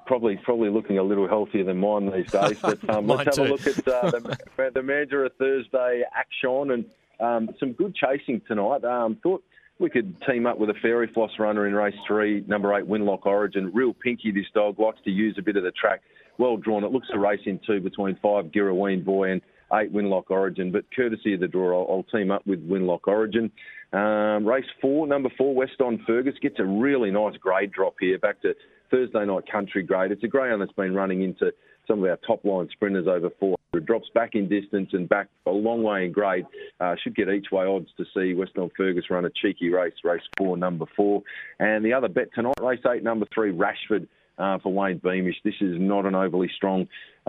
probably 0.08 0.36
probably 0.38 0.70
looking 0.70 0.98
a 0.98 1.02
little 1.02 1.28
healthier 1.28 1.62
than 1.62 1.78
mine 1.78 2.10
these 2.10 2.32
days. 2.32 2.58
But 2.60 2.90
um, 2.90 3.06
let's 3.06 3.24
have 3.24 3.34
too. 3.34 3.42
a 3.42 3.52
look 3.52 3.66
at 3.66 3.86
uh, 3.86 4.10
the, 4.10 4.38
the 4.74 4.80
Mandurah 4.80 5.30
Thursday 5.38 6.02
action 6.12 6.72
and 6.72 6.84
um, 7.20 7.54
some 7.60 7.72
good 7.72 7.94
chasing 7.94 8.40
tonight. 8.48 8.82
Um, 8.84 9.18
thought 9.22 9.44
we 9.78 9.90
could 9.90 10.20
team 10.22 10.46
up 10.46 10.58
with 10.58 10.70
a 10.70 10.74
fairy 10.82 11.06
floss 11.06 11.30
runner 11.38 11.66
in 11.68 11.74
race 11.74 11.94
three, 12.06 12.42
number 12.48 12.74
eight 12.76 12.88
Winlock 12.88 13.26
Origin. 13.26 13.70
Real 13.72 13.92
pinky, 13.92 14.32
this 14.32 14.46
dog 14.52 14.80
likes 14.80 14.98
to 15.04 15.10
use 15.10 15.36
a 15.38 15.42
bit 15.42 15.56
of 15.56 15.62
the 15.62 15.70
track. 15.70 16.00
Well 16.38 16.56
drawn. 16.56 16.82
It 16.82 16.90
looks 16.90 17.08
a 17.12 17.18
race 17.18 17.40
in 17.44 17.60
two 17.64 17.80
between 17.80 18.16
five 18.22 18.46
Girraween 18.46 19.04
Boy 19.04 19.32
and 19.32 19.42
eight 19.74 19.92
Winlock 19.92 20.30
Origin. 20.30 20.72
But 20.72 20.84
courtesy 20.94 21.34
of 21.34 21.40
the 21.40 21.48
draw, 21.48 21.84
I'll, 21.84 21.96
I'll 21.96 22.02
team 22.04 22.30
up 22.30 22.46
with 22.46 22.66
Winlock 22.66 23.06
Origin. 23.06 23.52
Um, 23.92 24.46
race 24.46 24.66
four, 24.80 25.06
number 25.06 25.30
four, 25.38 25.54
West 25.54 25.80
on 25.80 26.02
Fergus 26.06 26.34
gets 26.42 26.56
a 26.58 26.64
really 26.64 27.10
nice 27.10 27.36
grade 27.36 27.72
drop 27.72 27.94
here 28.00 28.18
back 28.18 28.42
to 28.42 28.54
Thursday 28.90 29.24
night 29.24 29.44
country 29.50 29.82
grade. 29.82 30.12
It's 30.12 30.24
a 30.24 30.28
greyhound 30.28 30.60
that's 30.60 30.72
been 30.72 30.94
running 30.94 31.22
into 31.22 31.52
some 31.86 32.04
of 32.04 32.10
our 32.10 32.18
top 32.26 32.44
line 32.44 32.68
sprinters 32.70 33.06
over 33.08 33.30
400. 33.40 33.86
Drops 33.86 34.08
back 34.14 34.34
in 34.34 34.48
distance 34.48 34.90
and 34.92 35.08
back 35.08 35.28
a 35.46 35.50
long 35.50 35.82
way 35.82 36.04
in 36.04 36.12
grade. 36.12 36.44
Uh, 36.80 36.94
should 37.02 37.16
get 37.16 37.28
each 37.30 37.46
way 37.50 37.64
odds 37.64 37.88
to 37.96 38.04
see 38.14 38.34
Western 38.34 38.70
Fergus 38.76 39.04
run 39.10 39.24
a 39.24 39.30
cheeky 39.30 39.70
race, 39.70 39.94
race 40.04 40.22
four, 40.36 40.56
number 40.56 40.84
four. 40.96 41.22
And 41.58 41.84
the 41.84 41.92
other 41.92 42.08
bet 42.08 42.28
tonight, 42.34 42.54
race 42.60 42.80
eight, 42.92 43.02
number 43.02 43.26
three, 43.34 43.52
Rashford. 43.52 44.06
Uh, 44.38 44.56
for 44.62 44.72
Wayne 44.72 45.00
Beamish. 45.02 45.34
This 45.42 45.56
is 45.60 45.74
not 45.80 46.06
an 46.06 46.14
overly 46.14 46.48
strong 46.54 46.86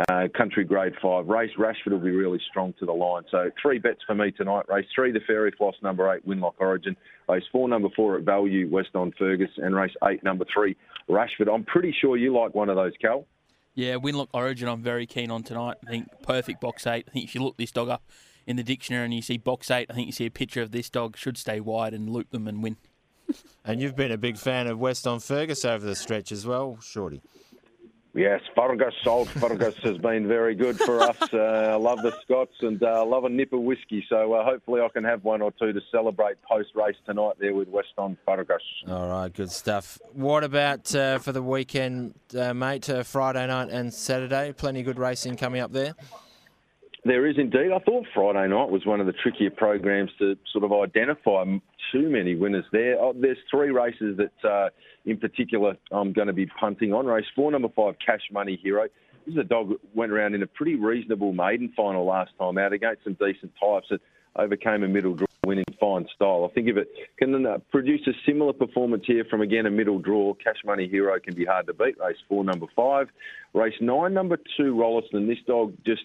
uh, 0.07 0.27
country 0.35 0.63
grade 0.63 0.93
five 1.01 1.27
race. 1.27 1.51
Rashford 1.57 1.91
will 1.91 1.99
be 1.99 2.11
really 2.11 2.39
strong 2.49 2.73
to 2.79 2.85
the 2.85 2.93
line. 2.93 3.23
So 3.29 3.49
three 3.61 3.79
bets 3.79 3.99
for 4.05 4.15
me 4.15 4.31
tonight. 4.31 4.65
Race 4.69 4.85
three, 4.95 5.11
the 5.11 5.19
Fairy 5.27 5.51
Floss, 5.57 5.75
number 5.81 6.13
eight, 6.13 6.25
Winlock 6.27 6.53
Origin. 6.59 6.95
Race 7.27 7.43
four, 7.51 7.67
number 7.67 7.89
four 7.95 8.17
at 8.17 8.23
Value, 8.23 8.69
West 8.69 8.89
on 8.95 9.11
Fergus. 9.17 9.49
And 9.57 9.75
race 9.75 9.93
eight, 10.07 10.23
number 10.23 10.45
three, 10.53 10.75
Rashford. 11.09 11.53
I'm 11.53 11.63
pretty 11.65 11.93
sure 11.99 12.17
you 12.17 12.35
like 12.35 12.53
one 12.53 12.69
of 12.69 12.75
those, 12.75 12.93
Cal. 13.01 13.25
Yeah, 13.75 13.95
Winlock 13.95 14.29
Origin, 14.33 14.67
I'm 14.67 14.81
very 14.81 15.05
keen 15.05 15.31
on 15.31 15.43
tonight. 15.43 15.77
I 15.85 15.89
think 15.89 16.07
perfect 16.23 16.61
box 16.61 16.87
eight. 16.87 17.05
I 17.07 17.11
think 17.11 17.25
if 17.25 17.35
you 17.35 17.43
look 17.43 17.57
this 17.57 17.71
dog 17.71 17.89
up 17.89 18.03
in 18.47 18.55
the 18.55 18.63
dictionary 18.63 19.05
and 19.05 19.13
you 19.13 19.21
see 19.21 19.37
box 19.37 19.69
eight, 19.69 19.87
I 19.89 19.93
think 19.93 20.07
you 20.07 20.11
see 20.11 20.25
a 20.25 20.31
picture 20.31 20.61
of 20.61 20.71
this 20.71 20.89
dog 20.89 21.17
should 21.17 21.37
stay 21.37 21.59
wide 21.59 21.93
and 21.93 22.09
loop 22.09 22.29
them 22.31 22.47
and 22.47 22.63
win. 22.63 22.77
And 23.63 23.79
you've 23.79 23.95
been 23.95 24.11
a 24.11 24.17
big 24.17 24.37
fan 24.37 24.65
of 24.65 24.79
West 24.79 25.05
on 25.05 25.19
Fergus 25.19 25.63
over 25.63 25.85
the 25.85 25.95
stretch 25.95 26.31
as 26.31 26.47
well, 26.47 26.79
Shorty. 26.81 27.21
Yes, 28.19 28.41
Fergus, 28.53 28.93
old 29.05 29.29
Fergus 29.29 29.75
has 29.81 29.97
been 29.97 30.27
very 30.27 30.53
good 30.53 30.77
for 30.77 30.99
us. 30.99 31.15
Uh, 31.33 31.37
I 31.37 31.75
love 31.75 32.01
the 32.01 32.13
Scots 32.21 32.51
and 32.59 32.83
uh, 32.83 33.05
love 33.05 33.23
a 33.23 33.29
nip 33.29 33.53
of 33.53 33.61
whiskey. 33.61 34.05
So 34.09 34.33
uh, 34.33 34.43
hopefully 34.43 34.81
I 34.81 34.89
can 34.89 35.05
have 35.05 35.23
one 35.23 35.41
or 35.41 35.53
two 35.53 35.71
to 35.71 35.79
celebrate 35.89 36.35
post 36.41 36.71
race 36.75 36.97
tonight 37.05 37.35
there 37.39 37.55
with 37.55 37.69
West 37.69 37.93
on 37.97 38.17
Fergus. 38.25 38.61
All 38.89 39.07
right, 39.07 39.33
good 39.33 39.49
stuff. 39.49 39.99
What 40.11 40.43
about 40.43 40.93
uh, 40.93 41.19
for 41.19 41.31
the 41.31 41.41
weekend, 41.41 42.13
uh, 42.37 42.53
mate? 42.53 42.89
Uh, 42.89 43.03
Friday 43.03 43.47
night 43.47 43.69
and 43.69 43.93
Saturday. 43.93 44.51
Plenty 44.51 44.81
of 44.81 44.87
good 44.87 44.99
racing 44.99 45.37
coming 45.37 45.61
up 45.61 45.71
there. 45.71 45.95
There 47.05 47.25
is 47.25 47.37
indeed. 47.37 47.71
I 47.73 47.79
thought 47.79 48.05
Friday 48.13 48.47
night 48.49 48.69
was 48.69 48.85
one 48.85 48.99
of 48.99 49.05
the 49.05 49.13
trickier 49.13 49.51
programs 49.51 50.11
to 50.19 50.37
sort 50.51 50.65
of 50.65 50.73
identify 50.73 51.45
too 51.93 52.09
many 52.09 52.35
winners 52.35 52.65
there. 52.73 52.99
Oh, 52.99 53.13
there's 53.15 53.37
three 53.49 53.71
races 53.71 54.17
that, 54.17 54.49
uh, 54.49 54.69
in 55.05 55.17
particular, 55.17 55.77
I'm 55.91 56.11
going 56.11 56.27
to 56.27 56.33
be 56.33 56.45
punting 56.45 56.93
on. 56.93 57.05
Race 57.05 57.25
four, 57.35 57.51
number 57.51 57.69
five, 57.73 57.95
Cash 58.05 58.23
Money 58.31 58.59
Hero. 58.61 58.87
This 59.25 59.33
is 59.33 59.39
a 59.39 59.43
dog 59.45 59.69
that 59.69 59.79
went 59.95 60.11
around 60.11 60.35
in 60.35 60.43
a 60.43 60.47
pretty 60.47 60.75
reasonable 60.75 61.31
maiden 61.31 61.71
final 61.75 62.05
last 62.05 62.31
time 62.37 62.57
out 62.57 62.73
against 62.73 63.05
some 63.05 63.13
decent 63.13 63.53
types 63.59 63.87
that 63.91 64.01
overcame 64.35 64.83
a 64.83 64.87
middle 64.87 65.13
draw 65.13 65.25
winning 65.45 65.65
fine 65.79 66.05
style. 66.13 66.47
I 66.49 66.53
think 66.53 66.67
if 66.67 66.77
it 66.77 66.89
can 67.17 67.45
uh, 67.45 67.59
produce 67.71 68.05
a 68.07 68.11
similar 68.25 68.53
performance 68.53 69.05
here 69.07 69.25
from 69.29 69.41
again 69.41 69.65
a 69.65 69.71
middle 69.71 69.99
draw, 69.99 70.33
Cash 70.33 70.57
Money 70.65 70.87
Hero 70.87 71.17
can 71.19 71.33
be 71.33 71.45
hard 71.45 71.65
to 71.67 71.73
beat. 71.73 71.97
Race 71.97 72.17
four, 72.27 72.43
number 72.43 72.67
five. 72.75 73.07
Race 73.53 73.73
nine, 73.79 74.13
number 74.13 74.37
two, 74.57 74.75
Rolliston. 74.75 75.27
This 75.27 75.39
dog 75.47 75.73
just 75.85 76.03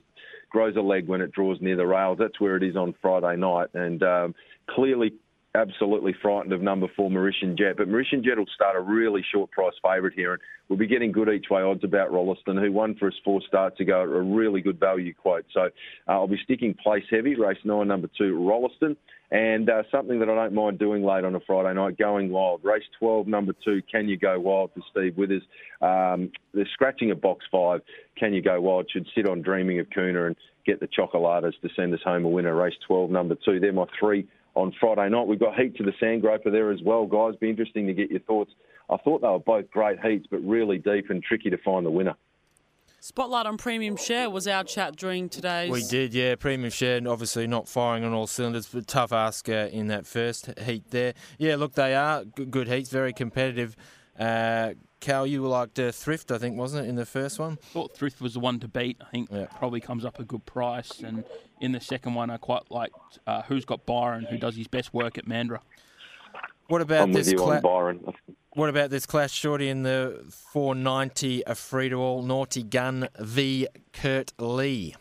grows 0.55 0.76
a 0.76 0.80
leg 0.80 1.09
when 1.09 1.20
it 1.20 1.32
draws 1.32 1.61
near 1.61 1.74
the 1.74 1.84
rails. 1.84 2.16
That's 2.16 2.38
where 2.38 2.57
it 2.57 2.62
is 2.62 2.76
on 2.76 2.94
Friday 3.02 3.36
night, 3.36 3.70
and 3.74 4.00
um, 4.05 4.34
clearly 4.70 5.12
absolutely 5.57 6.14
frightened 6.22 6.52
of 6.52 6.62
number 6.62 6.86
four 6.96 7.11
Mauritian 7.11 7.59
Jet. 7.59 7.76
But 7.76 7.88
Mauritian 7.88 8.22
Jet 8.24 8.38
will 8.38 8.46
start 8.55 8.76
a 8.76 8.80
really 8.80 9.24
short 9.32 9.50
price 9.50 9.74
favourite 9.82 10.14
here, 10.14 10.34
and 10.34 10.42
we'll 10.68 10.78
be 10.78 10.86
getting 10.86 11.11
good 11.11 11.28
each 11.28 11.46
way 11.50 11.61
odds 11.61 11.82
about 11.82 12.12
Rolliston, 12.12 12.61
who 12.61 12.70
won 12.70 12.94
for 12.94 13.09
us 13.09 13.14
four 13.24 13.40
starts 13.48 13.80
ago 13.80 14.02
at 14.02 14.09
a 14.09 14.22
really 14.22 14.61
good 14.61 14.78
value 14.78 15.12
quote. 15.12 15.44
So 15.52 15.62
uh, 15.62 16.12
I'll 16.12 16.28
be 16.28 16.38
sticking 16.44 16.72
place 16.72 17.05
heavy, 17.11 17.34
race 17.34 17.59
nine, 17.64 17.88
number 17.88 18.09
two 18.16 18.38
Rolliston. 18.38 18.96
And 19.35 19.68
uh, 19.68 19.82
something 19.91 20.20
that 20.20 20.28
I 20.28 20.37
don't 20.37 20.55
mind 20.55 20.78
doing 20.78 21.03
late 21.03 21.24
on 21.24 21.35
a 21.35 21.41
Friday 21.41 21.74
night, 21.74 21.99
going 21.99 22.30
wild. 22.30 22.61
Race 22.62 22.85
12, 23.01 23.26
number 23.26 23.53
two, 23.64 23.82
Can 23.91 24.09
You 24.09 24.16
Go 24.16 24.39
Wild 24.39 24.70
for 24.72 24.80
Steve 24.93 25.16
Withers. 25.16 25.43
Um, 25.82 26.30
they're 26.53 26.68
scratching 26.72 27.11
a 27.11 27.16
box 27.16 27.45
five. 27.51 27.80
Can 28.16 28.32
You 28.32 28.43
Go 28.43 28.61
Wild 28.61 28.89
should 28.89 29.09
sit 29.12 29.28
on 29.28 29.43
Dreaming 29.43 29.80
of 29.80 29.91
Kuna 29.91 30.26
and 30.26 30.37
get 30.64 30.78
the 30.78 30.87
Chocolatas 30.87 31.61
to 31.62 31.68
send 31.74 31.93
us 31.93 32.01
home 32.05 32.24
a 32.24 32.28
winner. 32.28 32.55
Race 32.55 32.76
12, 32.87 33.11
number 33.11 33.35
two. 33.45 33.59
They're 33.59 33.72
my 33.72 33.87
three 33.99 34.24
on 34.55 34.72
Friday 34.78 35.09
night. 35.09 35.26
We've 35.26 35.41
got 35.41 35.57
heat 35.57 35.76
to 35.78 35.82
the 35.82 35.95
Sandgroper 36.01 36.53
there 36.53 36.70
as 36.70 36.80
well, 36.85 37.05
guys. 37.05 37.35
Be 37.41 37.51
interesting 37.51 37.89
to 37.89 37.93
get 37.93 38.12
your 38.12 38.20
thoughts. 38.20 38.53
I 38.89 38.99
thought 38.99 39.20
they 39.20 39.26
were 39.26 39.41
both 39.41 39.68
great 39.72 39.99
heats, 39.99 40.28
but 40.30 40.47
really 40.47 40.78
deep 40.78 41.11
and 41.11 41.20
tricky 41.20 41.51
to 41.51 41.59
find 41.59 41.85
the 41.85 41.91
winner. 41.91 42.14
Spotlight 43.09 43.44
on 43.44 43.59
Premium 43.59 43.96
Share 43.98 44.30
was 44.30 44.48
our 44.48 44.64
chat 44.64 44.96
during 44.96 45.28
today's. 45.28 45.70
We 45.70 45.82
did, 45.84 46.14
yeah. 46.14 46.36
Premium 46.36 46.70
Share, 46.70 47.07
obviously 47.07 47.46
not 47.46 47.68
firing 47.68 48.02
on 48.02 48.14
all 48.14 48.26
cylinders, 48.26 48.66
but 48.66 48.86
tough 48.86 49.12
ask 49.12 49.46
uh, 49.46 49.68
in 49.70 49.88
that 49.88 50.07
first 50.07 50.59
heat 50.61 50.90
there. 50.90 51.12
Yeah, 51.36 51.57
look, 51.57 51.74
they 51.74 51.94
are 51.94 52.24
good, 52.24 52.50
good 52.50 52.66
heats, 52.66 52.88
very 52.88 53.12
competitive. 53.12 53.76
Uh, 54.18 54.70
Cal, 55.00 55.26
you 55.26 55.46
liked 55.46 55.78
uh, 55.78 55.92
Thrift, 55.92 56.30
I 56.32 56.38
think, 56.38 56.57
wasn't 56.57 56.86
it, 56.86 56.88
in 56.88 56.94
the 56.94 57.05
first 57.05 57.38
one? 57.38 57.57
Thought 57.57 57.94
Thrift 57.94 58.22
was 58.22 58.32
the 58.32 58.40
one 58.40 58.59
to 58.61 58.68
beat. 58.68 58.96
I 59.02 59.11
think 59.11 59.28
Yeah. 59.30 59.48
probably 59.55 59.82
comes 59.82 60.07
up 60.07 60.18
a 60.18 60.24
good 60.24 60.46
price. 60.46 61.00
And 61.00 61.24
in 61.61 61.72
the 61.72 61.82
second 61.82 62.14
one, 62.14 62.30
I 62.30 62.38
quite 62.38 62.70
liked 62.70 63.18
uh, 63.26 63.42
Who's 63.42 63.66
Got 63.66 63.84
Byron, 63.84 64.24
who 64.30 64.38
does 64.38 64.57
his 64.57 64.66
best 64.66 64.94
work 64.94 65.18
at 65.18 65.26
Mandurah. 65.26 65.59
What 66.68 66.80
about 66.80 67.02
I'm 67.02 67.12
with 67.12 67.26
this? 67.26 67.32
you 67.32 67.36
cla- 67.36 67.57
on 67.57 67.61
Byron. 67.61 68.14
What 68.55 68.68
about 68.68 68.90
this 68.90 69.05
clash, 69.05 69.32
Shorty, 69.32 69.68
in 69.68 69.82
the 69.82 70.22
490 70.52 71.42
a 71.46 71.55
free 71.55 71.88
to 71.88 71.96
all 71.96 72.22
Naughty 72.22 72.62
Gun 72.62 73.09
v 73.18 73.66
Kurt 73.92 74.32
Lee? 74.38 74.94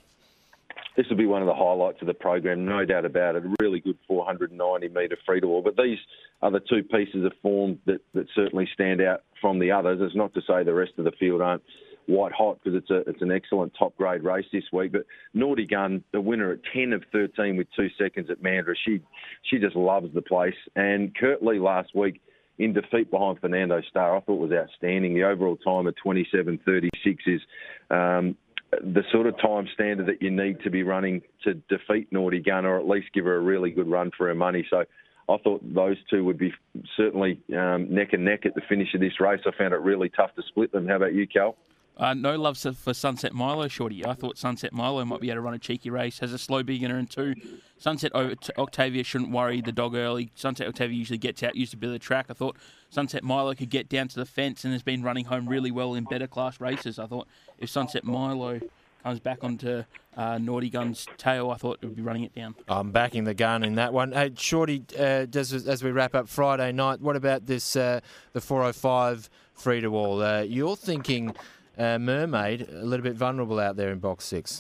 This 0.98 1.08
will 1.10 1.18
be 1.18 1.26
one 1.26 1.42
of 1.42 1.48
the 1.48 1.56
highlights 1.56 2.02
of 2.02 2.08
the 2.08 2.14
program, 2.14 2.66
no 2.66 2.86
doubt 2.86 3.06
about 3.06 3.36
it. 3.36 3.46
A 3.46 3.56
really 3.60 3.80
good 3.80 3.98
490 4.08 4.90
metre 4.90 5.18
free 5.26 5.42
to 5.42 5.48
all. 5.48 5.62
But 5.62 5.76
these 5.76 5.98
are 6.42 6.52
the 6.52 6.60
two 6.60 6.84
pieces 6.84 7.26
of 7.26 7.32
form 7.42 7.80
that, 7.86 8.02
that 8.14 8.28
certainly 8.36 8.68
stand 8.74 9.02
out 9.02 9.22
from 9.42 9.60
the 9.60 9.72
others. 9.72 10.00
It's 10.02 10.16
not 10.16 10.34
to 10.36 10.42
say 10.48 10.64
the 10.64 10.74
rest 10.74 10.94
of 10.98 11.06
the 11.06 11.12
field 11.20 11.42
aren't 11.42 11.64
white 12.06 12.34
hot 12.34 12.60
because 12.62 12.78
it's 12.78 12.90
a 12.92 13.10
it's 13.10 13.22
an 13.22 13.32
excellent 13.32 13.74
top 13.80 13.96
grade 13.98 14.24
race 14.24 14.46
this 14.52 14.66
week. 14.72 14.92
But 14.92 15.06
Naughty 15.34 15.66
Gun, 15.66 16.04
the 16.12 16.22
winner 16.22 16.52
at 16.52 16.60
10 16.74 16.94
of 16.94 17.04
13 17.12 17.58
with 17.58 17.68
two 17.76 17.88
seconds 17.98 18.30
at 18.30 18.44
Mandurah, 18.44 18.76
she 18.86 19.02
she 19.50 19.58
just 19.58 19.76
loves 19.76 20.14
the 20.14 20.22
place. 20.22 20.56
And 20.76 21.16
Kurt 21.16 21.42
Lee 21.44 21.60
last 21.60 21.96
week 21.96 22.22
in 22.60 22.74
defeat 22.74 23.10
behind 23.10 23.40
Fernando 23.40 23.82
Starr, 23.90 24.18
I 24.18 24.22
thought 24.22 24.40
was 24.40 24.52
outstanding. 24.52 25.14
The 25.14 25.24
overall 25.24 25.58
time 25.58 25.88
of 25.88 25.96
27.36 26.06 26.90
is 27.26 27.42
um, 27.90 28.36
the 28.72 29.04
sort 29.12 29.28
of 29.28 29.40
time 29.40 29.68
standard 29.74 30.08
that 30.08 30.22
you 30.22 30.32
need 30.32 30.62
to 30.64 30.70
be 30.70 30.84
running 30.84 31.22
to 31.44 31.56
defeat 31.70 32.12
Naughty 32.12 32.40
Gun, 32.40 32.66
or 32.66 32.80
at 32.80 32.88
least 32.88 33.08
give 33.14 33.26
her 33.26 33.36
a 33.36 33.42
really 33.42 33.72
good 33.72 33.88
run 33.88 34.12
for 34.18 34.28
her 34.28 34.36
money. 34.36 34.66
So. 34.70 34.84
I 35.30 35.38
thought 35.38 35.62
those 35.74 35.96
two 36.10 36.26
would 36.26 36.38
be 36.38 36.54
certainly 36.98 37.40
um, 37.58 37.88
neck 37.90 38.10
and 38.12 38.26
neck 38.26 38.46
at 38.46 38.56
the 38.56 38.62
finish 38.68 38.94
of 38.94 39.00
this 39.00 39.22
race. 39.22 39.40
I 39.46 39.58
found 39.58 39.74
it 39.74 39.80
really 39.80 40.10
tough 40.10 40.36
to 40.36 40.42
split 40.50 40.74
them. 40.74 40.86
How 40.86 40.98
about 40.98 41.14
you, 41.14 41.26
Cal? 41.26 41.56
Uh, 41.96 42.14
no 42.14 42.36
love 42.36 42.58
for 42.58 42.94
Sunset 42.94 43.34
Milo, 43.34 43.68
Shorty. 43.68 44.06
I 44.06 44.14
thought 44.14 44.38
Sunset 44.38 44.74
Milo 44.74 45.06
might 45.06 45.22
be 45.22 45.30
able 45.30 45.38
to 45.38 45.42
run 45.42 45.54
a 45.54 45.60
cheeky 45.60 45.90
race. 45.90 46.20
Has 46.20 46.34
a 46.34 46.40
slow 46.40 46.64
beginner 46.64 46.98
and 46.98 47.10
two. 47.10 47.36
Sunset 47.78 48.14
Octavia 48.16 49.04
shouldn't 49.04 49.32
worry 49.32 49.62
the 49.62 49.72
dog 49.72 49.94
early. 49.94 50.32
Sunset 50.36 50.68
Octavia 50.68 50.98
usually 50.98 51.18
gets 51.20 51.44
out, 51.44 51.56
used 51.56 51.72
to 51.72 51.78
be 51.78 51.88
the 51.88 52.00
track. 52.00 52.28
I 52.30 52.34
thought 52.34 52.58
Sunset 52.90 53.24
Milo 53.24 53.54
could 53.54 53.70
get 53.70 53.90
down 53.90 54.08
to 54.08 54.16
the 54.16 54.26
fence 54.26 54.64
and 54.64 54.74
has 54.74 54.82
been 54.82 55.04
running 55.04 55.26
home 55.26 55.48
really 55.48 55.70
well 55.70 55.94
in 55.94 56.06
better 56.06 56.28
class 56.28 56.60
races. 56.60 56.98
I 56.98 57.06
thought 57.06 57.28
if 57.60 57.70
Sunset 57.70 58.04
Milo 58.04 58.60
comes 59.04 59.20
back 59.20 59.44
onto 59.44 59.84
uh, 60.16 60.38
Naughty 60.40 60.70
Gun's 60.70 61.06
tail, 61.18 61.52
I 61.52 61.58
thought 61.58 61.80
it 61.82 61.86
would 61.86 61.96
be 61.96 62.02
running 62.02 62.24
it 62.24 62.34
down. 62.34 62.56
I'm 62.68 62.92
backing 62.92 63.26
the 63.26 63.34
gun 63.34 63.64
in 63.64 63.76
that 63.76 63.94
one. 63.94 64.14
Hey, 64.14 64.32
Shorty, 64.36 64.84
uh, 64.98 65.26
does, 65.26 65.52
as 65.68 65.84
we 65.84 65.92
wrap 65.92 66.16
up 66.16 66.28
Friday 66.30 66.72
night, 66.72 67.02
what 67.02 67.16
about 67.16 67.46
this 67.46 67.76
uh, 67.76 68.00
the 68.32 68.42
405 68.42 69.30
free 69.54 69.82
to 69.82 69.96
all? 69.96 70.22
Uh, 70.24 70.42
you're 70.42 70.78
thinking 70.78 71.36
uh, 71.78 72.00
Mermaid 72.00 72.70
a 72.70 72.86
little 72.86 73.04
bit 73.04 73.16
vulnerable 73.16 73.60
out 73.60 73.76
there 73.76 73.92
in 73.92 74.00
box 74.00 74.26
six. 74.26 74.60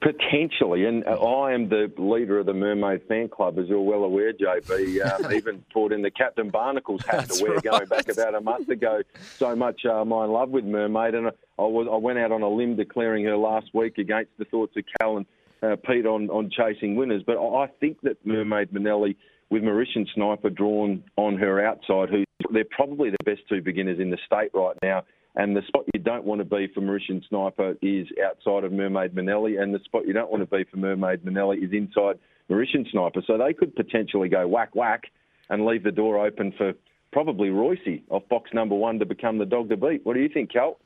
Potentially, 0.00 0.84
and 0.84 1.04
uh, 1.06 1.20
I 1.20 1.52
am 1.52 1.68
the 1.68 1.92
leader 1.98 2.38
of 2.38 2.46
the 2.46 2.54
Mermaid 2.54 3.02
fan 3.08 3.28
club, 3.28 3.58
as 3.58 3.66
you're 3.66 3.80
well 3.80 4.04
aware, 4.04 4.32
JB. 4.32 5.24
Um, 5.26 5.32
even 5.34 5.64
brought 5.72 5.90
in 5.92 6.02
the 6.02 6.10
Captain 6.10 6.50
Barnacles 6.50 7.04
hat 7.04 7.26
That's 7.26 7.38
to 7.38 7.44
wear 7.44 7.54
right. 7.54 7.64
going 7.64 7.86
back 7.86 8.08
about 8.08 8.36
a 8.36 8.40
month 8.40 8.68
ago. 8.68 9.02
So 9.38 9.56
much 9.56 9.80
uh, 9.84 9.94
I'm 9.94 10.12
in 10.12 10.30
love 10.30 10.50
with 10.50 10.64
Mermaid, 10.64 11.14
and 11.14 11.26
I, 11.26 11.30
I 11.58 11.62
was 11.62 11.88
I 11.90 11.96
went 11.96 12.20
out 12.20 12.30
on 12.30 12.42
a 12.42 12.48
limb 12.48 12.76
declaring 12.76 13.24
her 13.24 13.36
last 13.36 13.74
week 13.74 13.98
against 13.98 14.30
the 14.38 14.44
thoughts 14.44 14.76
of 14.76 14.84
Cal 15.00 15.16
and 15.16 15.26
uh, 15.64 15.74
Pete 15.84 16.06
on, 16.06 16.30
on 16.30 16.48
chasing 16.48 16.94
winners. 16.94 17.24
But 17.26 17.36
I 17.38 17.64
I 17.64 17.66
think 17.80 18.00
that 18.02 18.24
Mermaid 18.24 18.70
Manelli, 18.72 19.16
with 19.50 19.64
Mauritian 19.64 20.06
Sniper 20.14 20.50
drawn 20.50 21.02
on 21.16 21.36
her 21.38 21.64
outside, 21.66 22.08
who 22.08 22.22
they're 22.52 22.64
probably 22.70 23.10
the 23.10 23.24
best 23.24 23.40
two 23.48 23.62
beginners 23.62 23.98
in 23.98 24.10
the 24.10 24.18
state 24.24 24.50
right 24.54 24.76
now. 24.80 25.02
And 25.38 25.56
the 25.56 25.62
spot 25.68 25.84
you 25.94 26.00
don't 26.00 26.24
want 26.24 26.40
to 26.40 26.44
be 26.44 26.66
for 26.74 26.80
Mauritian 26.80 27.26
Sniper 27.28 27.74
is 27.80 28.08
outside 28.26 28.64
of 28.64 28.72
Mermaid 28.72 29.14
Manelli, 29.14 29.62
and 29.62 29.72
the 29.72 29.78
spot 29.84 30.06
you 30.06 30.12
don't 30.12 30.30
want 30.30 30.42
to 30.42 30.56
be 30.56 30.64
for 30.64 30.76
Mermaid 30.76 31.24
Manelli 31.24 31.64
is 31.64 31.72
inside 31.72 32.18
Mauritian 32.50 32.90
Sniper. 32.90 33.22
So 33.26 33.38
they 33.38 33.52
could 33.52 33.74
potentially 33.76 34.28
go 34.28 34.46
whack 34.48 34.74
whack 34.74 35.04
and 35.48 35.64
leave 35.64 35.84
the 35.84 35.92
door 35.92 36.26
open 36.26 36.52
for 36.58 36.72
probably 37.12 37.50
Royce 37.50 37.78
off 38.10 38.28
box 38.28 38.50
number 38.52 38.74
one 38.74 38.98
to 38.98 39.06
become 39.06 39.38
the 39.38 39.46
dog 39.46 39.68
to 39.70 39.76
beat. 39.76 40.04
What 40.04 40.14
do 40.14 40.20
you 40.20 40.28
think, 40.28 40.52
Cal? 40.52 40.78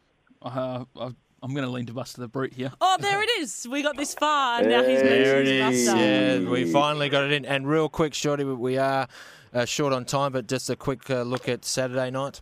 Uh, 0.42 0.84
I 0.96 1.10
I'm 1.42 1.54
going 1.54 1.66
to 1.66 1.72
lean 1.72 1.86
to 1.86 1.92
Buster 1.92 2.20
the 2.20 2.28
Brute 2.28 2.54
here. 2.54 2.70
Oh, 2.80 2.96
there 3.00 3.20
it 3.20 3.28
is. 3.40 3.66
We 3.68 3.82
got 3.82 3.96
this 3.96 4.14
far, 4.14 4.60
and 4.60 4.68
now 4.68 4.84
he's 4.84 5.02
There 5.02 5.40
it 5.40 5.46
mentioned 5.46 5.74
is. 5.74 5.86
Buster. 5.86 6.00
Yeah, 6.00 6.50
we 6.50 6.70
finally 6.70 7.08
got 7.08 7.24
it 7.24 7.32
in. 7.32 7.44
And 7.44 7.66
real 7.66 7.88
quick, 7.88 8.14
Shorty, 8.14 8.44
we 8.44 8.78
are 8.78 9.08
uh, 9.52 9.64
short 9.64 9.92
on 9.92 10.04
time, 10.04 10.32
but 10.32 10.46
just 10.46 10.70
a 10.70 10.76
quick 10.76 11.10
uh, 11.10 11.22
look 11.22 11.48
at 11.48 11.64
Saturday 11.64 12.12
night. 12.12 12.40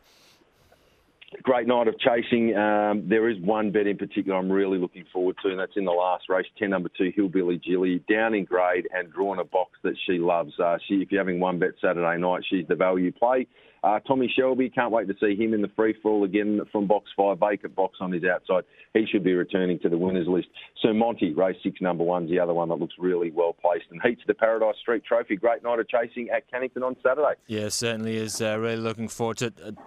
Great 1.42 1.68
night 1.68 1.86
of 1.86 1.94
chasing. 2.00 2.56
Um, 2.56 3.08
there 3.08 3.28
is 3.28 3.40
one 3.40 3.70
bet 3.70 3.86
in 3.86 3.96
particular 3.96 4.36
I'm 4.36 4.50
really 4.50 4.78
looking 4.78 5.04
forward 5.12 5.36
to, 5.44 5.50
and 5.50 5.60
that's 5.60 5.76
in 5.76 5.84
the 5.84 5.92
last 5.92 6.24
race, 6.28 6.46
10 6.58 6.70
number 6.70 6.90
two, 6.98 7.12
Hillbilly 7.14 7.60
Jilly, 7.64 8.02
down 8.10 8.34
in 8.34 8.44
grade 8.44 8.88
and 8.92 9.12
drawn 9.12 9.38
a 9.38 9.44
box 9.44 9.78
that 9.84 9.94
she 10.06 10.18
loves. 10.18 10.52
Uh, 10.58 10.76
she, 10.88 10.94
if 10.96 11.12
you're 11.12 11.20
having 11.20 11.38
one 11.38 11.60
bet 11.60 11.70
Saturday 11.80 12.18
night, 12.18 12.42
she's 12.50 12.66
the 12.66 12.74
value 12.74 13.12
play. 13.12 13.46
Uh, 13.82 13.98
Tommy 14.00 14.30
Shelby, 14.36 14.68
can't 14.68 14.90
wait 14.90 15.08
to 15.08 15.14
see 15.20 15.34
him 15.36 15.54
in 15.54 15.62
the 15.62 15.70
free 15.74 15.94
fall 16.02 16.24
again 16.24 16.60
from 16.70 16.86
box 16.86 17.10
five, 17.16 17.38
vacant 17.38 17.74
box 17.74 17.98
on 18.00 18.12
his 18.12 18.24
outside. 18.24 18.64
He 18.92 19.06
should 19.06 19.24
be 19.24 19.32
returning 19.32 19.78
to 19.80 19.88
the 19.88 19.96
winners 19.96 20.26
list. 20.28 20.48
Sir 20.82 20.92
Monty, 20.92 21.32
race 21.32 21.56
six, 21.62 21.80
number 21.80 22.04
one's 22.04 22.28
the 22.28 22.40
other 22.40 22.52
one 22.52 22.68
that 22.68 22.74
looks 22.74 22.94
really 22.98 23.30
well 23.30 23.54
placed. 23.54 23.86
And 23.90 24.00
heats 24.04 24.20
the 24.26 24.34
Paradise 24.34 24.74
Street 24.82 25.04
Trophy. 25.04 25.36
Great 25.36 25.62
night 25.62 25.78
of 25.78 25.88
chasing 25.88 26.28
at 26.28 26.50
Cannington 26.52 26.82
on 26.82 26.96
Saturday. 27.02 27.34
Yeah, 27.46 27.68
certainly 27.68 28.16
is. 28.16 28.42
Uh, 28.42 28.58
really 28.58 28.76
looking 28.76 29.08
forward 29.08 29.38
to 29.38 29.46
it. 29.46 29.78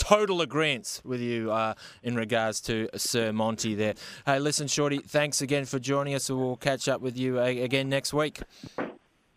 Total 0.00 0.40
agreement 0.40 1.02
with 1.04 1.20
you 1.20 1.52
uh, 1.52 1.74
in 2.02 2.16
regards 2.16 2.60
to 2.62 2.88
Sir 2.96 3.32
Monty 3.32 3.74
there. 3.74 3.94
Hey, 4.24 4.38
listen, 4.38 4.66
Shorty, 4.66 4.98
thanks 4.98 5.42
again 5.42 5.66
for 5.66 5.78
joining 5.78 6.14
us. 6.14 6.30
We'll 6.30 6.56
catch 6.56 6.88
up 6.88 7.02
with 7.02 7.18
you 7.18 7.38
uh, 7.38 7.44
again 7.44 7.90
next 7.90 8.14
week. 8.14 8.40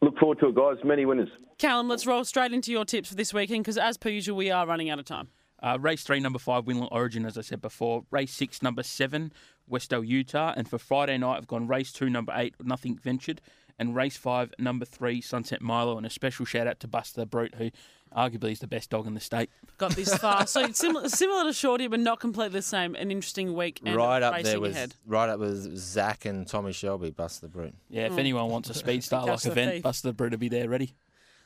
Look 0.01 0.18
forward 0.18 0.39
to 0.39 0.47
it, 0.47 0.55
guys. 0.55 0.78
Many 0.84 1.05
winners. 1.05 1.30
Callum, 1.57 1.89
let's 1.89 2.07
roll 2.07 2.24
straight 2.24 2.53
into 2.53 2.72
your 2.72 2.86
tips 2.86 3.09
for 3.09 3.16
this 3.16 3.34
weekend 3.34 3.66
because, 3.66 3.78
as 3.78 3.97
per 3.97 4.09
usual, 4.09 4.38
we 4.38 4.51
are 4.51 4.66
running 4.66 4.89
out 4.89 4.99
of 4.99 5.05
time. 5.05 5.28
Uh, 5.61 5.78
race 5.80 6.03
three, 6.03 6.22
number 6.22 6.39
five, 6.39 6.64
Winland 6.64 6.89
Origin, 6.91 7.26
as 7.26 7.38
I 7.38 7.41
said 7.41 7.61
before. 7.61 8.05
Race 8.09 8.34
six, 8.34 8.61
number 8.61 8.84
seven, 8.84 9.34
Westdale, 9.70 10.07
Utah. 10.07 10.53
And 10.55 10.68
for 10.68 10.78
Friday 10.78 11.18
night, 11.18 11.38
I've 11.38 11.47
gone 11.47 11.68
race 11.68 11.91
two, 11.91 12.09
number 12.09 12.34
eight, 12.36 12.55
Nothing 12.64 12.97
Ventured. 12.97 13.41
And 13.78 13.95
race 13.95 14.18
five, 14.18 14.53
number 14.57 14.86
three, 14.86 15.20
Sunset 15.20 15.61
Milo. 15.61 15.97
And 15.97 16.05
a 16.05 16.09
special 16.09 16.45
shout 16.45 16.68
out 16.68 16.80
to 16.82 16.88
Buster 16.88 17.22
the 17.22 17.26
Brute, 17.26 17.55
who 17.55 17.70
arguably 18.16 18.51
is 18.51 18.59
the 18.59 18.68
best 18.68 18.89
dog 18.89 19.07
in 19.07 19.14
the 19.14 19.20
state. 19.20 19.49
Got 19.78 19.91
this 19.95 20.16
far, 20.18 20.47
so 20.47 20.72
similar, 20.72 21.09
similar 21.09 21.45
to 21.45 21.53
Shorty, 21.53 21.88
but 21.88 21.99
not 21.99 22.20
completely 22.20 22.59
the 22.59 22.61
same. 22.61 22.95
An 22.95 23.11
interesting 23.11 23.53
week 23.53 23.82
and 23.86 23.95
right 23.95 24.22
up 24.22 24.41
there 24.43 24.59
with 24.59 24.72
ahead. 24.72 24.95
right 25.05 25.30
up 25.30 25.39
with 25.39 25.78
Zach 25.78 26.26
and 26.26 26.47
Tommy 26.47 26.72
Shelby, 26.72 27.11
Bust 27.11 27.41
the 27.41 27.47
Brute. 27.47 27.76
Yeah, 27.89 28.05
if 28.05 28.14
hmm. 28.14 28.20
anyone 28.20 28.49
wants 28.49 28.70
a 28.70 28.74
speed 28.74 29.03
star 29.03 29.26
like 29.26 29.45
event, 29.45 29.72
thief. 29.74 29.84
Buster 29.84 30.09
the 30.09 30.14
Brute 30.14 30.32
will 30.32 30.39
be 30.39 30.49
there 30.49 30.70
ready. 30.70 30.93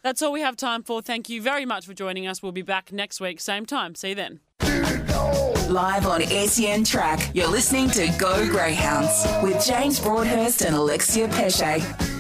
That's 0.03 0.21
all 0.21 0.31
we 0.31 0.41
have 0.41 0.55
time 0.55 0.83
for. 0.83 1.01
Thank 1.01 1.27
you 1.27 1.41
very 1.41 1.65
much 1.65 1.85
for 1.85 1.93
joining 1.93 2.27
us. 2.27 2.41
We'll 2.41 2.51
be 2.51 2.61
back 2.61 2.91
next 2.91 3.19
week, 3.19 3.39
same 3.41 3.65
time. 3.65 3.95
See 3.95 4.09
you 4.09 4.15
then. 4.15 4.39
Live 5.69 6.07
on 6.07 6.21
SEN 6.21 6.85
Track, 6.85 7.31
you're 7.33 7.49
listening 7.49 7.89
to 7.89 8.07
Go 8.17 8.47
Greyhounds 8.47 9.25
with 9.43 9.65
James 9.65 9.99
Broadhurst 9.99 10.61
and 10.61 10.73
Alexia 10.73 11.27
Pesce. 11.27 12.16